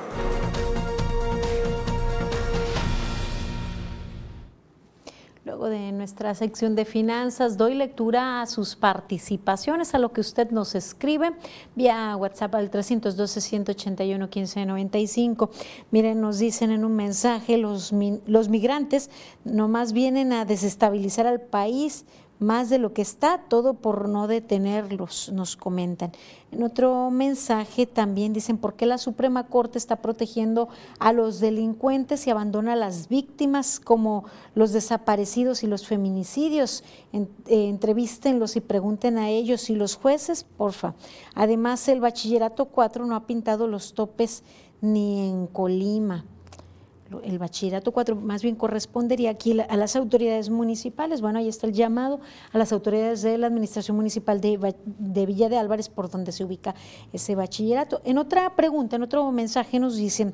Luego 5.53 5.69
de 5.69 5.91
nuestra 5.91 6.33
sección 6.33 6.73
de 6.73 6.83
finanzas, 6.83 7.57
doy 7.57 7.75
lectura 7.75 8.41
a 8.41 8.47
sus 8.47 8.75
participaciones, 8.75 9.93
a 9.93 9.99
lo 9.99 10.11
que 10.11 10.19
usted 10.19 10.49
nos 10.49 10.73
escribe 10.73 11.33
vía 11.75 12.17
WhatsApp 12.17 12.55
al 12.55 12.71
312-181-1595. 12.71 15.51
Miren, 15.91 16.21
nos 16.21 16.39
dicen 16.39 16.71
en 16.71 16.83
un 16.83 16.95
mensaje, 16.95 17.59
los, 17.59 17.93
los 18.25 18.49
migrantes 18.49 19.11
nomás 19.43 19.93
vienen 19.93 20.33
a 20.33 20.45
desestabilizar 20.45 21.27
al 21.27 21.39
país 21.39 22.05
más 22.39 22.69
de 22.69 22.77
lo 22.77 22.93
que 22.93 23.01
está, 23.01 23.37
todo 23.47 23.73
por 23.73 24.09
no 24.09 24.27
detenerlos, 24.27 25.31
nos 25.31 25.55
comentan. 25.55 26.11
En 26.51 26.63
otro 26.63 27.09
mensaje 27.09 27.85
también 27.85 28.33
dicen 28.33 28.57
por 28.57 28.75
qué 28.75 28.85
la 28.85 28.97
Suprema 28.97 29.47
Corte 29.47 29.77
está 29.77 29.97
protegiendo 29.97 30.69
a 30.99 31.13
los 31.13 31.39
delincuentes 31.39 32.27
y 32.27 32.29
abandona 32.29 32.73
a 32.73 32.75
las 32.75 33.07
víctimas 33.07 33.79
como 33.79 34.25
los 34.55 34.71
desaparecidos 34.71 35.63
y 35.63 35.67
los 35.67 35.87
feminicidios. 35.87 36.83
Eh, 37.13 37.27
entrevístenlos 37.47 38.55
y 38.55 38.61
pregunten 38.61 39.17
a 39.17 39.29
ellos 39.29 39.69
y 39.69 39.75
los 39.75 39.95
jueces, 39.95 40.43
porfa. 40.43 40.93
Además, 41.35 41.87
el 41.87 42.01
bachillerato 42.01 42.65
4 42.65 43.05
no 43.05 43.15
ha 43.15 43.25
pintado 43.25 43.67
los 43.67 43.93
topes 43.93 44.43
ni 44.81 45.29
en 45.29 45.47
Colima 45.47 46.25
el 47.23 47.39
bachillerato 47.39 47.91
4 47.91 48.15
más 48.15 48.41
bien 48.41 48.55
correspondería 48.55 49.29
aquí 49.29 49.59
a 49.59 49.77
las 49.77 49.95
autoridades 49.95 50.49
municipales. 50.49 51.21
Bueno, 51.21 51.39
ahí 51.39 51.47
está 51.47 51.67
el 51.67 51.73
llamado 51.73 52.19
a 52.51 52.57
las 52.57 52.71
autoridades 52.71 53.21
de 53.21 53.37
la 53.37 53.47
Administración 53.47 53.97
Municipal 53.97 54.41
de, 54.41 54.75
de, 54.85 55.25
Villa 55.25 55.49
de 55.49 55.57
Álvarez, 55.57 55.89
por 55.89 56.09
donde 56.09 56.31
se 56.31 56.43
ubica 56.43 56.75
ese 57.11 57.35
bachillerato. 57.35 58.01
En 58.03 58.17
otra 58.17 58.55
pregunta, 58.55 58.95
en 58.95 59.03
otro 59.03 59.31
mensaje 59.31 59.79
nos 59.79 59.95
dicen, 59.95 60.33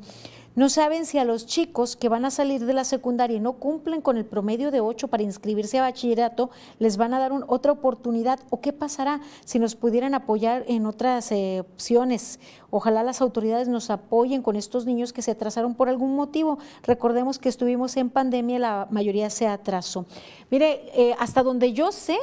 No 0.56 0.68
saben 0.68 1.06
si 1.06 1.18
a 1.18 1.26
los 1.26 1.46
chicos 1.46 1.96
que 1.96 2.10
van 2.10 2.26
a 2.26 2.32
salir 2.32 2.66
de 2.66 2.74
la 2.74 2.84
secundaria 2.84 3.38
y 3.38 3.40
no 3.40 3.54
cumplen 3.54 4.02
con 4.02 4.18
el 4.18 4.26
promedio 4.26 4.72
de 4.72 4.82
8 4.82 5.08
para 5.08 5.24
inscribirse 5.24 5.80
a 5.80 5.84
bachillerato, 5.84 6.50
les 6.80 6.98
van 6.98 7.14
a 7.14 7.20
dar 7.20 7.32
otra 7.48 7.72
oportunidad 7.72 8.40
o 8.50 8.60
qué 8.60 8.74
pasará 8.74 9.22
si 9.46 9.60
nos 9.60 9.76
pudieran 9.76 10.14
apoyar 10.14 10.66
en 10.68 10.86
otras 10.86 11.32
eh, 11.32 11.62
opciones. 11.62 12.40
Ojalá 12.72 13.04
las 13.04 13.22
autoridades 13.22 13.68
nos 13.68 13.90
apoyen 13.90 14.42
con 14.42 14.56
estos 14.56 14.86
niños 14.86 15.14
que 15.14 15.22
se 15.22 15.32
atrasaron 15.32 15.76
por 15.76 15.88
algún 15.88 16.16
motivo. 16.16 16.58
Recordemos 16.84 17.40
que 17.40 17.50
estuvimos 17.50 17.96
en 17.98 18.10
pandemia, 18.10 18.60
la 18.60 18.88
mayoría 18.92 19.30
se 19.30 19.48
atrasó. 19.48 20.06
Mire, 20.50 20.90
eh, 20.94 21.16
hasta 21.20 21.44
donde 21.44 21.74
yo 21.74 21.92
sé, 21.92 22.18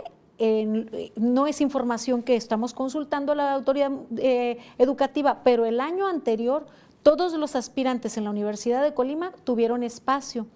no 1.16 1.46
es 1.46 1.60
información 1.60 2.22
que 2.22 2.36
estamos 2.36 2.74
consultando 2.74 3.32
a 3.32 3.34
la 3.34 3.52
autoridad 3.54 3.90
eh, 4.18 4.58
educativa, 4.76 5.40
pero 5.42 5.64
el 5.64 5.80
año 5.80 6.06
anterior 6.06 6.66
todos 7.06 7.34
los 7.34 7.54
aspirantes 7.54 8.16
en 8.16 8.24
la 8.24 8.30
Universidad 8.30 8.82
de 8.82 8.92
Colima 8.92 9.30
tuvieron 9.44 9.84
espacio. 9.84 10.48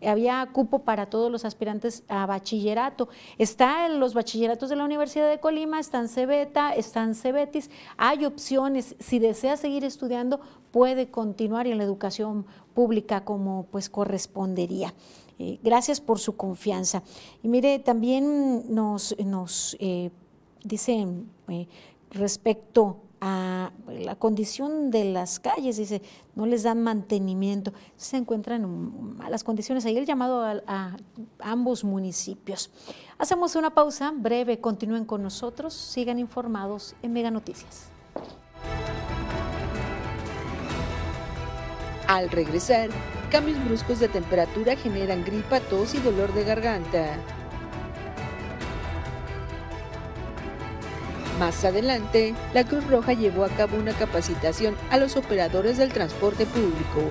Había 0.00 0.48
cupo 0.54 0.78
para 0.78 1.10
todos 1.10 1.30
los 1.30 1.44
aspirantes 1.44 2.02
a 2.08 2.24
bachillerato. 2.24 3.10
Está 3.36 3.84
en 3.84 4.00
los 4.00 4.14
bachilleratos 4.14 4.70
de 4.70 4.76
la 4.76 4.86
Universidad 4.86 5.28
de 5.28 5.38
Colima, 5.38 5.78
están 5.78 6.08
Cebeta, 6.08 6.72
están 6.72 7.14
Cebetis. 7.14 7.68
Hay 7.98 8.24
opciones. 8.24 8.96
Si 8.98 9.18
desea 9.18 9.58
seguir 9.58 9.84
estudiando, 9.84 10.40
puede 10.70 11.10
continuar 11.10 11.66
en 11.66 11.76
la 11.76 11.84
educación 11.84 12.46
pública 12.72 13.26
como 13.26 13.66
pues 13.70 13.90
correspondería. 13.90 14.94
Eh, 15.38 15.58
gracias 15.62 16.00
por 16.00 16.20
su 16.20 16.36
confianza. 16.38 17.02
Y 17.42 17.48
mire, 17.48 17.80
también 17.80 18.74
nos, 18.74 19.14
nos 19.18 19.76
eh, 19.78 20.10
dice 20.64 21.06
eh, 21.48 21.68
respecto 22.12 22.96
a 23.20 23.72
la 23.88 24.14
condición 24.16 24.90
de 24.90 25.04
las 25.04 25.40
calles, 25.40 25.76
dice, 25.76 26.02
no 26.34 26.46
les 26.46 26.62
dan 26.62 26.82
mantenimiento, 26.82 27.72
se 27.96 28.16
encuentran 28.16 28.62
en 28.62 29.16
malas 29.16 29.44
condiciones. 29.44 29.84
Ahí 29.86 29.96
el 29.96 30.06
llamado 30.06 30.42
a, 30.42 30.96
ambos 31.40 31.84
municipios. 31.84 32.70
Hacemos 33.18 33.56
una 33.56 33.70
pausa 33.70 34.12
breve, 34.14 34.60
continúen 34.60 35.04
con 35.04 35.22
nosotros, 35.22 35.74
sigan 35.74 36.18
informados 36.18 36.94
en 37.02 37.12
Mega 37.12 37.30
Noticias. 37.30 37.90
Al 42.06 42.30
regresar, 42.30 42.88
cambios 43.30 43.62
bruscos 43.64 43.98
de 44.00 44.08
temperatura 44.08 44.76
generan 44.76 45.24
gripa, 45.24 45.60
tos 45.60 45.94
y 45.94 45.98
dolor 45.98 46.32
de 46.32 46.44
garganta. 46.44 47.18
Más 51.38 51.64
adelante, 51.64 52.34
la 52.52 52.64
Cruz 52.64 52.84
Roja 52.88 53.12
llevó 53.12 53.44
a 53.44 53.48
cabo 53.48 53.76
una 53.76 53.92
capacitación 53.92 54.76
a 54.90 54.96
los 54.96 55.16
operadores 55.16 55.78
del 55.78 55.92
transporte 55.92 56.46
público. 56.46 57.10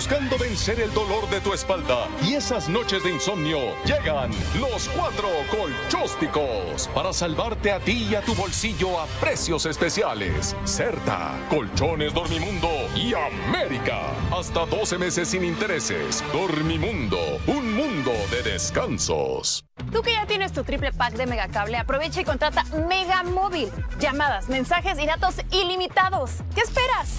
Buscando 0.00 0.38
vencer 0.38 0.80
el 0.80 0.90
dolor 0.94 1.28
de 1.28 1.42
tu 1.42 1.52
espalda 1.52 2.08
y 2.24 2.32
esas 2.32 2.70
noches 2.70 3.04
de 3.04 3.10
insomnio, 3.10 3.58
llegan 3.84 4.30
los 4.58 4.88
cuatro 4.96 5.28
colchósticos 5.50 6.88
para 6.94 7.12
salvarte 7.12 7.70
a 7.70 7.80
ti 7.80 8.08
y 8.10 8.14
a 8.14 8.22
tu 8.22 8.34
bolsillo 8.34 8.98
a 8.98 9.04
precios 9.20 9.66
especiales. 9.66 10.56
Certa, 10.64 11.38
Colchones 11.50 12.14
Dormimundo 12.14 12.70
y 12.96 13.12
América. 13.12 14.00
Hasta 14.34 14.64
12 14.64 14.96
meses 14.96 15.28
sin 15.28 15.44
intereses. 15.44 16.24
Dormimundo, 16.32 17.20
un 17.46 17.74
mundo 17.74 18.12
de 18.30 18.52
descansos. 18.52 19.66
Tú 19.92 20.00
que 20.00 20.12
ya 20.12 20.26
tienes 20.26 20.54
tu 20.54 20.64
triple 20.64 20.92
pack 20.92 21.12
de 21.12 21.26
Megacable, 21.26 21.76
aprovecha 21.76 22.22
y 22.22 22.24
contrata 22.24 22.64
Mega 22.88 23.22
Móvil. 23.22 23.68
Llamadas, 23.98 24.48
mensajes 24.48 24.98
y 24.98 25.04
datos 25.04 25.34
ilimitados. 25.50 26.36
¿Qué 26.54 26.62
esperas? 26.62 27.18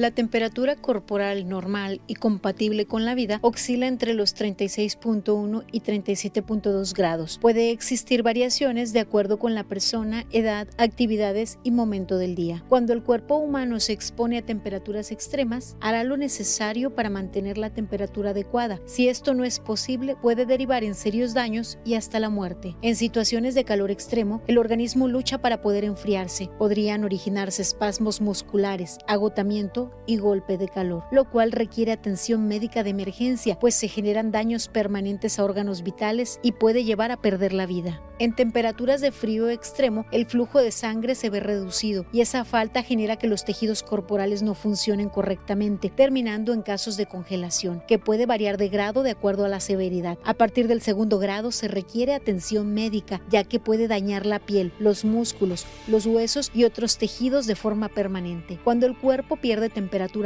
La 0.00 0.12
temperatura 0.12 0.76
corporal 0.76 1.46
normal 1.46 2.00
y 2.06 2.14
compatible 2.14 2.86
con 2.86 3.04
la 3.04 3.14
vida 3.14 3.38
oscila 3.42 3.86
entre 3.86 4.14
los 4.14 4.34
36.1 4.34 5.64
y 5.70 5.82
37.2 5.82 6.94
grados. 6.96 7.38
Puede 7.38 7.70
existir 7.70 8.22
variaciones 8.22 8.94
de 8.94 9.00
acuerdo 9.00 9.38
con 9.38 9.54
la 9.54 9.64
persona, 9.64 10.24
edad, 10.30 10.68
actividades 10.78 11.58
y 11.64 11.70
momento 11.70 12.16
del 12.16 12.34
día. 12.34 12.64
Cuando 12.70 12.94
el 12.94 13.02
cuerpo 13.02 13.36
humano 13.36 13.78
se 13.78 13.92
expone 13.92 14.38
a 14.38 14.42
temperaturas 14.42 15.12
extremas, 15.12 15.76
hará 15.82 16.02
lo 16.02 16.16
necesario 16.16 16.94
para 16.94 17.10
mantener 17.10 17.58
la 17.58 17.68
temperatura 17.68 18.30
adecuada. 18.30 18.80
Si 18.86 19.06
esto 19.06 19.34
no 19.34 19.44
es 19.44 19.60
posible, 19.60 20.16
puede 20.16 20.46
derivar 20.46 20.82
en 20.82 20.94
serios 20.94 21.34
daños 21.34 21.78
y 21.84 21.92
hasta 21.92 22.20
la 22.20 22.30
muerte. 22.30 22.74
En 22.80 22.96
situaciones 22.96 23.54
de 23.54 23.64
calor 23.64 23.90
extremo, 23.90 24.40
el 24.46 24.56
organismo 24.56 25.08
lucha 25.08 25.42
para 25.42 25.60
poder 25.60 25.84
enfriarse. 25.84 26.48
Podrían 26.56 27.04
originarse 27.04 27.60
espasmos 27.60 28.22
musculares, 28.22 28.96
agotamiento, 29.06 29.89
y 30.06 30.16
golpe 30.16 30.58
de 30.58 30.68
calor, 30.68 31.04
lo 31.10 31.30
cual 31.30 31.52
requiere 31.52 31.92
atención 31.92 32.48
médica 32.48 32.82
de 32.82 32.90
emergencia, 32.90 33.58
pues 33.58 33.74
se 33.74 33.88
generan 33.88 34.32
daños 34.32 34.68
permanentes 34.68 35.38
a 35.38 35.44
órganos 35.44 35.82
vitales 35.82 36.40
y 36.42 36.52
puede 36.52 36.84
llevar 36.84 37.12
a 37.12 37.16
perder 37.16 37.52
la 37.52 37.66
vida. 37.66 38.02
En 38.18 38.34
temperaturas 38.34 39.00
de 39.00 39.12
frío 39.12 39.48
extremo, 39.48 40.04
el 40.12 40.26
flujo 40.26 40.58
de 40.58 40.72
sangre 40.72 41.14
se 41.14 41.30
ve 41.30 41.40
reducido 41.40 42.04
y 42.12 42.20
esa 42.20 42.44
falta 42.44 42.82
genera 42.82 43.16
que 43.16 43.28
los 43.28 43.46
tejidos 43.46 43.82
corporales 43.82 44.42
no 44.42 44.54
funcionen 44.54 45.08
correctamente, 45.08 45.88
terminando 45.88 46.52
en 46.52 46.60
casos 46.60 46.98
de 46.98 47.06
congelación, 47.06 47.82
que 47.88 47.98
puede 47.98 48.26
variar 48.26 48.58
de 48.58 48.68
grado 48.68 49.02
de 49.02 49.12
acuerdo 49.12 49.46
a 49.46 49.48
la 49.48 49.60
severidad. 49.60 50.18
A 50.22 50.34
partir 50.34 50.68
del 50.68 50.82
segundo 50.82 51.18
grado 51.18 51.50
se 51.50 51.68
requiere 51.68 52.12
atención 52.12 52.74
médica, 52.74 53.22
ya 53.30 53.44
que 53.44 53.58
puede 53.58 53.88
dañar 53.88 54.26
la 54.26 54.38
piel, 54.38 54.72
los 54.78 55.04
músculos, 55.04 55.64
los 55.86 56.04
huesos 56.04 56.50
y 56.52 56.64
otros 56.64 56.98
tejidos 56.98 57.46
de 57.46 57.56
forma 57.56 57.88
permanente. 57.88 58.58
Cuando 58.62 58.84
el 58.84 58.98
cuerpo 58.98 59.36
pierde 59.36 59.70
temperatura 59.70 59.79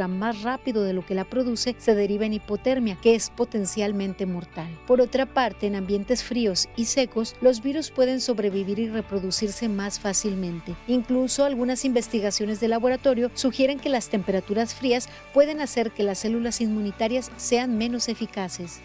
más 0.07 0.41
rápido 0.41 0.83
de 0.83 0.93
lo 0.93 1.05
que 1.05 1.15
la 1.15 1.23
produce, 1.23 1.75
se 1.77 1.95
deriva 1.95 2.25
en 2.25 2.33
hipotermia, 2.33 2.97
que 3.01 3.15
es 3.15 3.29
potencialmente 3.29 4.25
mortal. 4.25 4.67
Por 4.87 5.01
otra 5.01 5.25
parte, 5.25 5.67
en 5.67 5.75
ambientes 5.75 6.23
fríos 6.23 6.67
y 6.75 6.85
secos, 6.85 7.35
los 7.41 7.61
virus 7.61 7.91
pueden 7.91 8.21
sobrevivir 8.21 8.79
y 8.79 8.89
reproducirse 8.89 9.69
más 9.69 9.99
fácilmente. 9.99 10.75
Incluso 10.87 11.45
algunas 11.45 11.85
investigaciones 11.85 12.59
de 12.59 12.67
laboratorio 12.67 13.31
sugieren 13.33 13.79
que 13.79 13.89
las 13.89 14.09
temperaturas 14.09 14.75
frías 14.75 15.09
pueden 15.33 15.61
hacer 15.61 15.91
que 15.91 16.03
las 16.03 16.19
células 16.19 16.61
inmunitarias 16.61 17.31
sean 17.37 17.77
menos 17.77 18.09
eficaces. 18.09 18.81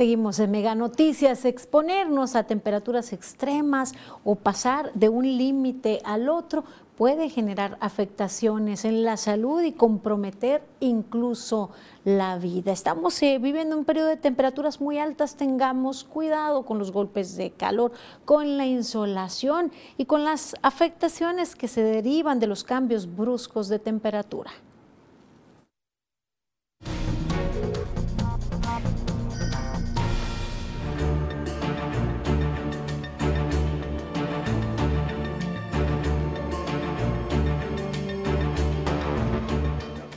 Seguimos 0.00 0.38
en 0.38 0.50
Mega 0.50 0.74
Noticias. 0.74 1.44
Exponernos 1.44 2.34
a 2.34 2.44
temperaturas 2.44 3.12
extremas 3.12 3.92
o 4.24 4.34
pasar 4.34 4.90
de 4.94 5.10
un 5.10 5.26
límite 5.26 6.00
al 6.06 6.30
otro 6.30 6.64
puede 6.96 7.28
generar 7.28 7.76
afectaciones 7.82 8.86
en 8.86 9.04
la 9.04 9.18
salud 9.18 9.60
y 9.60 9.72
comprometer 9.72 10.62
incluso 10.80 11.68
la 12.06 12.38
vida. 12.38 12.72
Estamos 12.72 13.22
eh, 13.22 13.38
viviendo 13.38 13.76
un 13.76 13.84
periodo 13.84 14.08
de 14.08 14.16
temperaturas 14.16 14.80
muy 14.80 14.96
altas, 14.96 15.36
tengamos 15.36 16.04
cuidado 16.04 16.64
con 16.64 16.78
los 16.78 16.92
golpes 16.92 17.36
de 17.36 17.50
calor, 17.50 17.92
con 18.24 18.56
la 18.56 18.64
insolación 18.64 19.70
y 19.98 20.06
con 20.06 20.24
las 20.24 20.56
afectaciones 20.62 21.54
que 21.54 21.68
se 21.68 21.82
derivan 21.82 22.40
de 22.40 22.46
los 22.46 22.64
cambios 22.64 23.14
bruscos 23.14 23.68
de 23.68 23.78
temperatura. 23.78 24.50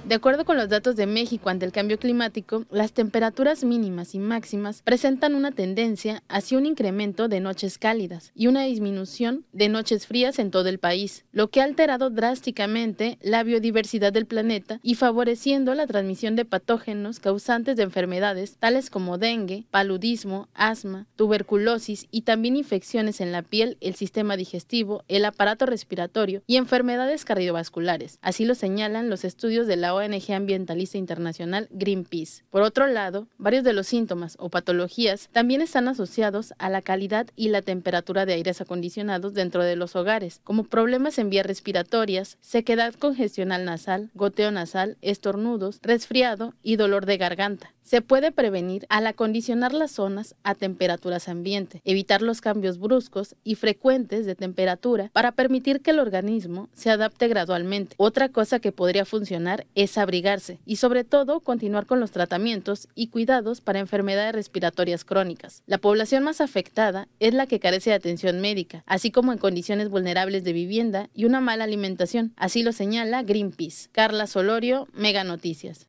De 0.06 0.16
acuerdo 0.16 0.44
con 0.44 0.58
los 0.58 0.68
datos 0.68 0.98
de 0.98 1.06
México 1.06 1.50
ante 1.50 1.66
el 1.66 1.72
cambio 1.72 1.98
climático, 1.98 2.66
las 2.70 2.92
temperaturas 2.92 3.64
mínimas 3.64 4.16
y 4.16 4.20
máximas 4.20 4.82
presentan 4.82 5.34
una 5.34 5.54
tendencia 5.54 6.24
hacia 6.28 6.58
un 6.58 6.66
incremento 6.66 7.30
de 7.30 7.40
noches 7.40 7.78
cálidas 7.78 8.34
y 8.36 8.48
una 8.48 8.64
disminución 8.64 9.46
de 9.54 9.70
noches 9.70 10.06
frías 10.06 10.40
en 10.40 10.52
todo 10.52 10.68
el 10.68 10.78
país, 10.78 11.24
lo 11.32 11.48
que 11.48 11.62
ha 11.62 11.64
alterado 11.64 12.10
drásticamente 12.10 13.18
la 13.22 13.44
biodiversidad 13.44 14.12
del 14.12 14.26
planeta 14.26 14.82
y 14.84 14.96
favoreciendo 14.96 15.74
la 15.74 15.88
transmisión 15.88 16.36
de 16.36 16.44
patógenos 16.44 17.22
causantes 17.22 17.78
de 17.78 17.84
enfermedades 17.84 18.58
tales 18.58 18.90
como 18.90 19.18
dengue, 19.18 19.64
paludismo, 19.72 20.50
asma, 20.54 21.08
tuberculosis 21.16 22.08
y 22.12 22.24
también 22.24 22.58
infecciones 22.58 23.22
en 23.22 23.32
la 23.32 23.42
piel, 23.42 23.78
el 23.80 23.96
sistema 23.96 24.36
digestivo, 24.36 25.06
el 25.08 25.24
aparato 25.24 25.66
respiratorio 25.66 26.44
y 26.46 26.58
enfermedades 26.58 27.24
cardiovasculares. 27.24 28.20
Así 28.22 28.44
lo 28.44 28.54
señalan 28.54 29.10
los 29.10 29.24
estudios 29.24 29.66
de 29.66 29.78
la 29.78 29.94
ONG 30.04 30.34
ambientalista 30.34 30.98
internacional 30.98 31.68
Greenpeace. 31.72 32.44
Por 32.50 32.62
otro 32.62 32.88
lado, 32.88 33.28
varios 33.38 33.64
de 33.64 33.74
los 33.74 33.88
síntomas 33.88 34.36
o 34.40 34.50
patologías 34.50 35.30
también 35.32 35.62
están 35.62 35.88
asociados 35.88 36.54
a 36.58 36.70
la 36.70 36.82
calidad 36.82 37.28
y 37.36 37.50
la 37.50 37.62
temperatura 37.62 38.26
de 38.26 38.34
aires 38.34 38.62
acondicionados 38.62 39.34
dentro 39.34 39.64
de 39.64 39.76
los 39.76 39.96
hogares, 39.96 40.42
como 40.44 40.66
problemas 40.66 41.18
en 41.18 41.30
vías 41.30 41.46
respiratorias, 41.46 42.38
sequedad 42.42 42.94
congestional 42.94 43.66
nasal, 43.66 44.10
goteo 44.14 44.52
nasal, 44.52 44.98
estornudos, 45.02 45.80
resfriado 45.82 46.54
y 46.64 46.76
dolor 46.76 47.06
de 47.06 47.18
garganta. 47.18 47.74
Se 47.84 48.02
puede 48.02 48.32
prevenir 48.32 48.86
al 48.90 49.08
acondicionar 49.08 49.74
las 49.74 49.92
zonas 49.92 50.36
a 50.44 50.56
temperaturas 50.56 51.28
ambiente, 51.28 51.82
evitar 51.84 52.22
los 52.22 52.40
cambios 52.40 52.80
bruscos 52.80 53.36
y 53.44 53.56
frecuentes 53.56 54.26
de 54.26 54.36
temperatura 54.36 55.10
para 55.14 55.34
permitir 55.34 55.82
que 55.82 55.92
el 55.92 56.00
organismo 56.00 56.70
se 56.74 56.90
adapte 56.90 57.28
gradualmente. 57.28 57.96
Otra 57.98 58.30
cosa 58.30 58.60
que 58.60 58.72
podría 58.72 59.06
funcionar 59.06 59.68
es 59.76 59.98
abrigarse 59.98 60.60
y 60.66 60.78
sobre 60.78 61.04
todo 61.04 61.42
continuar 61.42 61.86
con 61.86 62.00
los 62.00 62.12
tratamientos 62.12 62.88
y 62.96 63.08
cuidados 63.08 63.62
para 63.62 63.80
enfermedades 63.80 64.34
respiratorias 64.34 65.04
crónicas. 65.04 65.62
La 65.68 65.78
población 65.78 66.24
más 66.24 66.42
afectada 66.42 67.08
es 67.20 67.34
la 67.34 67.48
que 67.48 67.60
carece 67.60 67.90
de 67.90 67.98
atención 67.98 68.40
médica, 68.40 68.84
así 68.88 69.12
como 69.12 69.34
en 69.34 69.38
condiciones 69.38 69.90
vulnerables 69.90 70.44
de 70.44 70.54
vivienda 70.54 71.10
y 71.14 71.26
una 71.26 71.42
mala 71.42 71.66
alimentación. 71.66 72.34
Así 72.38 72.64
lo 72.64 72.72
señala 72.72 73.24
Greenpeace. 73.24 73.90
Carla 73.92 74.28
Solorio, 74.28 74.88
Mega 74.94 75.24
Noticias. 75.24 75.88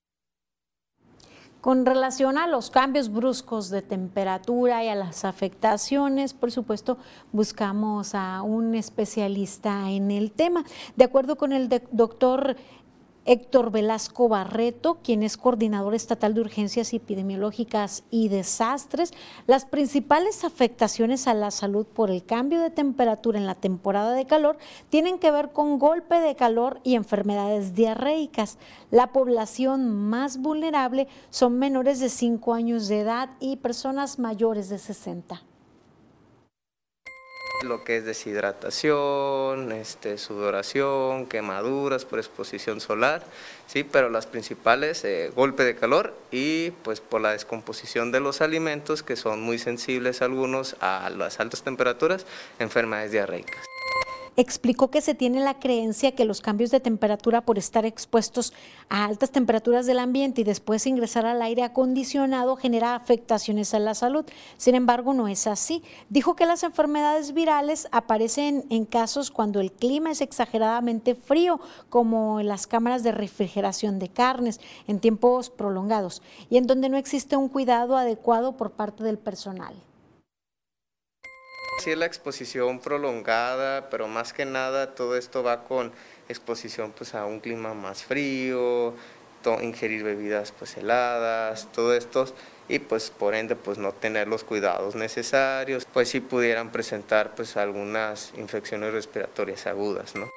Con 1.65 1.87
relación 1.87 2.37
a 2.37 2.47
los 2.47 2.69
cambios 2.69 3.11
bruscos 3.11 3.71
de 3.71 3.81
temperatura 3.81 4.85
y 4.85 4.89
a 4.89 4.95
las 4.95 5.25
afectaciones, 5.25 6.35
por 6.35 6.51
supuesto, 6.51 6.99
buscamos 7.33 8.15
a 8.15 8.43
un 8.43 8.75
especialista 8.75 9.91
en 9.91 10.11
el 10.11 10.31
tema. 10.31 10.63
De 10.95 11.05
acuerdo 11.05 11.37
con 11.37 11.55
el 11.55 11.71
doctor 11.91 12.57
Héctor 13.27 13.71
Velasco 13.71 14.29
Barreto, 14.29 14.99
quien 15.03 15.23
es 15.23 15.37
coordinador 15.37 15.95
estatal 15.95 16.35
de 16.35 16.43
urgencias 16.43 16.93
epidemiológicas 16.93 18.05
y 18.11 18.29
desastres. 18.29 19.13
Las 19.47 19.65
principales 19.65 20.45
afectaciones 20.45 21.27
a 21.27 21.35
la 21.35 21.51
salud 21.51 21.87
por 21.87 22.11
el 22.11 22.25
cambio 22.25 22.61
de 22.61 22.71
temperatura 22.71 23.39
en 23.39 23.47
la 23.47 23.55
temporada 23.55 24.13
de 24.13 24.27
calor 24.27 24.59
tienen 24.91 25.19
que 25.19 25.31
ver 25.31 25.53
con 25.53 25.79
golpe 25.79 26.21
de 26.21 26.35
calor 26.35 26.81
y 26.85 26.95
enfermedades 26.95 27.75
diarreicas. 27.75 28.59
La 28.91 29.13
población 29.13 29.89
más 29.91 30.39
vulnerable 30.39 31.09
son 31.31 31.59
menores 31.59 32.01
de 32.01 32.11
5 32.11 32.55
años 32.55 32.89
de 32.89 33.01
edad 33.01 33.31
y 33.41 33.57
personas 33.57 34.19
mayores 34.19 34.69
de 34.69 34.79
60 34.79 35.54
lo 37.65 37.85
que 37.85 37.97
es 37.97 38.05
deshidratación, 38.05 39.73
este, 39.73 40.19
sudoración, 40.19 41.27
quemaduras 41.27 42.05
por 42.05 42.19
exposición 42.19 42.81
solar, 42.81 43.25
sí, 43.67 43.85
pero 43.85 44.11
las 44.11 44.27
principales, 44.27 45.05
eh, 45.05 45.33
golpe 45.35 45.65
de 45.65 45.75
calor 45.75 46.15
y 46.31 46.71
pues 46.83 47.01
por 47.01 47.21
la 47.21 47.33
descomposición 47.33 48.13
de 48.13 48.21
los 48.21 48.41
alimentos 48.41 49.03
que 49.03 49.17
son 49.17 49.41
muy 49.41 49.59
sensibles 49.59 50.23
algunos 50.23 50.77
a 50.81 51.11
las 51.11 51.41
altas 51.41 51.63
temperaturas, 51.63 52.27
enfermedades 52.59 53.13
diarreicas 53.13 53.65
explicó 54.37 54.91
que 54.91 55.01
se 55.01 55.15
tiene 55.15 55.41
la 55.41 55.59
creencia 55.59 56.13
que 56.13 56.25
los 56.25 56.41
cambios 56.41 56.71
de 56.71 56.81
temperatura 56.81 57.41
por 57.43 57.59
estar 57.59 57.85
expuestos 57.85 58.53
a 58.89 59.05
altas 59.05 59.31
temperaturas 59.31 59.87
del 59.87 59.99
ambiente 59.99 60.41
y 60.41 60.45
después 60.45 60.87
ingresar 60.87 61.27
al 61.27 61.43
aire 61.43 61.63
acondicionado 61.63 62.57
genera 62.57 62.95
afectaciones 62.95 63.75
a 63.75 63.79
la 63.79 63.95
salud. 63.95 64.25
Sin 64.57 64.75
embargo, 64.75 65.15
no 65.15 65.29
es 65.29 65.47
así. 65.47 65.83
Dijo 66.09 66.37
que 66.37 66.47
las 66.47 66.63
enfermedades 66.63 67.33
virales 67.33 67.89
aparecen 67.93 68.65
en 68.71 68.85
casos 68.85 69.31
cuando 69.31 69.61
el 69.61 69.73
clima 69.73 70.11
es 70.11 70.21
exageradamente 70.21 71.15
frío, 71.15 71.61
como 71.89 72.41
en 72.41 72.49
las 72.49 72.67
cámaras 72.67 73.03
de 73.03 73.13
refrigeración 73.13 73.99
de 73.99 74.09
carnes, 74.09 74.61
en 74.87 75.01
tiempos 75.01 75.51
prolongados, 75.51 76.23
y 76.51 76.57
en 76.57 76.67
donde 76.67 76.89
no 76.89 76.97
existe 76.97 77.37
un 77.37 77.49
cuidado 77.49 77.97
adecuado 77.97 78.57
por 78.57 78.73
parte 78.73 79.05
del 79.05 79.19
personal. 79.19 79.75
Sí, 81.79 81.95
la 81.95 82.07
exposición 82.07 82.79
prolongada, 82.81 83.91
pero 83.91 84.09
más 84.09 84.33
que 84.33 84.47
nada 84.47 84.95
todo 84.95 85.17
esto 85.17 85.43
va 85.43 85.65
con 85.65 85.93
exposición 86.29 86.93
pues, 86.97 87.15
a 87.15 87.27
un 87.27 87.41
clima 87.41 87.75
más 87.75 88.05
frío, 88.05 88.95
ingerir 89.61 90.03
bebidas 90.05 90.53
pues, 90.53 90.77
heladas, 90.77 91.69
todo 91.73 91.95
esto 91.95 92.27
y 92.69 92.79
pues 92.79 93.11
por 93.11 93.35
ende 93.35 93.57
pues 93.57 93.77
no 93.77 93.93
tener 93.93 94.27
los 94.27 94.43
cuidados 94.43 94.95
necesarios, 94.95 95.87
pues 95.93 96.09
sí 96.09 96.21
pudieran 96.21 96.73
presentar 96.73 97.35
pues 97.35 97.57
algunas 97.57 98.33
infecciones 98.39 98.93
respiratorias 98.93 99.67
agudas, 99.67 100.15
¿no? 100.15 100.31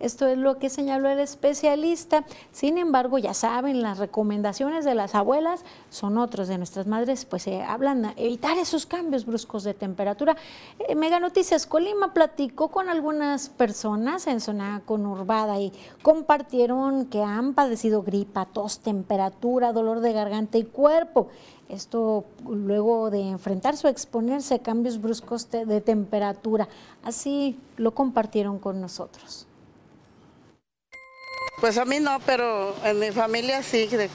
Esto 0.00 0.26
es 0.26 0.38
lo 0.38 0.58
que 0.58 0.70
señaló 0.70 1.10
el 1.10 1.20
especialista. 1.20 2.24
Sin 2.52 2.78
embargo, 2.78 3.18
ya 3.18 3.34
saben, 3.34 3.82
las 3.82 3.98
recomendaciones 3.98 4.86
de 4.86 4.94
las 4.94 5.14
abuelas 5.14 5.62
son 5.90 6.16
otros 6.16 6.48
de 6.48 6.56
nuestras 6.56 6.86
madres, 6.86 7.26
pues 7.26 7.42
se 7.42 7.62
hablan 7.62 8.02
de 8.02 8.12
evitar 8.16 8.56
esos 8.56 8.86
cambios 8.86 9.26
bruscos 9.26 9.62
de 9.62 9.74
temperatura. 9.74 10.36
Eh, 10.78 10.94
Mega 10.94 11.20
Noticias 11.20 11.66
Colima 11.66 12.14
platicó 12.14 12.68
con 12.68 12.88
algunas 12.88 13.50
personas 13.50 14.26
en 14.26 14.40
zona 14.40 14.80
conurbada 14.86 15.60
y 15.60 15.70
compartieron 16.02 17.04
que 17.04 17.22
han 17.22 17.52
padecido 17.52 18.02
gripa, 18.02 18.46
tos, 18.46 18.80
temperatura, 18.80 19.74
dolor 19.74 20.00
de 20.00 20.14
garganta 20.14 20.56
y 20.56 20.64
cuerpo. 20.64 21.28
Esto 21.68 22.24
luego 22.48 23.10
de 23.10 23.20
enfrentarse 23.20 23.86
o 23.86 23.90
exponerse 23.90 24.54
a 24.54 24.58
cambios 24.60 24.98
bruscos 25.00 25.50
de 25.50 25.80
temperatura. 25.82 26.68
Así 27.04 27.58
lo 27.76 27.94
compartieron 27.94 28.58
con 28.58 28.80
nosotros. 28.80 29.46
Pues 31.60 31.76
a 31.76 31.84
mí 31.84 32.00
no, 32.00 32.20
pero 32.20 32.74
en 32.84 32.98
mi 32.98 33.10
familia 33.10 33.62
sí, 33.62 33.86
de 33.86 34.08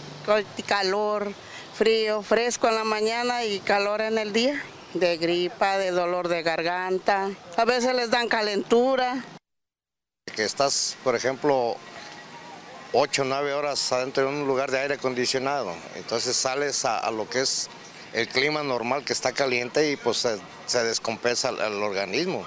calor, 0.65 1.31
frío, 1.75 2.23
fresco 2.23 2.67
en 2.67 2.75
la 2.75 2.83
mañana 2.83 3.45
y 3.45 3.59
calor 3.59 4.01
en 4.01 4.17
el 4.17 4.33
día, 4.33 4.63
de 4.95 5.17
gripa, 5.17 5.77
de 5.77 5.91
dolor 5.91 6.27
de 6.27 6.41
garganta, 6.41 7.29
a 7.55 7.65
veces 7.65 7.93
les 7.93 8.09
dan 8.09 8.29
calentura. 8.29 9.23
Que 10.35 10.43
estás, 10.43 10.97
por 11.03 11.15
ejemplo, 11.15 11.77
8 12.93 13.21
o 13.21 13.25
9 13.25 13.53
horas 13.53 13.91
adentro 13.91 14.23
de 14.23 14.29
un 14.29 14.47
lugar 14.47 14.71
de 14.71 14.79
aire 14.79 14.95
acondicionado, 14.95 15.71
entonces 15.95 16.35
sales 16.35 16.83
a, 16.83 17.11
lo 17.11 17.29
que 17.29 17.41
es 17.41 17.69
el 18.13 18.27
clima 18.27 18.63
normal 18.63 19.05
que 19.05 19.13
está 19.13 19.33
caliente 19.33 19.91
y 19.91 19.97
pues 19.97 20.27
se, 20.65 20.83
descompensa 20.83 21.49
el, 21.49 21.83
organismo. 21.83 22.43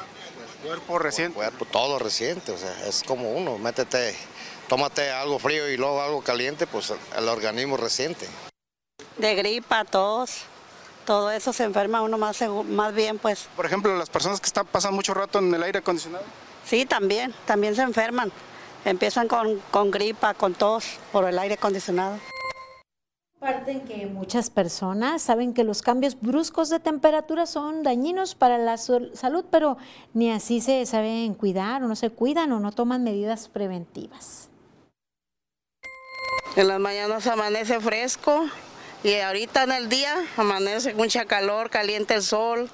El 0.64 0.66
cuerpo 0.70 0.98
reciente. 0.98 1.38
El 1.38 1.50
cuerpo, 1.50 1.66
todo 1.66 2.00
reciente, 2.00 2.50
o 2.50 2.58
sea, 2.58 2.74
es 2.88 3.04
como 3.04 3.30
uno, 3.30 3.58
métete 3.58 4.16
tómate 4.68 5.10
algo 5.10 5.38
frío 5.38 5.68
y 5.68 5.76
luego 5.76 6.00
algo 6.00 6.22
caliente, 6.22 6.66
pues 6.66 6.92
el 7.16 7.28
organismo 7.28 7.76
resiente. 7.76 8.26
De 9.16 9.34
gripa, 9.34 9.84
tos, 9.84 10.42
todo 11.04 11.30
eso 11.30 11.52
se 11.52 11.64
enferma 11.64 12.02
uno 12.02 12.18
más, 12.18 12.38
más 12.68 12.94
bien, 12.94 13.18
pues. 13.18 13.48
Por 13.56 13.66
ejemplo, 13.66 13.96
las 13.96 14.10
personas 14.10 14.40
que 14.40 14.46
están 14.46 14.66
pasando 14.66 14.94
mucho 14.94 15.14
rato 15.14 15.38
en 15.38 15.52
el 15.54 15.62
aire 15.62 15.78
acondicionado. 15.78 16.24
Sí, 16.64 16.84
también, 16.86 17.34
también 17.46 17.74
se 17.74 17.82
enferman. 17.82 18.30
Empiezan 18.84 19.26
con, 19.26 19.60
con 19.70 19.90
gripa, 19.90 20.34
con 20.34 20.54
tos 20.54 20.98
por 21.10 21.26
el 21.26 21.38
aire 21.38 21.54
acondicionado. 21.54 22.18
Comparten 23.40 23.82
que 23.82 24.06
muchas 24.06 24.50
personas 24.50 25.22
saben 25.22 25.54
que 25.54 25.62
los 25.64 25.80
cambios 25.80 26.20
bruscos 26.20 26.70
de 26.70 26.80
temperatura 26.80 27.46
son 27.46 27.84
dañinos 27.84 28.34
para 28.34 28.58
la 28.58 28.76
salud, 28.76 29.44
pero 29.50 29.78
ni 30.12 30.30
así 30.32 30.60
se 30.60 30.84
saben 30.86 31.34
cuidar 31.34 31.82
o 31.82 31.88
no 31.88 31.96
se 31.96 32.10
cuidan 32.10 32.52
o 32.52 32.60
no 32.60 32.72
toman 32.72 33.04
medidas 33.04 33.48
preventivas. 33.48 34.50
En 36.58 36.66
las 36.66 36.80
mañanas 36.80 37.24
amanece 37.28 37.78
fresco 37.78 38.48
y 39.04 39.14
ahorita 39.14 39.62
en 39.62 39.70
el 39.70 39.88
día 39.88 40.12
amanece 40.36 40.92
mucha 40.92 41.24
calor, 41.24 41.70
caliente 41.70 42.14
el 42.14 42.22
sol. 42.24 42.68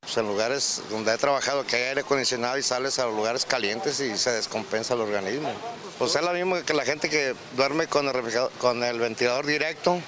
Pues 0.00 0.16
en 0.16 0.26
lugares 0.26 0.82
donde 0.88 1.12
he 1.12 1.18
trabajado 1.18 1.66
que 1.66 1.76
hay 1.76 1.82
aire 1.82 2.00
acondicionado 2.00 2.56
y 2.56 2.62
sales 2.62 2.98
a 2.98 3.04
los 3.04 3.14
lugares 3.14 3.44
calientes 3.44 4.00
y 4.00 4.16
se 4.16 4.30
descompensa 4.30 4.94
el 4.94 5.02
organismo. 5.02 5.52
Pues 5.98 6.16
es 6.16 6.22
lo 6.22 6.32
mismo 6.32 6.56
que 6.64 6.72
la 6.72 6.86
gente 6.86 7.10
que 7.10 7.34
duerme 7.58 7.88
con 7.88 8.08
el, 8.08 8.14
con 8.58 8.82
el 8.82 8.98
ventilador 8.98 9.44
directo 9.44 10.00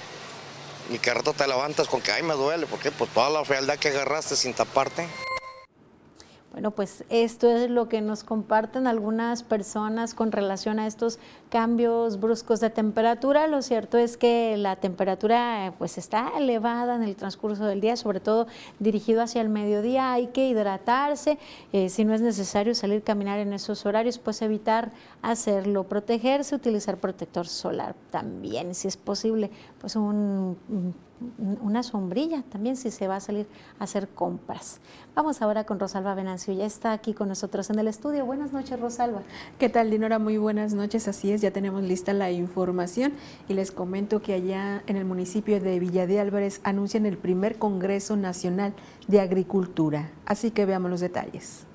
y 0.89 0.97
que 0.97 1.13
rato 1.13 1.33
te 1.33 1.47
levantas 1.47 1.87
con 1.87 2.01
que 2.01 2.11
ay 2.11 2.23
me 2.23 2.33
duele, 2.33 2.65
porque 2.65 2.89
pues 2.89 3.11
toda 3.11 3.29
la 3.29 3.45
frialdad 3.45 3.77
que 3.77 3.89
agarraste 3.89 4.35
sin 4.35 4.55
taparte. 4.55 5.07
Bueno, 6.51 6.71
pues 6.71 7.05
esto 7.09 7.49
es 7.49 7.69
lo 7.69 7.87
que 7.87 8.01
nos 8.01 8.25
comparten 8.25 8.85
algunas 8.85 9.41
personas 9.43 10.13
con 10.13 10.33
relación 10.33 10.79
a 10.79 10.87
estos 10.87 11.17
cambios 11.51 12.17
bruscos 12.19 12.61
de 12.61 12.69
temperatura. 12.69 13.45
Lo 13.45 13.61
cierto 13.61 13.97
es 13.97 14.15
que 14.15 14.55
la 14.57 14.77
temperatura 14.77 15.73
pues 15.77 15.97
está 15.97 16.31
elevada 16.37 16.95
en 16.95 17.03
el 17.03 17.17
transcurso 17.17 17.65
del 17.65 17.81
día, 17.81 17.97
sobre 17.97 18.21
todo 18.21 18.47
dirigido 18.79 19.21
hacia 19.21 19.41
el 19.41 19.49
mediodía. 19.49 20.13
Hay 20.13 20.27
que 20.27 20.47
hidratarse, 20.47 21.37
eh, 21.73 21.89
si 21.89 22.05
no 22.05 22.13
es 22.13 22.21
necesario 22.21 22.73
salir 22.73 23.01
a 23.01 23.03
caminar 23.03 23.39
en 23.39 23.51
esos 23.51 23.85
horarios, 23.85 24.17
pues 24.17 24.41
evitar 24.41 24.93
hacerlo, 25.21 25.83
protegerse, 25.83 26.55
utilizar 26.55 26.97
protector 26.97 27.45
solar 27.47 27.95
también, 28.11 28.73
si 28.73 28.87
es 28.87 28.95
posible, 28.95 29.51
pues 29.79 29.97
un 29.97 30.55
una 31.61 31.83
sombrilla 31.83 32.43
también 32.49 32.75
si 32.75 32.89
se 32.91 33.07
va 33.07 33.17
a 33.17 33.19
salir 33.19 33.47
a 33.79 33.83
hacer 33.83 34.07
compras. 34.09 34.79
Vamos 35.13 35.41
ahora 35.41 35.65
con 35.65 35.79
Rosalba 35.79 36.15
Venancio, 36.15 36.53
ya 36.53 36.65
está 36.65 36.93
aquí 36.93 37.13
con 37.13 37.27
nosotros 37.27 37.69
en 37.69 37.79
el 37.79 37.87
estudio. 37.87 38.25
Buenas 38.25 38.53
noches, 38.53 38.79
Rosalba. 38.79 39.21
¿Qué 39.59 39.69
tal, 39.69 39.91
Dinora? 39.91 40.19
Muy 40.19 40.37
buenas 40.37 40.73
noches, 40.73 41.07
así 41.07 41.31
es, 41.31 41.40
ya 41.41 41.51
tenemos 41.51 41.83
lista 41.83 42.13
la 42.13 42.31
información 42.31 43.13
y 43.49 43.53
les 43.53 43.71
comento 43.71 44.21
que 44.21 44.33
allá 44.33 44.83
en 44.87 44.95
el 44.95 45.05
municipio 45.05 45.59
de 45.59 45.79
Villa 45.79 46.07
de 46.07 46.19
Álvarez 46.19 46.61
anuncian 46.63 47.05
el 47.05 47.17
primer 47.17 47.57
Congreso 47.57 48.15
Nacional 48.15 48.73
de 49.07 49.19
Agricultura. 49.19 50.11
Así 50.25 50.51
que 50.51 50.65
veamos 50.65 50.91
los 50.91 51.01
detalles. 51.01 51.65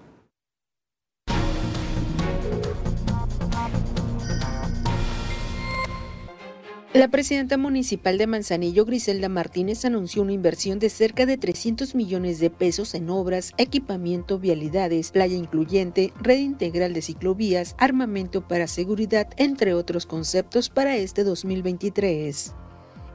La 6.97 7.09
presidenta 7.09 7.59
municipal 7.59 8.17
de 8.17 8.27
Manzanillo, 8.27 8.87
Griselda 8.87 9.29
Martínez, 9.29 9.85
anunció 9.85 10.23
una 10.23 10.33
inversión 10.33 10.79
de 10.79 10.89
cerca 10.89 11.27
de 11.27 11.37
300 11.37 11.95
millones 11.95 12.39
de 12.39 12.49
pesos 12.49 12.95
en 12.95 13.11
obras, 13.11 13.53
equipamiento, 13.59 14.39
vialidades, 14.39 15.11
playa 15.11 15.37
incluyente, 15.37 16.15
red 16.19 16.39
integral 16.39 16.95
de 16.95 17.03
ciclovías, 17.03 17.75
armamento 17.77 18.49
para 18.49 18.67
seguridad, 18.67 19.29
entre 19.37 19.75
otros 19.75 20.07
conceptos 20.07 20.71
para 20.71 20.97
este 20.97 21.23
2023. 21.23 22.55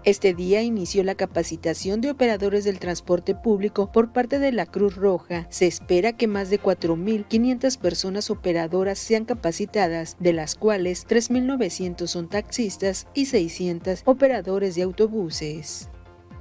Este 0.04 0.34
día 0.34 0.64
inició 0.64 1.04
la 1.04 1.14
capacitación 1.14 2.02
de 2.02 2.10
operadores 2.10 2.64
del 2.64 2.80
transporte 2.80 3.36
público 3.36 3.92
por 3.92 4.12
parte 4.12 4.40
de 4.40 4.52
la 4.52 4.66
Cruz 4.66 4.96
Roja. 4.96 5.46
Se 5.52 5.68
espera 5.68 6.14
que 6.14 6.26
más 6.26 6.50
de 6.50 6.60
4.500 6.60 7.78
personas 7.78 8.32
operadoras 8.32 8.98
sean 8.98 9.26
capacitadas, 9.26 10.18
de 10.20 10.34
las 10.34 10.56
cuales 10.56 11.06
3.900 11.08 12.08
son 12.08 12.30
taxistas 12.30 13.06
y 13.14 13.28
600 13.28 14.02
operadores 14.06 14.74
de 14.74 14.82
autobuses. 14.82 15.88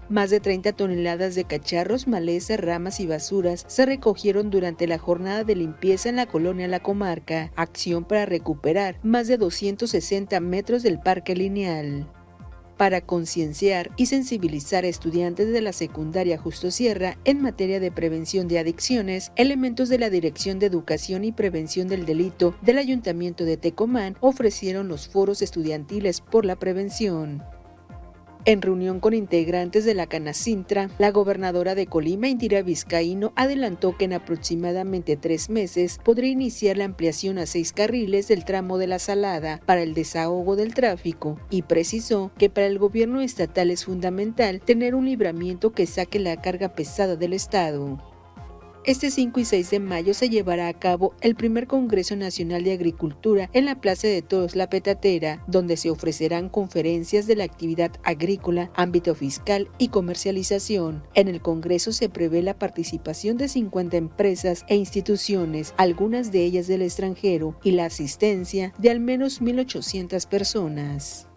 Más 0.08 0.30
de 0.30 0.40
30 0.40 0.72
toneladas 0.72 1.34
de 1.34 1.44
cacharros, 1.44 2.08
maleza, 2.08 2.56
ramas 2.56 2.98
y 2.98 3.06
basuras 3.06 3.66
se 3.68 3.84
recogieron 3.84 4.48
durante 4.48 4.86
la 4.86 4.96
jornada 4.96 5.44
de 5.44 5.54
limpieza 5.54 6.08
en 6.08 6.16
la 6.16 6.24
colonia 6.24 6.66
La 6.66 6.80
Comarca, 6.80 7.52
acción 7.56 8.04
para 8.04 8.24
recuperar 8.24 8.98
más 9.02 9.28
de 9.28 9.36
260 9.36 10.40
metros 10.40 10.82
del 10.82 10.98
parque 10.98 11.36
lineal 11.36 12.08
para 12.80 13.02
concienciar 13.02 13.90
y 13.98 14.06
sensibilizar 14.06 14.84
a 14.84 14.88
estudiantes 14.88 15.52
de 15.52 15.60
la 15.60 15.74
secundaria 15.74 16.38
Justo 16.38 16.70
Sierra 16.70 17.18
en 17.26 17.42
materia 17.42 17.78
de 17.78 17.92
prevención 17.92 18.48
de 18.48 18.58
adicciones, 18.58 19.32
elementos 19.36 19.90
de 19.90 19.98
la 19.98 20.08
Dirección 20.08 20.58
de 20.58 20.64
Educación 20.64 21.24
y 21.24 21.30
Prevención 21.30 21.88
del 21.88 22.06
Delito 22.06 22.54
del 22.62 22.78
Ayuntamiento 22.78 23.44
de 23.44 23.58
Tecomán 23.58 24.16
ofrecieron 24.20 24.88
los 24.88 25.08
foros 25.08 25.42
estudiantiles 25.42 26.22
por 26.22 26.46
la 26.46 26.56
prevención. 26.56 27.42
En 28.50 28.62
reunión 28.62 28.98
con 28.98 29.14
integrantes 29.14 29.84
de 29.84 29.94
la 29.94 30.08
Canacintra, 30.08 30.90
la 30.98 31.12
gobernadora 31.12 31.76
de 31.76 31.86
Colima, 31.86 32.26
Indira 32.26 32.62
Vizcaíno, 32.62 33.32
adelantó 33.36 33.96
que 33.96 34.06
en 34.06 34.12
aproximadamente 34.12 35.16
tres 35.16 35.50
meses 35.50 36.00
podría 36.02 36.30
iniciar 36.30 36.76
la 36.76 36.86
ampliación 36.86 37.38
a 37.38 37.46
seis 37.46 37.72
carriles 37.72 38.26
del 38.26 38.44
tramo 38.44 38.76
de 38.76 38.88
la 38.88 38.98
Salada 38.98 39.60
para 39.66 39.82
el 39.82 39.94
desahogo 39.94 40.56
del 40.56 40.74
tráfico 40.74 41.38
y 41.48 41.62
precisó 41.62 42.32
que 42.38 42.50
para 42.50 42.66
el 42.66 42.80
gobierno 42.80 43.20
estatal 43.20 43.70
es 43.70 43.84
fundamental 43.84 44.60
tener 44.60 44.96
un 44.96 45.04
libramiento 45.04 45.70
que 45.70 45.86
saque 45.86 46.18
la 46.18 46.42
carga 46.42 46.70
pesada 46.70 47.14
del 47.14 47.34
Estado. 47.34 48.09
Este 48.84 49.10
5 49.10 49.40
y 49.40 49.44
6 49.44 49.70
de 49.72 49.78
mayo 49.78 50.14
se 50.14 50.30
llevará 50.30 50.66
a 50.66 50.72
cabo 50.72 51.12
el 51.20 51.34
primer 51.34 51.66
Congreso 51.66 52.16
Nacional 52.16 52.64
de 52.64 52.72
Agricultura 52.72 53.50
en 53.52 53.66
la 53.66 53.78
Plaza 53.78 54.08
de 54.08 54.22
Toros 54.22 54.56
La 54.56 54.70
Petatera, 54.70 55.44
donde 55.46 55.76
se 55.76 55.90
ofrecerán 55.90 56.48
conferencias 56.48 57.26
de 57.26 57.36
la 57.36 57.44
actividad 57.44 57.92
agrícola, 58.04 58.70
ámbito 58.74 59.14
fiscal 59.14 59.68
y 59.76 59.88
comercialización. 59.88 61.02
En 61.14 61.28
el 61.28 61.42
Congreso 61.42 61.92
se 61.92 62.08
prevé 62.08 62.42
la 62.42 62.58
participación 62.58 63.36
de 63.36 63.48
50 63.48 63.98
empresas 63.98 64.64
e 64.66 64.76
instituciones, 64.76 65.74
algunas 65.76 66.32
de 66.32 66.42
ellas 66.44 66.66
del 66.66 66.80
extranjero, 66.80 67.60
y 67.62 67.72
la 67.72 67.84
asistencia 67.84 68.72
de 68.78 68.90
al 68.90 69.00
menos 69.00 69.42
1.800 69.42 70.26
personas. 70.26 71.29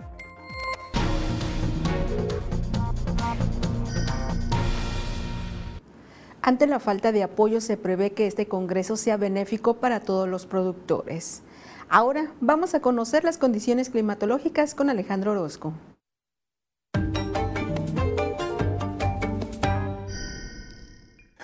Ante 6.45 6.67
la 6.67 6.81
falta 6.81 7.13
de 7.13 7.23
apoyo 7.23 7.61
se 7.61 7.77
prevé 7.77 8.11
que 8.11 8.27
este 8.27 8.49
Congreso 8.49 8.97
sea 8.97 9.15
benéfico 9.15 9.75
para 9.75 10.01
todos 10.01 10.27
los 10.27 10.45
productores. 10.45 11.41
Ahora 11.87 12.33
vamos 12.41 12.75
a 12.75 12.81
conocer 12.81 13.23
las 13.23 13.37
condiciones 13.37 13.89
climatológicas 13.89 14.75
con 14.75 14.89
Alejandro 14.89 15.31
Orozco. 15.31 15.71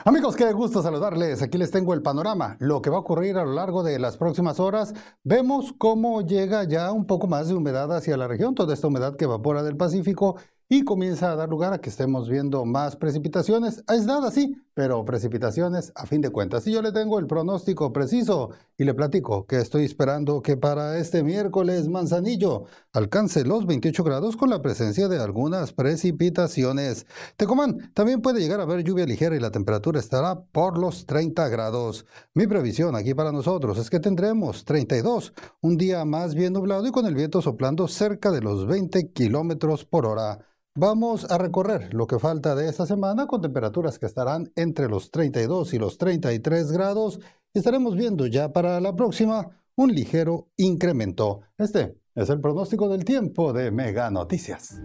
Amigos, 0.03 0.35
qué 0.35 0.51
gusto 0.51 0.83
saludarles. 0.83 1.41
Aquí 1.41 1.57
les 1.57 1.71
tengo 1.71 1.93
el 1.93 2.01
panorama, 2.01 2.57
lo 2.59 2.81
que 2.81 2.89
va 2.89 2.97
a 2.97 2.99
ocurrir 2.99 3.37
a 3.37 3.45
lo 3.45 3.53
largo 3.53 3.83
de 3.83 3.99
las 3.99 4.17
próximas 4.17 4.59
horas. 4.59 4.93
Vemos 5.23 5.73
cómo 5.77 6.23
llega 6.23 6.65
ya 6.65 6.91
un 6.91 7.05
poco 7.05 7.27
más 7.27 7.47
de 7.47 7.53
humedad 7.53 7.95
hacia 7.95 8.17
la 8.17 8.27
región, 8.27 8.53
toda 8.53 8.73
esta 8.73 8.87
humedad 8.87 9.15
que 9.15 9.23
evapora 9.23 9.63
del 9.63 9.77
Pacífico 9.77 10.35
y 10.71 10.83
comienza 10.83 11.31
a 11.31 11.35
dar 11.35 11.49
lugar 11.49 11.73
a 11.73 11.81
que 11.81 11.89
estemos 11.89 12.29
viendo 12.29 12.63
más 12.63 12.95
precipitaciones, 12.95 13.83
aisladas 13.87 14.35
sí, 14.35 14.55
pero 14.75 15.03
precipitaciones 15.03 15.91
a 15.95 16.05
fin 16.05 16.21
de 16.21 16.29
cuentas. 16.29 16.67
Y 16.67 16.71
yo 16.71 16.83
le 16.83 16.91
tengo 16.91 17.17
el 17.17 17.25
pronóstico 17.25 17.91
preciso 17.91 18.51
y 18.77 18.83
le 18.83 18.93
platico 18.93 19.47
que 19.47 19.57
estoy 19.57 19.83
esperando 19.83 20.43
que 20.43 20.57
para 20.57 20.99
este 20.99 21.23
miércoles 21.23 21.89
Manzanillo 21.89 22.65
alcance 22.93 23.43
los 23.45 23.65
28 23.65 24.03
grados 24.03 24.37
con 24.37 24.51
la 24.51 24.61
presencia 24.61 25.07
de 25.07 25.17
algunas 25.17 25.73
precipitaciones. 25.73 27.07
Tecomán 27.35 27.91
también 27.95 28.21
puede 28.21 28.39
llegar 28.39 28.61
a 28.61 28.65
ver 28.65 28.83
lluvia 28.83 29.07
ligera 29.07 29.35
y 29.35 29.39
la 29.39 29.49
temperatura 29.49 29.99
estará 29.99 30.39
por 30.39 30.77
los 30.77 31.07
30 31.07 31.49
grados. 31.49 32.05
Mi 32.35 32.45
previsión 32.45 32.95
aquí 32.95 33.15
para 33.15 33.31
nosotros 33.31 33.79
es 33.79 33.89
que 33.89 33.99
tendremos 33.99 34.65
32, 34.65 35.33
un 35.61 35.77
día 35.77 36.05
más 36.05 36.35
bien 36.35 36.53
nublado 36.53 36.85
y 36.85 36.91
con 36.91 37.07
el 37.07 37.15
viento 37.15 37.41
soplando 37.41 37.87
cerca 37.87 38.29
de 38.29 38.41
los 38.41 38.67
20 38.67 39.11
kilómetros 39.13 39.83
por 39.83 40.05
hora. 40.05 40.45
Vamos 40.75 41.29
a 41.31 41.37
recorrer 41.37 41.93
lo 41.93 42.05
que 42.05 42.19
falta 42.19 42.53
de 42.53 42.69
esta 42.69 42.85
semana 42.85 43.25
con 43.25 43.41
temperaturas 43.41 43.97
que 43.97 44.05
estarán 44.05 44.51
entre 44.55 44.87
los 44.87 45.09
32 45.09 45.73
y 45.73 45.79
los 45.79 45.97
33 45.97 46.71
grados. 46.71 47.19
Estaremos 47.53 47.95
viendo 47.95 48.27
ya 48.27 48.53
para 48.53 48.79
la 48.79 48.95
próxima 48.95 49.49
un 49.75 49.93
ligero 49.93 50.47
incremento. 50.57 51.41
Este 51.57 51.97
es 52.13 52.29
el 52.29 52.39
pronóstico 52.39 52.87
del 52.87 53.03
tiempo 53.03 53.51
de 53.51 53.71
Mega 53.71 54.11
Noticias. 54.11 54.79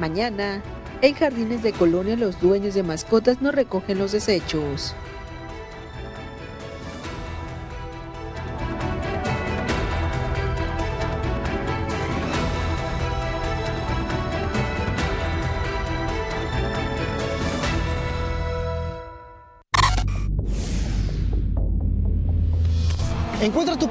Mañana, 0.00 0.62
en 1.02 1.14
jardines 1.14 1.62
de 1.62 1.72
colonia 1.72 2.16
los 2.16 2.40
dueños 2.40 2.74
de 2.74 2.82
mascotas 2.82 3.42
no 3.42 3.52
recogen 3.52 3.98
los 3.98 4.12
desechos. 4.12 4.96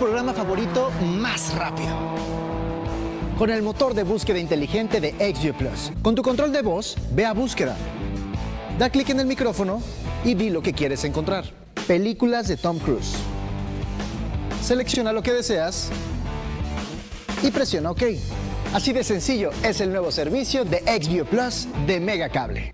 Programa 0.01 0.33
favorito 0.33 0.89
más 1.19 1.53
rápido. 1.53 1.95
Con 3.37 3.51
el 3.51 3.61
motor 3.61 3.93
de 3.93 4.01
búsqueda 4.01 4.39
inteligente 4.39 4.99
de 4.99 5.11
XView 5.11 5.53
Plus. 5.53 5.91
Con 6.01 6.15
tu 6.15 6.23
control 6.23 6.51
de 6.51 6.63
voz, 6.63 6.97
ve 7.13 7.23
a 7.23 7.33
búsqueda. 7.33 7.77
Da 8.79 8.89
clic 8.89 9.09
en 9.09 9.19
el 9.19 9.27
micrófono 9.27 9.79
y 10.25 10.33
di 10.33 10.49
lo 10.49 10.63
que 10.63 10.73
quieres 10.73 11.03
encontrar. 11.03 11.45
Películas 11.85 12.47
de 12.47 12.57
Tom 12.57 12.79
Cruise. 12.79 13.13
Selecciona 14.63 15.13
lo 15.13 15.21
que 15.21 15.33
deseas 15.33 15.89
y 17.43 17.51
presiona 17.51 17.91
OK. 17.91 18.01
Así 18.73 18.93
de 18.93 19.03
sencillo 19.03 19.51
es 19.61 19.81
el 19.81 19.91
nuevo 19.91 20.11
servicio 20.11 20.65
de 20.65 20.79
XView 20.79 21.25
Plus 21.27 21.67
de 21.85 21.99
Megacable. 21.99 22.73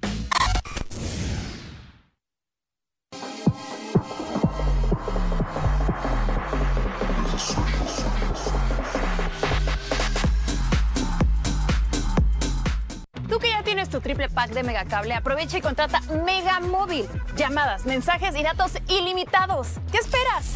De 14.58 14.64
Megacable, 14.64 15.14
aprovecha 15.14 15.58
y 15.60 15.62
contrata 15.62 16.01
Mega 16.26 16.60
Móvil. 16.60 17.08
Llamadas, 17.36 17.86
mensajes 17.86 18.36
y 18.36 18.41
datos 18.41 18.72
ilimitados. 18.88 19.68
¿Qué 19.91 19.99
esperas? 19.99 20.55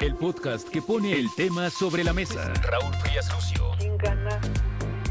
El 0.00 0.14
podcast 0.14 0.68
que 0.68 0.80
pone 0.80 1.12
el 1.12 1.26
tema 1.34 1.70
sobre 1.70 2.04
la 2.04 2.12
mesa. 2.12 2.52
Raúl 2.62 2.94
Frías 3.02 3.28
Lucio. 3.34 3.72
¿Quién 3.78 3.98
gana 3.98 4.40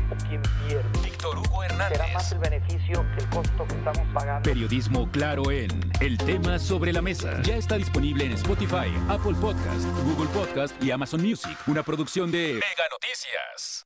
o 0.10 0.28
quién 0.30 0.42
pierde? 0.66 1.00
Víctor 1.04 1.40
Hugo 1.40 1.62
Hernández. 1.66 1.98
Será 1.98 2.14
más 2.14 2.32
el 2.32 2.40
beneficio 2.40 3.06
que 3.14 3.24
el 3.24 3.30
costo 3.30 3.68
que 3.68 3.74
estamos 3.74 4.08
pagando. 4.14 4.50
Periodismo 4.50 5.12
claro 5.12 5.52
en 5.52 5.92
El 6.00 6.18
tema 6.18 6.58
sobre 6.58 6.94
la 6.94 7.02
mesa. 7.02 7.42
Ya 7.42 7.58
está 7.58 7.76
disponible 7.76 8.24
en 8.24 8.32
Spotify, 8.32 8.94
Apple 9.10 9.36
Podcast, 9.42 9.86
Google 10.06 10.30
Podcast 10.30 10.82
y 10.82 10.92
Amazon 10.92 11.22
Music. 11.22 11.58
Una 11.68 11.84
producción 11.84 12.32
de 12.32 12.54
Mega 12.54 12.88
Noticias. 12.90 13.86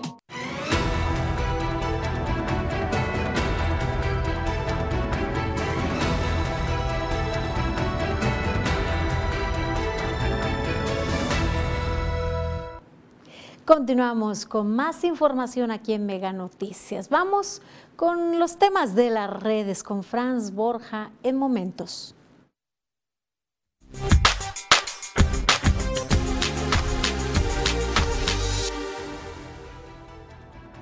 Continuamos 13.73 14.45
con 14.45 14.75
más 14.75 15.05
información 15.05 15.71
aquí 15.71 15.93
en 15.93 16.05
Mega 16.05 16.33
Noticias. 16.33 17.07
Vamos 17.07 17.61
con 17.95 18.37
los 18.37 18.59
temas 18.59 18.95
de 18.95 19.09
las 19.09 19.29
redes 19.29 19.81
con 19.81 20.03
Franz 20.03 20.51
Borja 20.51 21.11
en 21.23 21.37
momentos. 21.37 22.13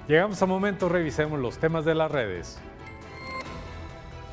Llegamos 0.08 0.42
a 0.42 0.48
momento, 0.48 0.90
revisemos 0.90 1.40
los 1.40 1.60
temas 1.60 1.86
de 1.86 1.94
las 1.94 2.12
redes. 2.12 2.60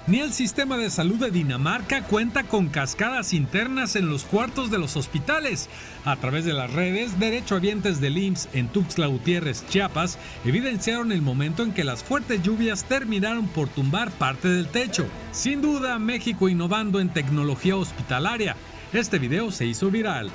Ni 0.09 0.21
el 0.21 0.33
sistema 0.33 0.77
de 0.77 0.89
salud 0.89 1.17
de 1.17 1.33
Dinamarca 1.33 2.05
cuenta 2.05 2.45
con 2.45 2.69
cascadas 2.69 3.33
internas 3.33 3.97
en 3.97 4.09
los 4.09 4.23
cuartos 4.23 4.71
de 4.71 4.79
los 4.79 4.97
hospitales. 4.97 5.69
A 6.05 6.15
través 6.15 6.45
de 6.45 6.53
las 6.53 6.73
redes, 6.73 7.19
derechohabientes 7.19 8.01
del 8.01 8.17
IMSS 8.17 8.49
en 8.53 8.69
Tuxtla 8.69 9.09
Gutiérrez, 9.09 9.67
Chiapas, 9.69 10.17
evidenciaron 10.45 11.11
el 11.11 11.23
momento 11.23 11.65
en 11.65 11.73
que 11.73 11.83
las 11.83 12.05
fuertes 12.05 12.41
lluvias 12.41 12.85
terminaron 12.85 13.49
por 13.49 13.69
tumbar 13.69 14.13
parte 14.13 14.47
del 14.47 14.69
techo. 14.69 15.09
Sin 15.33 15.61
duda, 15.61 15.99
México 15.99 16.49
innovando 16.49 17.01
en 17.01 17.09
tecnología 17.09 17.75
hospitalaria. 17.75 18.55
Este 18.93 19.19
video 19.19 19.51
se 19.51 19.67
hizo 19.67 19.91
viral. 19.91 20.31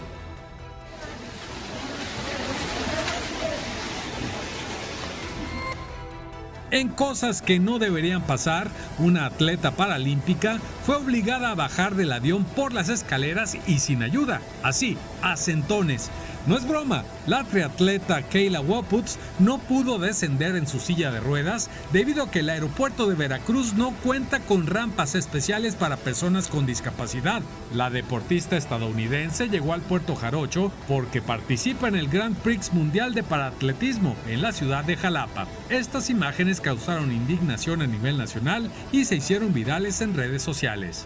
En 6.71 6.87
cosas 6.87 7.41
que 7.41 7.59
no 7.59 7.79
deberían 7.79 8.21
pasar, 8.21 8.69
una 8.97 9.25
atleta 9.25 9.71
paralímpica 9.71 10.57
fue 10.85 10.95
obligada 10.95 11.51
a 11.51 11.55
bajar 11.55 11.95
del 11.95 12.13
avión 12.13 12.45
por 12.45 12.71
las 12.71 12.87
escaleras 12.87 13.57
y 13.67 13.79
sin 13.79 14.03
ayuda, 14.03 14.41
así, 14.63 14.97
a 15.21 15.35
centones. 15.35 16.09
No 16.47 16.57
es 16.57 16.67
broma, 16.67 17.03
la 17.27 17.43
triatleta 17.43 18.23
Kayla 18.23 18.61
Waputs 18.61 19.19
no 19.37 19.59
pudo 19.59 19.99
descender 19.99 20.55
en 20.55 20.65
su 20.65 20.79
silla 20.79 21.11
de 21.11 21.19
ruedas 21.19 21.69
debido 21.93 22.23
a 22.23 22.31
que 22.31 22.39
el 22.39 22.49
aeropuerto 22.49 23.05
de 23.05 23.13
Veracruz 23.13 23.73
no 23.75 23.91
cuenta 24.03 24.39
con 24.39 24.65
rampas 24.65 25.13
especiales 25.13 25.75
para 25.75 25.97
personas 25.97 26.47
con 26.47 26.65
discapacidad. 26.65 27.43
La 27.75 27.91
deportista 27.91 28.57
estadounidense 28.57 29.49
llegó 29.49 29.73
al 29.73 29.81
puerto 29.81 30.15
Jarocho 30.15 30.71
porque 30.87 31.21
participa 31.21 31.87
en 31.87 31.95
el 31.95 32.07
Grand 32.07 32.35
Prix 32.35 32.73
Mundial 32.73 33.13
de 33.13 33.21
Paratletismo 33.21 34.15
en 34.27 34.41
la 34.41 34.51
ciudad 34.51 34.83
de 34.83 34.97
Jalapa. 34.97 35.47
Estas 35.69 36.09
imágenes 36.09 36.59
causaron 36.59 37.11
indignación 37.11 37.83
a 37.83 37.87
nivel 37.87 38.17
nacional 38.17 38.71
y 38.91 39.05
se 39.05 39.17
hicieron 39.17 39.53
virales 39.53 40.01
en 40.01 40.15
redes 40.15 40.41
sociales. 40.41 41.05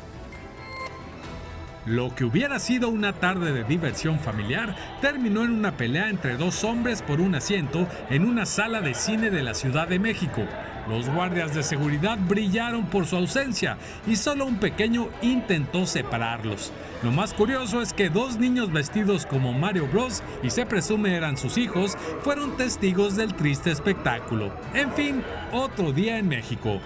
Lo 1.85 2.15
que 2.15 2.25
hubiera 2.25 2.57
sido 2.57 2.89
una 2.89 3.13
tarde 3.13 3.53
de 3.53 3.63
diversión 3.63 4.19
familiar 4.19 4.75
terminó 5.01 5.43
en 5.43 5.51
una 5.51 5.77
pelea 5.77 6.09
entre 6.09 6.35
dos 6.35 6.63
hombres 6.63 7.03
por 7.03 7.21
un 7.21 7.35
asiento 7.35 7.87
en 8.09 8.25
una 8.25 8.47
sala 8.47 8.81
de 8.81 8.95
cine 8.95 9.29
de 9.29 9.43
la 9.43 9.53
Ciudad 9.53 9.87
de 9.87 9.99
México. 9.99 10.41
Los 10.89 11.07
guardias 11.09 11.53
de 11.53 11.61
seguridad 11.61 12.17
brillaron 12.27 12.87
por 12.87 13.05
su 13.05 13.15
ausencia 13.15 13.77
y 14.07 14.15
solo 14.15 14.45
un 14.45 14.57
pequeño 14.57 15.09
intentó 15.21 15.85
separarlos. 15.85 16.71
Lo 17.03 17.11
más 17.11 17.35
curioso 17.35 17.81
es 17.83 17.93
que 17.93 18.09
dos 18.09 18.39
niños 18.39 18.71
vestidos 18.71 19.27
como 19.27 19.53
Mario 19.53 19.87
Bros 19.87 20.23
y 20.41 20.49
se 20.49 20.65
presume 20.65 21.15
eran 21.15 21.37
sus 21.37 21.57
hijos 21.57 21.95
fueron 22.21 22.57
testigos 22.57 23.15
del 23.15 23.35
triste 23.35 23.69
espectáculo. 23.69 24.51
En 24.73 24.91
fin, 24.93 25.23
otro 25.51 25.91
día 25.91 26.17
en 26.17 26.29
México. 26.29 26.79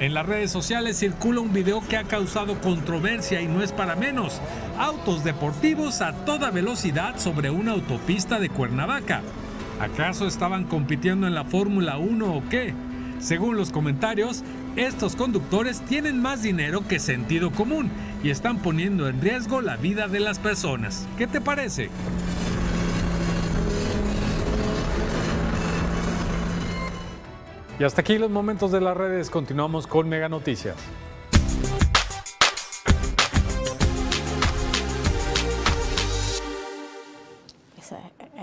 En 0.00 0.12
las 0.12 0.26
redes 0.26 0.50
sociales 0.50 0.98
circula 0.98 1.40
un 1.40 1.52
video 1.52 1.80
que 1.86 1.96
ha 1.96 2.02
causado 2.02 2.60
controversia 2.60 3.40
y 3.40 3.46
no 3.46 3.62
es 3.62 3.70
para 3.70 3.94
menos. 3.94 4.40
Autos 4.76 5.22
deportivos 5.22 6.00
a 6.00 6.12
toda 6.24 6.50
velocidad 6.50 7.16
sobre 7.18 7.50
una 7.50 7.72
autopista 7.72 8.40
de 8.40 8.48
Cuernavaca. 8.48 9.22
¿Acaso 9.80 10.26
estaban 10.26 10.64
compitiendo 10.64 11.28
en 11.28 11.34
la 11.34 11.44
Fórmula 11.44 11.98
1 11.98 12.26
o 12.26 12.42
qué? 12.48 12.74
Según 13.20 13.56
los 13.56 13.70
comentarios, 13.70 14.42
estos 14.74 15.14
conductores 15.14 15.80
tienen 15.82 16.20
más 16.20 16.42
dinero 16.42 16.86
que 16.88 16.98
sentido 16.98 17.52
común 17.52 17.88
y 18.24 18.30
están 18.30 18.58
poniendo 18.58 19.08
en 19.08 19.20
riesgo 19.20 19.60
la 19.60 19.76
vida 19.76 20.08
de 20.08 20.18
las 20.18 20.40
personas. 20.40 21.06
¿Qué 21.16 21.28
te 21.28 21.40
parece? 21.40 21.88
Y 27.78 27.84
hasta 27.84 28.02
aquí 28.02 28.18
los 28.18 28.30
momentos 28.30 28.70
de 28.70 28.80
las 28.80 28.96
redes. 28.96 29.30
Continuamos 29.30 29.86
con 29.86 30.08
Mega 30.08 30.28
Noticias. 30.28 30.76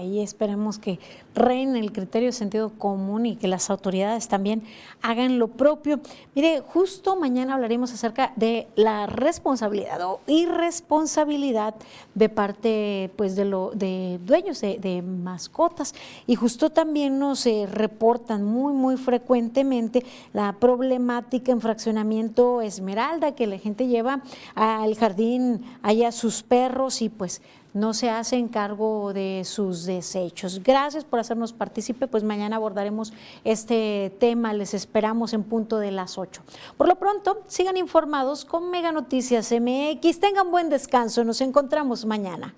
Ahí 0.02 0.20
esperemos 0.20 0.80
que 0.80 1.00
reine 1.36 1.80
el 1.80 1.92
criterio 1.92 2.30
de 2.30 2.34
sentido 2.34 2.72
común 2.72 3.28
y 3.28 3.36
que 3.36 3.48
las 3.48 3.70
autoridades 3.70 4.28
también 4.28 4.64
hagan 5.04 5.38
lo 5.38 5.48
propio. 5.48 6.00
Mire, 6.34 6.62
justo 6.62 7.16
mañana 7.16 7.54
hablaremos 7.54 7.94
acerca 7.94 8.34
de 8.36 8.68
la 8.76 9.06
responsabilidad 9.06 10.02
o 10.02 10.20
irresponsabilidad 10.26 11.76
de 12.16 12.30
parte 12.30 13.12
pues, 13.16 13.36
de, 13.36 13.46
lo, 13.46 13.72
de 13.76 14.20
dueños 14.26 14.62
de, 14.62 15.04
mascotas. 15.04 15.94
Y 16.26 16.34
justo 16.34 16.72
también 16.72 17.20
nos 17.20 17.46
eh, 17.46 17.68
reportan 17.72 18.44
muy, 18.44 18.74
muy 18.74 18.98
frecuentemente 18.98 20.04
la 20.34 20.54
problemática 20.54 21.52
en 21.52 21.62
fraccionamiento 21.62 22.62
Esmeralda, 22.62 23.36
que 23.36 23.46
la 23.46 23.60
gente 23.60 23.86
lleva 23.86 24.24
al 24.56 24.96
jardín 24.96 25.62
allá 25.84 26.12
sus 26.12 26.42
perros 26.42 27.04
y 27.04 27.10
pues 27.10 27.42
no 27.74 27.94
se 27.94 28.10
hacen 28.10 28.48
cargo 28.48 29.14
de 29.14 29.44
sus 29.46 29.86
desechos. 29.86 30.62
Gracias 30.64 31.04
por 31.04 31.20
hacernos 31.20 31.54
partícipe, 31.54 32.08
pues 32.08 32.24
mañana 32.24 32.58
abordaremos 32.58 33.14
este 33.44 34.14
tema, 34.20 34.54
les 34.54 34.74
esperamos 34.74 35.34
en 35.34 35.44
punto 35.44 35.80
de 35.80 35.92
las 35.92 36.18
8. 36.18 36.42
Por 36.78 36.88
lo 36.88 36.96
pronto, 36.96 37.44
sigan 37.48 37.78
informados 37.78 38.46
con 38.46 38.70
Mega 38.70 38.92
Noticias 38.92 39.52
MX, 39.52 40.20
tengan 40.20 40.52
buen 40.52 40.70
descanso, 40.70 41.24
nos 41.24 41.42
encontramos 41.42 42.06
mañana. 42.06 42.54